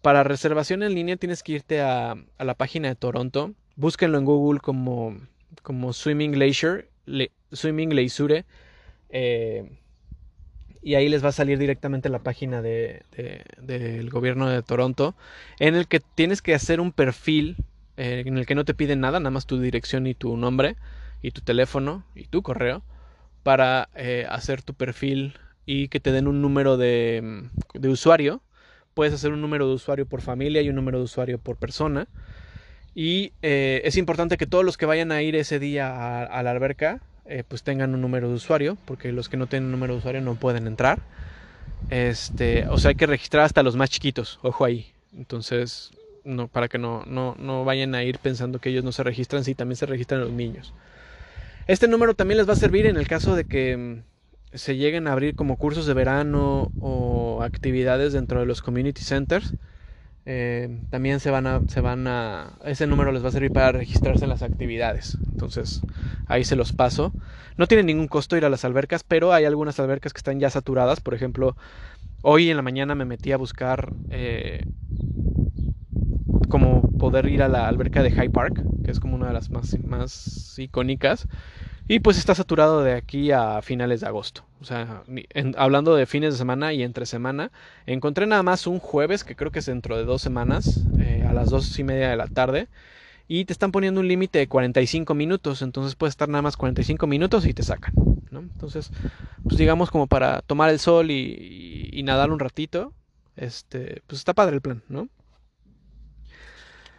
Para 0.00 0.22
reservación 0.22 0.82
en 0.82 0.94
línea 0.94 1.16
tienes 1.16 1.42
que 1.42 1.52
irte 1.52 1.80
a, 1.80 2.12
a 2.12 2.44
la 2.44 2.54
página 2.54 2.88
de 2.88 2.94
Toronto. 2.94 3.52
Búsquenlo 3.76 4.18
en 4.18 4.24
Google 4.24 4.60
como, 4.60 5.18
como 5.62 5.92
Swimming 5.92 6.38
Leisure, 6.38 6.88
Swimming 7.52 7.94
Leisure. 7.94 8.44
Eh, 9.10 9.70
y 10.82 10.94
ahí 10.94 11.08
les 11.08 11.24
va 11.24 11.28
a 11.28 11.32
salir 11.32 11.58
directamente 11.58 12.08
la 12.08 12.20
página 12.20 12.62
del 12.62 13.02
de, 13.60 14.08
gobierno 14.10 14.48
de 14.48 14.62
Toronto, 14.62 15.14
en 15.58 15.74
el 15.74 15.88
que 15.88 16.00
tienes 16.00 16.42
que 16.42 16.54
hacer 16.54 16.80
un 16.80 16.92
perfil 16.92 17.56
eh, 17.96 18.22
en 18.26 18.38
el 18.38 18.46
que 18.46 18.54
no 18.54 18.64
te 18.64 18.74
piden 18.74 19.00
nada, 19.00 19.18
nada 19.18 19.30
más 19.30 19.46
tu 19.46 19.60
dirección 19.60 20.06
y 20.06 20.14
tu 20.14 20.36
nombre 20.36 20.76
y 21.20 21.32
tu 21.32 21.40
teléfono 21.40 22.04
y 22.14 22.26
tu 22.26 22.42
correo 22.42 22.82
para 23.42 23.88
eh, 23.96 24.24
hacer 24.28 24.62
tu 24.62 24.74
perfil 24.74 25.34
y 25.66 25.88
que 25.88 26.00
te 26.00 26.12
den 26.12 26.28
un 26.28 26.40
número 26.40 26.76
de, 26.76 27.48
de, 27.74 27.88
usuario. 27.88 28.40
Puedes 28.94 29.12
hacer 29.14 29.32
un 29.32 29.40
número 29.40 29.66
de 29.66 29.74
usuario 29.74 30.06
por 30.06 30.20
familia 30.20 30.62
y 30.62 30.68
un 30.68 30.76
número 30.76 30.98
de 30.98 31.04
usuario 31.04 31.38
por 31.38 31.56
persona. 31.56 32.08
Y 32.94 33.32
eh, 33.42 33.82
es 33.84 33.96
importante 33.96 34.36
que 34.36 34.46
todos 34.46 34.64
los 34.64 34.76
que 34.76 34.86
vayan 34.86 35.12
a 35.12 35.22
ir 35.22 35.36
ese 35.36 35.58
día 35.58 36.24
a 36.24 36.42
la 36.42 36.50
alberca 36.50 37.00
eh, 37.28 37.44
pues 37.46 37.62
tengan 37.62 37.94
un 37.94 38.00
número 38.00 38.28
de 38.28 38.34
usuario, 38.34 38.76
porque 38.84 39.12
los 39.12 39.28
que 39.28 39.36
no 39.36 39.46
tienen 39.46 39.70
número 39.70 39.94
de 39.94 39.98
usuario 39.98 40.20
no 40.20 40.34
pueden 40.34 40.66
entrar. 40.66 41.00
Este, 41.90 42.66
o 42.68 42.78
sea, 42.78 42.90
hay 42.90 42.94
que 42.94 43.06
registrar 43.06 43.44
hasta 43.44 43.62
los 43.62 43.76
más 43.76 43.90
chiquitos, 43.90 44.38
ojo 44.42 44.64
ahí. 44.64 44.92
Entonces, 45.16 45.90
no, 46.24 46.48
para 46.48 46.68
que 46.68 46.78
no, 46.78 47.04
no, 47.06 47.36
no 47.38 47.64
vayan 47.64 47.94
a 47.94 48.02
ir 48.02 48.18
pensando 48.18 48.60
que 48.60 48.70
ellos 48.70 48.84
no 48.84 48.92
se 48.92 49.02
registran, 49.02 49.44
si 49.44 49.54
también 49.54 49.76
se 49.76 49.86
registran 49.86 50.20
los 50.20 50.30
niños. 50.30 50.72
Este 51.66 51.86
número 51.86 52.14
también 52.14 52.38
les 52.38 52.48
va 52.48 52.54
a 52.54 52.56
servir 52.56 52.86
en 52.86 52.96
el 52.96 53.06
caso 53.06 53.36
de 53.36 53.44
que 53.44 54.02
se 54.54 54.76
lleguen 54.76 55.06
a 55.06 55.12
abrir 55.12 55.34
como 55.34 55.56
cursos 55.56 55.86
de 55.86 55.94
verano 55.94 56.72
o 56.80 57.42
actividades 57.42 58.14
dentro 58.14 58.40
de 58.40 58.46
los 58.46 58.62
community 58.62 59.02
centers, 59.02 59.54
eh, 60.30 60.68
también 60.90 61.20
se 61.20 61.30
van 61.30 61.46
a, 61.46 61.62
se 61.68 61.80
van 61.80 62.06
a, 62.06 62.58
ese 62.66 62.86
número 62.86 63.12
les 63.12 63.24
va 63.24 63.28
a 63.28 63.32
servir 63.32 63.50
para 63.50 63.72
registrarse 63.72 64.24
en 64.24 64.28
las 64.28 64.42
actividades. 64.42 65.16
Entonces, 65.32 65.80
ahí 66.26 66.44
se 66.44 66.54
los 66.54 66.74
paso. 66.74 67.14
No 67.56 67.66
tiene 67.66 67.82
ningún 67.82 68.08
costo 68.08 68.36
ir 68.36 68.44
a 68.44 68.50
las 68.50 68.66
albercas, 68.66 69.04
pero 69.04 69.32
hay 69.32 69.46
algunas 69.46 69.80
albercas 69.80 70.12
que 70.12 70.18
están 70.18 70.38
ya 70.38 70.50
saturadas. 70.50 71.00
Por 71.00 71.14
ejemplo, 71.14 71.56
hoy 72.20 72.50
en 72.50 72.56
la 72.56 72.62
mañana 72.62 72.94
me 72.94 73.06
metí 73.06 73.32
a 73.32 73.38
buscar 73.38 73.94
eh, 74.10 74.66
como 76.50 76.82
poder 76.98 77.26
ir 77.30 77.42
a 77.42 77.48
la 77.48 77.66
alberca 77.66 78.02
de 78.02 78.10
High 78.10 78.28
Park, 78.28 78.62
que 78.84 78.90
es 78.90 79.00
como 79.00 79.16
una 79.16 79.28
de 79.28 79.32
las 79.32 79.48
más, 79.48 79.82
más 79.82 80.58
icónicas. 80.58 81.26
Y 81.90 82.00
pues 82.00 82.18
está 82.18 82.34
saturado 82.34 82.84
de 82.84 82.92
aquí 82.92 83.32
a 83.32 83.62
finales 83.62 84.02
de 84.02 84.06
agosto. 84.06 84.44
O 84.60 84.64
sea, 84.64 85.04
hablando 85.56 85.96
de 85.96 86.04
fines 86.04 86.34
de 86.34 86.38
semana 86.38 86.74
y 86.74 86.82
entre 86.82 87.06
semana, 87.06 87.50
encontré 87.86 88.26
nada 88.26 88.42
más 88.42 88.66
un 88.66 88.78
jueves, 88.78 89.24
que 89.24 89.34
creo 89.34 89.50
que 89.50 89.60
es 89.60 89.66
dentro 89.66 89.96
de 89.96 90.04
dos 90.04 90.20
semanas, 90.20 90.82
eh, 91.00 91.24
a 91.26 91.32
las 91.32 91.48
dos 91.48 91.78
y 91.78 91.84
media 91.84 92.10
de 92.10 92.16
la 92.16 92.26
tarde. 92.26 92.68
Y 93.26 93.46
te 93.46 93.54
están 93.54 93.72
poniendo 93.72 94.00
un 94.00 94.08
límite 94.08 94.38
de 94.38 94.48
45 94.48 95.14
minutos. 95.14 95.62
Entonces 95.62 95.94
puedes 95.94 96.12
estar 96.12 96.28
nada 96.28 96.42
más 96.42 96.58
45 96.58 97.06
minutos 97.06 97.46
y 97.46 97.54
te 97.54 97.62
sacan. 97.62 97.94
¿no? 98.30 98.40
Entonces, 98.40 98.90
pues 99.42 99.56
digamos 99.56 99.90
como 99.90 100.06
para 100.06 100.42
tomar 100.42 100.68
el 100.68 100.78
sol 100.78 101.10
y, 101.10 102.02
nadar 102.04 102.30
un 102.30 102.38
ratito. 102.38 102.92
Este, 103.36 104.02
pues 104.06 104.20
está 104.20 104.34
padre 104.34 104.56
el 104.56 104.62
plan, 104.62 104.82
¿no? 104.88 105.08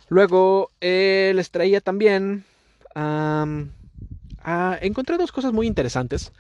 Luego 0.08 0.72
eh, 0.82 1.32
les 1.36 1.52
traía 1.52 1.82
también 1.82 2.46
Ah, 4.44 4.78
encontré 4.82 5.18
dos 5.18 5.32
cosas 5.32 5.54
muy 5.54 5.68
interesantes. 5.68 6.32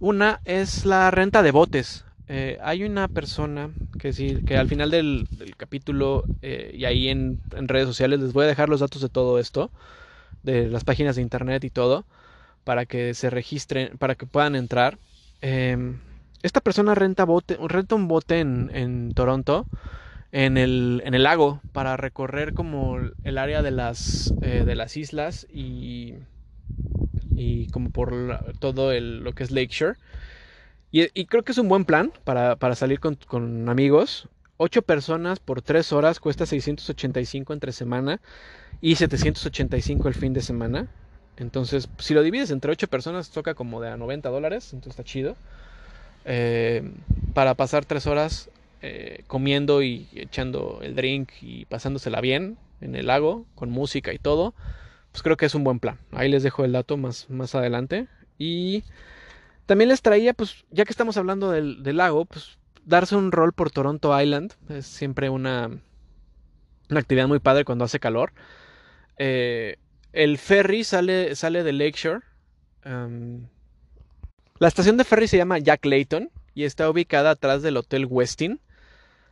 Una 0.00 0.40
es 0.44 0.84
la 0.84 1.10
renta 1.10 1.42
de 1.42 1.52
botes. 1.52 2.04
Eh, 2.28 2.58
hay 2.62 2.84
una 2.84 3.08
persona 3.08 3.70
que 3.98 4.12
sí, 4.12 4.42
que 4.46 4.56
al 4.56 4.68
final 4.68 4.90
del, 4.90 5.28
capítulo 5.56 6.24
eh, 6.40 6.72
y 6.74 6.84
ahí 6.84 7.08
en, 7.08 7.40
redes 7.52 7.86
sociales 7.86 8.20
les 8.20 8.32
voy 8.32 8.44
a 8.44 8.48
dejar 8.48 8.68
los 8.68 8.80
datos 8.80 9.02
de 9.02 9.08
todo 9.08 9.38
esto, 9.38 9.70
de 10.42 10.68
las 10.68 10.84
páginas 10.84 11.16
de 11.16 11.22
internet 11.22 11.62
y 11.64 11.70
todo, 11.70 12.04
para 12.64 12.86
que 12.86 13.14
se 13.14 13.30
registren, 13.30 13.98
para 13.98 14.14
que 14.14 14.26
puedan 14.26 14.56
entrar. 14.56 14.98
Em, 15.40 15.98
esta 16.42 16.60
persona 16.60 16.94
renta, 16.94 17.24
bote, 17.24 17.58
renta 17.68 17.94
un 17.94 18.08
bote 18.08 18.40
en, 18.40 18.70
en 18.74 19.14
Toronto, 19.14 19.66
en 20.32 20.56
el, 20.56 21.02
en 21.04 21.14
el, 21.14 21.24
lago, 21.24 21.60
para 21.72 21.96
recorrer 21.96 22.54
como 22.54 22.98
el 23.24 23.38
área 23.38 23.62
de 23.62 23.70
las, 23.70 24.32
eh, 24.42 24.64
de 24.64 24.74
las 24.74 24.96
islas 24.96 25.46
y 25.52 26.14
y 27.34 27.68
como 27.68 27.90
por 27.90 28.54
todo 28.58 28.98
lo 29.00 29.32
que 29.32 29.44
es 29.44 29.50
Lakeshore. 29.50 29.98
Y, 30.90 31.08
y, 31.18 31.26
creo 31.26 31.42
que 31.42 31.52
es 31.52 31.58
un 31.58 31.68
buen 31.68 31.84
plan 31.84 32.12
para, 32.24 32.74
salir 32.74 33.00
con, 33.00 33.68
amigos. 33.68 34.28
8 34.58 34.82
personas 34.82 35.40
por 35.40 35.62
3 35.62 35.92
horas 35.92 36.20
cuesta 36.20 36.46
685 36.46 37.52
entre 37.52 37.72
semana 37.72 38.20
y 38.80 38.96
785 38.96 40.08
el 40.08 40.14
fin 40.14 40.34
de 40.34 40.42
semana. 40.42 40.88
Entonces, 41.38 41.88
si 41.98 42.14
lo 42.14 42.22
divides 42.22 42.50
entre 42.50 42.70
8 42.70 42.86
personas, 42.88 43.30
toca 43.30 43.54
como 43.54 43.80
de 43.80 43.88
a 43.88 43.96
90 43.96 44.28
dólares. 44.28 44.72
Entonces 44.74 45.00
está 45.00 45.04
chido. 45.04 45.36
Eh, 46.26 46.88
para 47.32 47.54
pasar 47.54 47.86
3 47.86 48.06
horas 48.06 48.50
eh, 48.82 49.24
comiendo 49.26 49.82
y 49.82 50.06
echando 50.14 50.80
el 50.82 50.94
drink 50.94 51.30
y 51.40 51.64
pasándosela 51.64 52.20
bien 52.20 52.58
en 52.82 52.94
el 52.94 53.06
lago, 53.06 53.46
con 53.54 53.70
música 53.70 54.12
y 54.12 54.18
todo 54.18 54.54
pues 55.12 55.22
creo 55.22 55.36
que 55.36 55.46
es 55.46 55.54
un 55.54 55.62
buen 55.62 55.78
plan. 55.78 55.98
Ahí 56.10 56.28
les 56.30 56.42
dejo 56.42 56.64
el 56.64 56.72
dato 56.72 56.96
más, 56.96 57.28
más 57.28 57.54
adelante. 57.54 58.08
Y 58.38 58.82
también 59.66 59.88
les 59.88 60.02
traía, 60.02 60.32
pues 60.32 60.64
ya 60.70 60.84
que 60.84 60.92
estamos 60.92 61.16
hablando 61.18 61.50
del, 61.50 61.82
lago, 61.96 62.24
pues 62.24 62.58
darse 62.84 63.14
un 63.14 63.30
rol 63.30 63.52
por 63.52 63.70
Toronto 63.70 64.18
Island. 64.18 64.54
Es 64.70 64.86
siempre 64.86 65.28
una, 65.28 65.70
una 66.90 67.00
actividad 67.00 67.28
muy 67.28 67.40
padre 67.40 67.64
cuando 67.64 67.84
hace 67.84 68.00
calor. 68.00 68.32
Eh, 69.18 69.76
el 70.12 70.38
ferry 70.38 70.82
sale, 70.82 71.36
sale 71.36 71.62
de 71.62 71.72
Lakeshore. 71.72 72.20
la 74.58 74.68
estación 74.68 74.96
de 74.96 75.04
ferry 75.04 75.28
se 75.28 75.36
llama 75.36 75.58
Jack 75.58 75.84
Layton 75.84 76.30
y 76.54 76.64
está 76.64 76.88
ubicada 76.88 77.30
atrás 77.30 77.62
del 77.62 77.76
Hotel 77.76 78.06
Westin, 78.06 78.60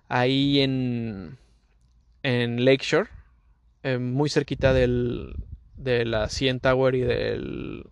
ahí 0.09 0.61
en, 0.61 1.39
en 2.23 2.65
Lakeshore, 2.65 3.11
eh, 3.83 3.99
muy 3.99 4.31
cerquita 4.31 4.73
del, 4.73 5.35
de 5.81 6.05
la 6.05 6.29
CN 6.29 6.61
Tower 6.61 6.95
y 6.95 7.01
del, 7.01 7.87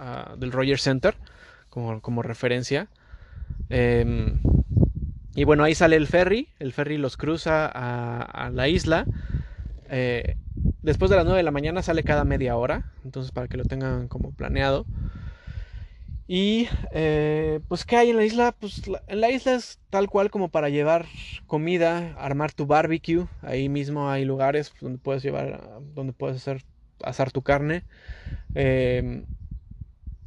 uh, 0.00 0.36
del 0.36 0.52
Roger 0.52 0.78
Center 0.78 1.14
como, 1.70 2.00
como 2.00 2.22
referencia. 2.22 2.88
Em, 3.70 4.38
y 5.34 5.44
bueno, 5.44 5.64
ahí 5.64 5.74
sale 5.74 5.96
el 5.96 6.06
ferry, 6.06 6.48
el 6.58 6.72
ferry 6.72 6.98
los 6.98 7.16
cruza 7.16 7.66
a, 7.66 8.50
la 8.50 8.68
isla. 8.68 9.06
Eh, 9.88 10.36
después 10.82 11.10
de 11.10 11.16
las 11.16 11.24
9 11.24 11.38
de 11.38 11.42
la 11.42 11.50
mañana 11.50 11.82
sale 11.82 12.02
cada 12.02 12.24
media 12.24 12.56
hora, 12.56 12.92
entonces 13.04 13.32
para 13.32 13.48
que 13.48 13.56
lo 13.56 13.64
tengan 13.64 14.08
como 14.08 14.32
planeado. 14.32 14.84
Y 16.28 16.68
eh, 16.92 17.60
pues 17.68 17.84
¿qué 17.84 17.96
hay 17.96 18.10
en 18.10 18.16
la 18.16 18.24
isla? 18.24 18.54
Pues 18.58 18.82
en 19.06 19.20
la 19.20 19.30
isla 19.30 19.54
es 19.54 19.80
tal 19.90 20.08
cual 20.08 20.30
como 20.30 20.48
para 20.48 20.68
llevar 20.68 21.06
comida, 21.46 22.14
armar 22.18 22.52
tu 22.52 22.66
barbecue. 22.66 23.26
Ahí 23.42 23.68
mismo 23.68 24.10
hay 24.10 24.24
lugares 24.24 24.72
donde 24.80 24.98
puedes 24.98 25.22
llevar, 25.22 25.80
donde 25.94 26.12
puedes 26.12 26.36
hacer 26.36 26.62
asar 27.04 27.32
tu 27.32 27.42
carne, 27.42 27.84
em, 28.54 29.24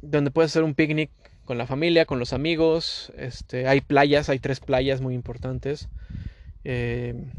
donde 0.02 0.30
puedes 0.30 0.52
hacer 0.52 0.62
un 0.62 0.74
picnic 0.74 1.10
con 1.44 1.58
la 1.58 1.66
familia, 1.66 2.06
con 2.06 2.18
los 2.18 2.32
amigos. 2.32 3.12
Este, 3.16 3.68
hay 3.68 3.80
playas, 3.80 4.28
hay 4.28 4.38
tres 4.38 4.60
playas 4.60 5.00
muy 5.00 5.14
importantes. 5.14 5.88
Em, 6.64 7.30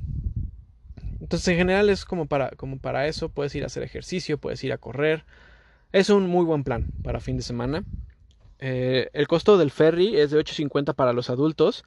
entonces 1.19 1.47
en 1.49 1.57
general 1.57 1.89
es 1.89 2.05
como 2.05 2.25
para, 2.25 2.51
como 2.51 2.77
para 2.77 3.07
eso, 3.07 3.29
puedes 3.29 3.53
ir 3.55 3.63
a 3.63 3.67
hacer 3.67 3.83
ejercicio, 3.83 4.37
puedes 4.37 4.63
ir 4.63 4.71
a 4.71 4.77
correr. 4.77 5.25
Es 5.91 6.09
un 6.09 6.27
muy 6.27 6.45
buen 6.45 6.63
plan 6.63 6.87
para 7.03 7.19
fin 7.19 7.37
de 7.37 7.43
semana. 7.43 7.83
Eh, 8.59 9.09
el 9.13 9.27
costo 9.27 9.57
del 9.57 9.71
ferry 9.71 10.17
es 10.17 10.31
de 10.31 10.39
8.50 10.39 10.93
para 10.93 11.13
los 11.13 11.29
adultos. 11.29 11.85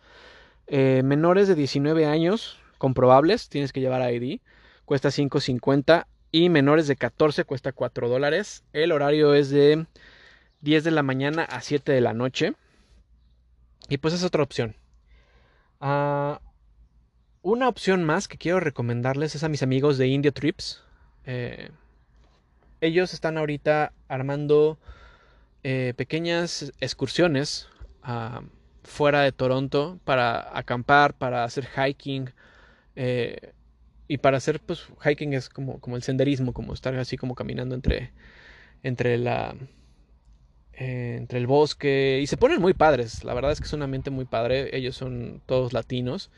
Eh, 0.66 1.02
menores 1.04 1.48
de 1.48 1.54
19 1.54 2.06
años 2.06 2.58
comprobables, 2.78 3.48
tienes 3.48 3.72
que 3.72 3.80
llevar 3.80 4.12
ID, 4.12 4.40
cuesta 4.84 5.10
5.50 5.10 6.06
y 6.32 6.48
menores 6.48 6.86
de 6.86 6.96
14 6.96 7.44
cuesta 7.44 7.72
4 7.72 8.08
dólares. 8.08 8.64
El 8.72 8.92
horario 8.92 9.34
es 9.34 9.50
de 9.50 9.86
10 10.60 10.84
de 10.84 10.90
la 10.90 11.02
mañana 11.02 11.44
a 11.44 11.60
7 11.60 11.92
de 11.92 12.00
la 12.00 12.14
noche. 12.14 12.54
Y 13.88 13.98
pues 13.98 14.14
es 14.14 14.22
otra 14.22 14.42
opción. 14.42 14.76
Ah, 15.80 16.40
una 17.42 17.68
opción 17.68 18.04
más 18.04 18.28
que 18.28 18.38
quiero 18.38 18.60
recomendarles 18.60 19.34
es 19.34 19.44
a 19.44 19.48
mis 19.48 19.62
amigos 19.62 19.98
de 19.98 20.08
India 20.08 20.30
Trips. 20.30 20.82
Eh, 21.24 21.70
ellos 22.80 23.12
están 23.14 23.38
ahorita 23.38 23.92
armando 24.08 24.78
eh, 25.62 25.94
pequeñas 25.96 26.72
excursiones 26.80 27.68
ah, 28.02 28.42
fuera 28.84 29.22
de 29.22 29.32
Toronto 29.32 29.98
para 30.04 30.56
acampar, 30.56 31.14
para 31.14 31.44
hacer 31.44 31.66
hiking. 31.66 32.30
Eh, 32.96 33.52
y 34.10 34.18
para 34.18 34.38
hacer 34.38 34.58
pues 34.58 34.88
hiking 35.04 35.34
es 35.34 35.48
como, 35.48 35.78
como 35.78 35.94
el 35.94 36.02
senderismo, 36.02 36.52
como 36.52 36.74
estar 36.74 36.96
así 36.96 37.16
como 37.16 37.36
caminando 37.36 37.76
entre, 37.76 38.10
entre 38.82 39.16
la... 39.18 39.54
Eh, 40.72 41.14
entre 41.16 41.38
el 41.38 41.46
bosque 41.46 42.18
y 42.20 42.26
se 42.26 42.36
ponen 42.36 42.60
muy 42.60 42.74
padres, 42.74 43.22
la 43.22 43.34
verdad 43.34 43.52
es 43.52 43.60
que 43.60 43.66
es 43.66 43.72
un 43.72 43.82
ambiente 43.82 44.10
muy 44.10 44.24
padre, 44.24 44.76
ellos 44.76 44.96
son 44.96 45.42
todos 45.46 45.72
latinos 45.72 46.30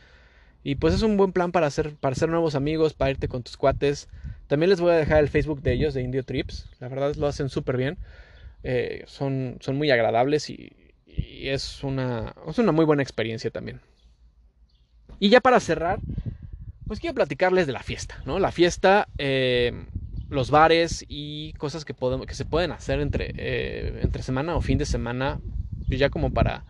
y 0.62 0.74
pues 0.74 0.92
es 0.92 1.00
un 1.00 1.16
buen 1.16 1.32
plan 1.32 1.50
para 1.50 1.66
hacer, 1.66 1.94
para 1.96 2.12
hacer 2.12 2.28
nuevos 2.28 2.56
amigos, 2.56 2.92
para 2.92 3.12
irte 3.12 3.26
con 3.26 3.42
tus 3.42 3.56
cuates. 3.56 4.10
También 4.48 4.68
les 4.68 4.80
voy 4.80 4.92
a 4.92 4.96
dejar 4.96 5.20
el 5.20 5.30
Facebook 5.30 5.62
de 5.62 5.72
ellos, 5.72 5.94
de 5.94 6.02
Indio 6.02 6.24
Trips. 6.24 6.68
La 6.78 6.88
verdad 6.88 7.14
lo 7.14 7.26
hacen 7.26 7.48
súper 7.48 7.78
bien. 7.78 7.96
Eh, 8.64 9.04
son, 9.06 9.56
son 9.60 9.76
muy 9.76 9.90
agradables 9.90 10.50
y, 10.50 10.72
y, 11.06 11.48
es, 11.48 11.82
una, 11.82 12.34
es 12.46 12.58
una 12.58 12.72
muy 12.72 12.84
buena 12.84 13.02
experiencia 13.02 13.50
también. 13.50 13.80
Y 15.18 15.30
ya 15.30 15.40
para 15.40 15.58
cerrar, 15.58 16.00
pues 16.86 17.00
quiero 17.00 17.14
platicarles 17.14 17.66
de 17.66 17.72
la 17.72 17.82
fiesta, 17.82 18.16
¿no? 18.24 18.38
La 18.38 18.52
fiesta, 18.52 19.08
eh, 19.18 19.86
los 20.28 20.50
bares 20.50 21.04
y 21.08 21.52
cosas 21.54 21.84
que, 21.84 21.94
se 22.34 22.44
pueden 22.44 22.72
hacer 22.72 23.00
entre, 23.00 23.32
eh, 23.36 24.00
entre 24.02 24.22
semana 24.22 24.56
o 24.56 24.60
fin 24.60 24.78
de 24.78 24.86
semana, 24.86 25.40
pues 25.88 26.00
ya 26.00 26.10
como 26.10 26.32
para, 26.32 26.64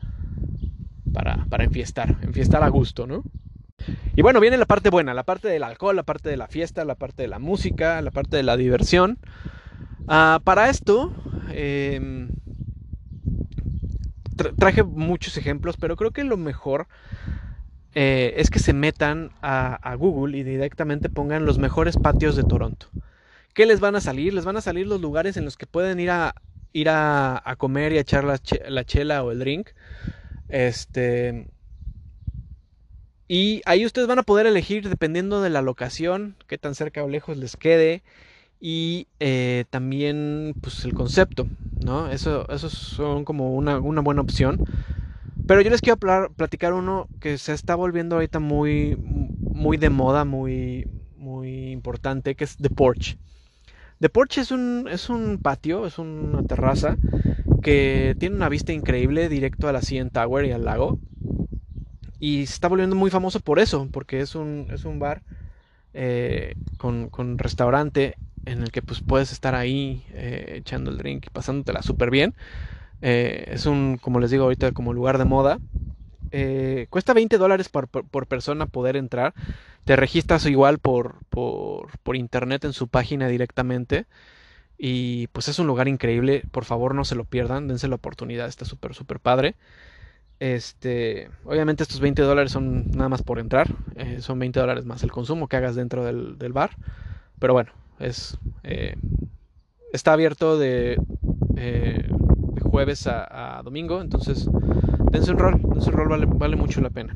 para, 1.13 1.47
para 1.49 1.65
enfiestar, 1.65 2.17
enfiestar 2.23 2.63
a 2.63 2.69
gusto, 2.69 3.07
¿no? 3.07 3.25
Y 4.15 4.23
bueno, 4.23 4.41
viene 4.41 4.57
la 4.57 4.67
parte 4.67 4.91
buena, 4.91 5.15
la 5.15 5.25
parte 5.25 5.49
del 5.49 5.63
alcohol, 5.63 5.97
la 5.97 6.03
parte 6.03 6.29
de 6.29 6.37
la 6.37 6.49
fiesta, 6.49 6.85
la 6.85 6.95
parte 6.95 7.23
de 7.23 7.29
la 7.29 7.39
música, 7.39 8.01
la 8.03 8.11
parte 8.11 8.37
de 8.37 8.43
la 8.43 8.57
diversión. 8.57 9.19
Ah, 10.07 10.41
para 10.45 10.69
esto, 10.69 11.13
em, 11.53 12.29
traje 14.59 14.83
muchos 14.83 15.37
ejemplos, 15.37 15.77
pero 15.77 15.97
creo 15.97 16.11
que 16.11 16.25
lo 16.25 16.37
mejor 16.37 16.89
eh, 17.95 18.35
es 18.37 18.51
que 18.51 18.59
se 18.59 18.73
metan 18.73 19.31
a, 19.43 19.95
Google 19.97 20.39
y 20.39 20.43
directamente 20.43 21.11
pongan 21.11 21.45
los 21.45 21.59
mejores 21.59 21.97
patios 21.97 22.37
de 22.37 22.45
Toronto. 22.45 22.87
¿Qué 23.55 23.67
les 23.67 23.81
van 23.81 23.97
a 23.97 24.01
salir? 24.01 24.33
Les 24.33 24.47
van 24.47 24.57
a 24.57 24.63
salir 24.63 24.87
los 24.87 25.01
lugares 25.01 25.37
en 25.37 25.45
los 25.45 25.57
que 25.57 25.67
pueden 25.67 26.01
ir 26.01 26.11
a, 26.11 26.35
ir 26.73 26.89
a, 26.89 27.55
comer 27.59 27.93
y 27.93 27.99
a 27.99 28.01
echar 28.01 28.25
la, 28.25 28.41
la, 28.69 28.85
chela 28.85 29.23
o 29.23 29.31
el 29.31 29.41
drink. 29.41 29.71
Este. 30.49 31.47
Y 33.29 33.61
ahí 33.67 33.85
ustedes 33.85 34.09
van 34.09 34.19
a 34.19 34.23
poder 34.23 34.47
elegir 34.47 34.89
dependiendo 34.89 35.43
de 35.43 35.51
la 35.51 35.63
locación, 35.63 36.37
qué 36.47 36.59
tan 36.59 36.75
cerca 36.75 37.05
o 37.05 37.09
lejos 37.09 37.37
les 37.37 37.57
quede. 37.57 38.03
Y 38.59 39.09
eh, 39.21 39.65
también 39.71 40.55
pues 40.61 40.85
el 40.85 40.95
concepto, 40.95 41.47
¿no? 41.85 42.09
Eso, 42.11 42.49
eso 42.49 42.71
son 42.71 43.25
como 43.25 43.55
una, 43.55 43.79
una 43.79 44.01
buena 44.01 44.23
opción. 44.23 44.65
Pero 45.47 45.61
yo 45.61 45.71
les 45.71 45.81
quiero 45.81 45.99
platicar 46.37 46.73
uno 46.73 47.09
que 47.21 47.37
se 47.39 47.53
está 47.53 47.75
volviendo 47.75 48.17
ahorita 48.17 48.39
muy, 48.39 48.97
muy 48.97 49.77
de 49.77 49.91
moda, 49.91 50.25
muy, 50.25 50.87
muy 51.17 51.71
importante, 51.71 52.35
que 52.35 52.45
es 52.45 52.57
The 52.57 52.71
Porch. 52.71 53.17
The 53.99 54.09
Porch 54.09 54.39
es 54.39 54.51
un, 54.51 54.89
es 54.91 55.09
un 55.09 55.39
patio, 55.39 55.87
es 55.87 55.99
una 55.99 56.43
terraza 56.43 56.97
que 57.63 58.17
tiene 58.19 58.37
una 58.37 58.49
vista 58.49 58.73
increíble 58.73 59.29
directo 59.29 59.69
a 59.69 59.73
la 59.73 59.81
CN 59.81 60.11
Tower 60.11 60.45
y 60.45 60.53
al 60.53 60.65
lago. 60.65 60.99
Y 62.19 62.47
se 62.47 62.55
está 62.55 62.69
volviendo 62.69 62.97
muy 62.97 63.11
famoso 63.11 63.41
por 63.41 63.59
eso, 63.59 63.89
porque 63.93 64.21
es 64.21 64.35
un, 64.35 64.69
es 64.73 64.85
un 64.85 64.99
bar 64.99 65.23
eh, 65.95 66.55
con, 66.79 67.39
restaurante 67.39 68.17
en 68.45 68.63
el 68.63 68.73
que 68.73 68.83
pues 68.83 69.01
puedes 69.01 69.33
estar 69.33 69.55
ahí 69.55 70.05
eh, 70.11 70.55
echando 70.57 70.91
el 70.91 70.99
drink 70.99 71.27
y 71.27 71.31
pasándotela 71.31 71.83
súper 71.83 72.11
bien. 72.11 72.35
Eh, 73.03 73.47
es 73.49 73.67
un, 73.67 73.99
como 74.01 74.21
les 74.21 74.31
digo 74.31 74.45
ahorita, 74.45 74.73
como 74.73 74.95
lugar 74.95 75.19
de 75.19 75.25
moda. 75.25 75.59
Eh, 76.31 76.87
cuesta 76.89 77.13
20 77.13 77.37
dólares 77.37 77.69
por, 77.69 77.89
persona 78.27 78.67
poder 78.67 78.97
entrar. 78.97 79.35
Te 79.85 79.97
registras 79.97 80.47
igual 80.47 80.79
por, 80.79 81.17
por, 81.29 82.17
internet 82.17 82.65
en 82.65 82.73
su 82.73 82.89
página 82.89 83.29
directamente. 83.29 84.07
Y 84.79 85.27
pues 85.29 85.49
es 85.49 85.59
un 85.59 85.67
lugar 85.67 85.89
increíble. 85.89 86.45
Por 86.53 86.65
favor, 86.65 86.95
no 86.95 87.05
se 87.05 87.17
lo 87.17 87.25
pierdan. 87.25 87.69
Dense 87.69 87.89
la 87.89 87.97
oportunidad. 87.97 88.49
Está 88.49 88.65
súper, 88.65 88.95
súper 88.95 89.21
padre. 89.21 89.57
Este, 90.39 91.31
obviamente 91.45 91.85
estos 91.85 92.01
20 92.01 92.23
dólares 92.23 92.53
son 92.53 92.91
nada 92.93 93.09
más 93.09 93.23
por 93.23 93.39
entrar. 93.39 93.69
Eh, 93.97 94.19
son 94.21 94.39
20 94.39 94.61
dólares 94.61 94.87
más 94.87 95.03
el 95.03 95.13
consumo 95.13 95.49
que 95.49 95.57
hagas 95.57 95.75
dentro 95.75 96.05
del, 96.05 96.39
del 96.39 96.53
bar. 96.53 96.71
Pero 97.41 97.53
bueno, 97.53 97.73
es, 97.99 98.39
está 99.93 100.13
abierto 100.13 100.59
de 100.59 100.97
jueves 102.73 103.07
a, 103.07 103.61
domingo. 103.63 104.01
Entonces, 104.01 104.49
dense 105.11 105.31
un 105.31 105.39
rol, 105.39 105.61
dense 105.63 105.91
un 105.91 105.97
rol, 105.97 106.09
vale, 106.09 106.27
vale, 106.27 106.57
mucho 106.57 106.81
la 106.81 106.89
pena. 106.89 107.15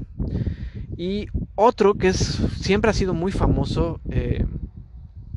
Y 0.98 1.28
otro 1.54 1.94
que 1.94 2.08
es, 2.08 2.18
siempre 2.60 2.90
ha 2.90 2.94
sido 2.94 3.14
muy 3.14 3.32
famoso 3.32 4.00
eh, 4.10 4.44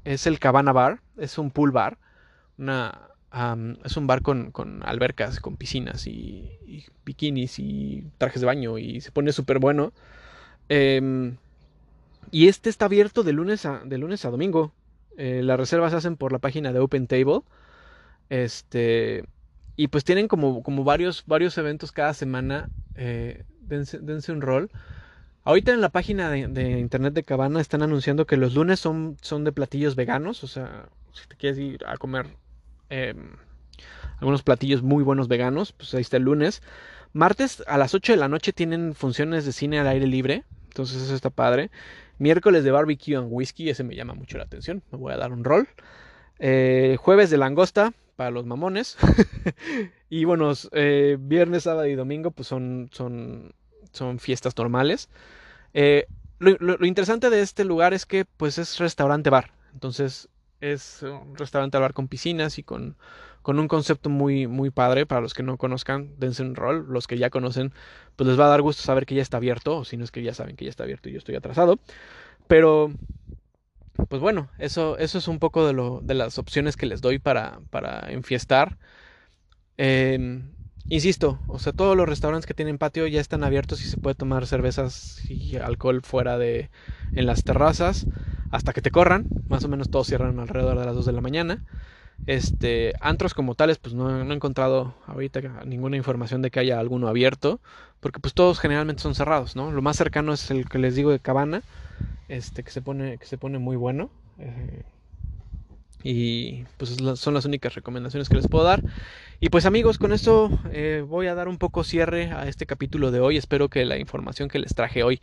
es 0.03 0.28
el 0.28 0.39
Cabana 0.39 0.74
Bar. 0.74 0.99
Es 1.17 1.38
un 1.38 1.51
pool 1.51 1.72
bar. 1.72 1.97
Una, 2.57 2.99
es 3.86 3.95
un 3.95 4.07
bar 4.07 4.22
con, 4.22 4.51
con, 4.51 4.84
albercas, 4.84 5.39
con 5.39 5.55
piscinas 5.55 6.05
y, 6.05 6.51
bikinis 7.05 7.57
y 7.59 8.03
trajes 8.17 8.41
de 8.41 8.47
baño 8.47 8.78
y 8.78 8.99
se 8.99 9.11
pone 9.11 9.32
súper 9.32 9.59
bueno. 9.59 9.93
Em, 10.67 11.38
y 12.32 12.49
este 12.49 12.70
está 12.70 12.86
abierto 12.86 13.24
de 13.24 13.32
lunes 13.32 13.65
a, 13.65 13.80
de 13.86 13.97
lunes 13.97 14.26
a 14.26 14.30
domingo. 14.30 14.74
Eh, 15.17 15.41
las 15.43 15.57
reservas 15.57 15.91
se 15.91 15.97
hacen 15.97 16.17
por 16.17 16.34
la 16.34 16.39
página 16.39 16.74
de 16.74 16.80
Open 16.80 17.07
Table. 17.07 17.41
Este, 18.30 19.24
y 19.76 19.88
pues 19.88 20.03
tienen 20.03 20.28
como, 20.28 20.63
como 20.63 20.84
varios, 20.84 21.24
varios 21.26 21.57
eventos 21.57 21.91
cada 21.91 22.13
semana. 22.13 22.70
Eh, 22.95 23.43
dense, 23.61 24.32
un 24.32 24.41
rol. 24.41 24.72
Ahorita 25.43 25.74
en 25.74 25.82
la 25.82 25.89
página 25.89 26.30
de, 26.30 26.80
internet 26.80 27.13
de 27.13 27.24
Cabana 27.24 27.61
están 27.61 27.82
anunciando 27.82 28.26
que 28.28 28.38
los 28.38 28.53
lunes 28.53 28.80
son, 28.80 29.17
son 29.22 29.43
de 29.43 29.51
platillos 29.51 29.95
veganos. 29.95 30.43
O 30.43 30.47
sea, 30.47 30.89
si 31.13 31.28
te 31.28 31.36
quieres 31.36 31.59
ir 31.59 31.86
a 31.88 31.97
comer 31.97 32.28
em, 32.89 33.32
algunos 34.20 34.43
platillos 34.43 34.84
muy 34.84 35.03
buenos 35.03 35.28
veganos, 35.28 35.72
pues 35.72 35.93
ahí 35.93 36.01
está 36.01 36.17
el 36.17 36.24
lunes. 36.24 36.61
Martes 37.13 37.63
a 37.67 37.78
las 37.78 37.95
8 37.95 38.13
de 38.13 38.17
la 38.17 38.28
noche 38.28 38.53
tienen 38.53 38.93
funciones 38.93 39.45
de 39.45 39.53
cine 39.53 39.80
al 39.80 39.88
aire 39.88 40.07
libre. 40.07 40.43
Entonces 40.67 41.01
eso 41.01 41.15
está 41.15 41.30
padre. 41.30 41.72
Miércoles 42.20 42.63
de 42.63 42.72
barbecue 42.72 43.15
and 43.15 43.28
whisky, 43.30 43.70
ese 43.70 43.84
me 43.84 43.95
llama 43.95 44.13
mucho 44.13 44.38
la 44.38 44.43
atención. 44.43 44.84
Me 44.91 44.97
voy 44.97 45.13
a 45.13 45.17
dar 45.17 45.32
un 45.32 45.43
rol. 45.43 45.67
Eh, 46.38 46.97
jueves 46.99 47.30
de 47.30 47.38
langosta, 47.38 47.93
para 48.20 48.32
los 48.32 48.45
mamones. 48.45 48.97
y 50.09 50.26
bueno, 50.26 50.51
eh, 50.74 51.15
viernes, 51.17 51.63
sábado 51.63 51.88
y 51.88 51.95
domingo 51.95 52.32
pues 52.32 52.49
son, 52.49 52.89
son, 52.91 53.53
son 53.93 54.20
fiestas 54.20 54.57
normales. 54.57 55.07
Eh, 55.74 56.05
lo, 56.39 56.86
interesante 56.86 57.30
de 57.30 57.39
este 57.39 57.63
lugar 57.63 57.93
es 57.93 58.05
que 58.05 58.26
pues 58.26 58.57
es 58.57 58.78
restaurante 58.78 59.30
bar. 59.30 59.53
Entonces 59.72 60.28
es 60.59 61.01
un 61.01 61.38
restaurante 61.38 61.78
bar 61.78 61.93
con 61.93 62.09
piscinas 62.09 62.57
y 62.59 62.63
con, 62.63 62.97
con 63.41 63.57
un 63.57 63.70
concepto 63.70 64.09
muy, 64.09 64.47
muy 64.47 64.70
padre. 64.70 65.05
Para 65.05 65.22
los 65.22 65.34
que 65.34 65.43
no 65.43 65.55
conozcan, 65.55 66.13
dense 66.17 66.43
un 66.43 66.55
rol. 66.55 66.88
Los 66.89 67.07
que 67.07 67.17
ya 67.17 67.30
conocen, 67.30 67.72
pues 68.17 68.28
les 68.28 68.38
va 68.38 68.47
a 68.47 68.49
dar 68.49 68.61
gusto 68.61 68.84
saber 68.84 69.05
que 69.05 69.15
ya 69.15 69.22
está 69.22 69.38
abierto. 69.38 69.78
O 69.78 69.86
si 69.86 69.95
no 69.95 70.03
es 70.03 70.11
que 70.11 70.24
ya 70.24 70.34
saben 70.34 70.57
que 70.57 70.65
ya 70.65 70.72
está 70.72 70.84
abierto 70.84 71.07
y 71.07 71.13
yo 71.13 71.20
estoy 71.20 71.36
atrasado. 71.36 71.80
Pero 72.49 72.91
pues 74.08 74.22
bueno, 74.22 74.50
eso, 74.58 74.97
eso 74.97 75.18
es 75.18 75.28
un 75.28 75.39
poco 75.39 75.66
de, 75.68 75.74
lo, 75.74 76.02
de 76.02 76.14
las 76.14 76.38
opciones 76.38 76.78
que 76.78 76.86
les 76.86 77.02
doy 77.02 77.20
para, 77.20 77.60
para 77.70 78.12
enfiestar. 78.12 78.78
Em, 79.78 80.52
insisto, 80.89 81.39
o 81.47 81.60
sea, 81.60 81.74
todos 81.74 81.95
los 81.95 82.08
restaurantes 82.08 82.45
que 82.45 82.54
tienen 82.54 82.78
patio 82.78 83.08
ya 83.08 83.22
están 83.22 83.43
abiertos 83.43 83.82
y 83.84 83.88
se 83.88 83.97
puede 83.97 84.16
tomar 84.16 84.45
cervezas 84.47 85.22
y 85.30 85.56
alcohol 85.58 86.02
fuera 86.04 86.38
de 86.38 86.70
en 87.14 87.26
las 87.26 87.43
terrazas 87.43 88.08
hasta 88.52 88.74
que 88.74 88.82
te 88.82 88.91
corran. 88.91 89.26
Más 89.47 89.64
o 89.64 89.68
menos 89.70 89.89
todos 89.89 90.08
cierran 90.08 90.39
alrededor 90.39 90.78
de 90.80 90.86
las 90.86 90.95
2 90.95 91.06
de 91.06 91.14
la 91.14 91.22
mañana. 91.22 91.64
Este, 92.26 92.93
antros 93.02 93.34
como 93.34 93.56
tales, 93.56 93.80
pues 93.80 93.95
no, 93.95 94.24
no, 94.24 94.32
he 94.32 94.36
encontrado 94.36 94.95
ahorita 95.08 95.41
ninguna 95.66 95.97
información 95.97 96.41
de 96.41 96.52
que 96.52 96.60
haya 96.60 96.80
alguno 96.80 97.08
abierto, 97.08 97.60
porque 98.00 98.20
pues 98.20 98.34
todos 98.34 98.60
generalmente 98.60 99.02
son 99.02 99.16
cerrados, 99.16 99.56
¿no? 99.56 99.72
Lo 99.72 99.82
más 99.82 99.97
cercano 99.97 100.34
es 100.34 100.52
el 100.52 100.70
que 100.70 100.80
les 100.80 100.95
digo 100.95 101.12
de 101.12 101.20
Cabana, 101.20 101.64
este 102.28 102.64
que 102.64 102.72
se 102.72 102.82
pone 102.82 103.18
que 103.18 103.26
se 103.26 103.38
pone 103.38 103.60
muy 103.60 103.76
bueno 103.76 104.10
eh, 104.39 104.84
y 106.02 106.64
pues 106.78 106.95
son 107.16 107.34
las 107.34 107.45
únicas 107.45 107.76
recomendaciones 107.76 108.30
que 108.30 108.36
les 108.36 108.47
puedo 108.47 108.64
dar. 108.64 108.82
Y 109.41 109.50
pues 109.50 109.66
amigos 109.66 109.97
con 109.97 110.14
esto 110.14 110.50
eh, 110.72 111.04
voy 111.06 111.28
a 111.28 111.36
dar 111.36 111.50
un 111.50 111.58
poco 111.58 111.84
cierre 111.84 112.32
a 112.32 112.47
este 112.47 112.66
capítulo 112.66 113.12
de 113.12 113.20
hoy. 113.20 113.36
Espero 113.36 113.68
que 113.68 113.84
la 113.84 113.97
información 113.97 114.47
que 114.47 114.60
les 114.60 114.74
traje 114.74 115.04
hoy 115.04 115.20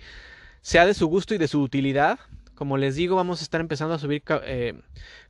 sea 0.61 0.85
de 0.85 0.93
su 0.93 1.07
gusto 1.07 1.35
y 1.35 1.39
de 1.39 1.49
su 1.49 1.62
utilidad. 1.62 2.18
Como 2.55 2.77
les 2.77 2.95
digo 2.95 3.16
vamos 3.16 3.41
a 3.41 3.45
estar 3.45 3.62
empezando 3.62 3.95
a 3.95 3.99
subir 3.99 4.22
eh, 4.45 4.74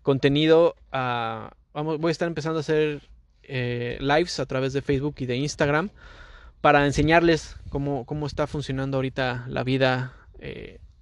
contenido 0.02 0.74
a, 0.90 1.52
vamos 1.72 1.98
voy 1.98 2.10
a 2.10 2.12
estar 2.12 2.26
empezando 2.26 2.58
a 2.58 2.60
hacer 2.60 3.02
lives 3.48 4.40
a 4.40 4.46
través 4.46 4.72
de 4.72 4.82
Facebook 4.82 5.14
y 5.18 5.26
de 5.26 5.36
Instagram 5.36 5.90
para 6.60 6.84
enseñarles 6.84 7.56
cómo, 7.68 8.04
cómo 8.04 8.26
está 8.26 8.48
funcionando 8.48 8.96
ahorita 8.96 9.46
la 9.48 9.62
vida 9.62 10.14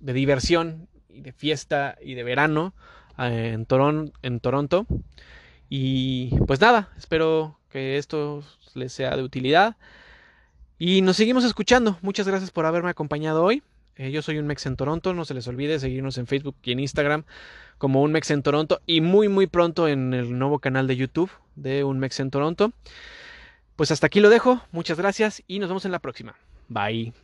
de 0.05 0.13
diversión 0.13 0.89
y 1.09 1.23
de 1.23 1.33
fiesta 1.33 1.97
y 2.01 2.15
de 2.15 2.23
verano 2.23 2.75
eh, 3.19 3.57
en, 3.57 4.13
en 4.23 4.41
Toronto. 4.41 4.87
Y 5.69 6.39
pues 6.47 6.61
nada, 6.61 6.91
espero 6.97 7.59
que 7.71 7.97
esto 7.97 8.45
les 8.75 8.93
sea 8.93 9.17
de 9.17 9.23
utilidad. 9.23 9.77
Y 10.79 11.01
nos 11.03 11.17
seguimos 11.17 11.45
escuchando. 11.45 11.99
Muchas 12.03 12.29
gracias 12.29 12.51
por 12.51 12.67
haberme 12.67 12.91
acompañado 12.91 13.43
hoy. 13.43 13.63
Eh, 13.97 14.11
yo 14.11 14.23
soy 14.23 14.39
un 14.39 14.47
Mex 14.47 14.67
en 14.67 14.77
Toronto. 14.77 15.15
No 15.15 15.25
se 15.25 15.35
les 15.35 15.49
olvide 15.49 15.79
seguirnos 15.79 16.19
en 16.19 16.27
Facebook 16.27 16.57
y 16.63 16.73
en 16.73 16.81
Instagram 16.81 17.25
como 17.79 18.03
un 18.03 18.13
Mex 18.13 18.31
en 18.31 18.43
Toronto. 18.43 18.83
Y 18.87 19.01
muy 19.01 19.29
muy 19.29 19.47
pronto 19.47 19.89
en 19.89 20.13
el 20.13 20.39
nuevo 20.39 20.59
canal 20.59 20.87
de 20.87 20.97
YouTube 20.97 21.31
de 21.57 21.83
un 21.85 21.99
Mex 21.99 22.21
en 22.21 22.31
Toronto. 22.31 22.73
Pues 23.77 23.91
hasta 23.91 24.07
aquí 24.07 24.21
lo 24.21 24.29
dejo. 24.29 24.61
Muchas 24.71 24.99
gracias 24.99 25.43
y 25.47 25.59
nos 25.61 25.69
vemos 25.69 25.87
en 25.87 25.93
la 25.93 26.01
próxima. 26.01 26.37
Bye. 26.69 27.24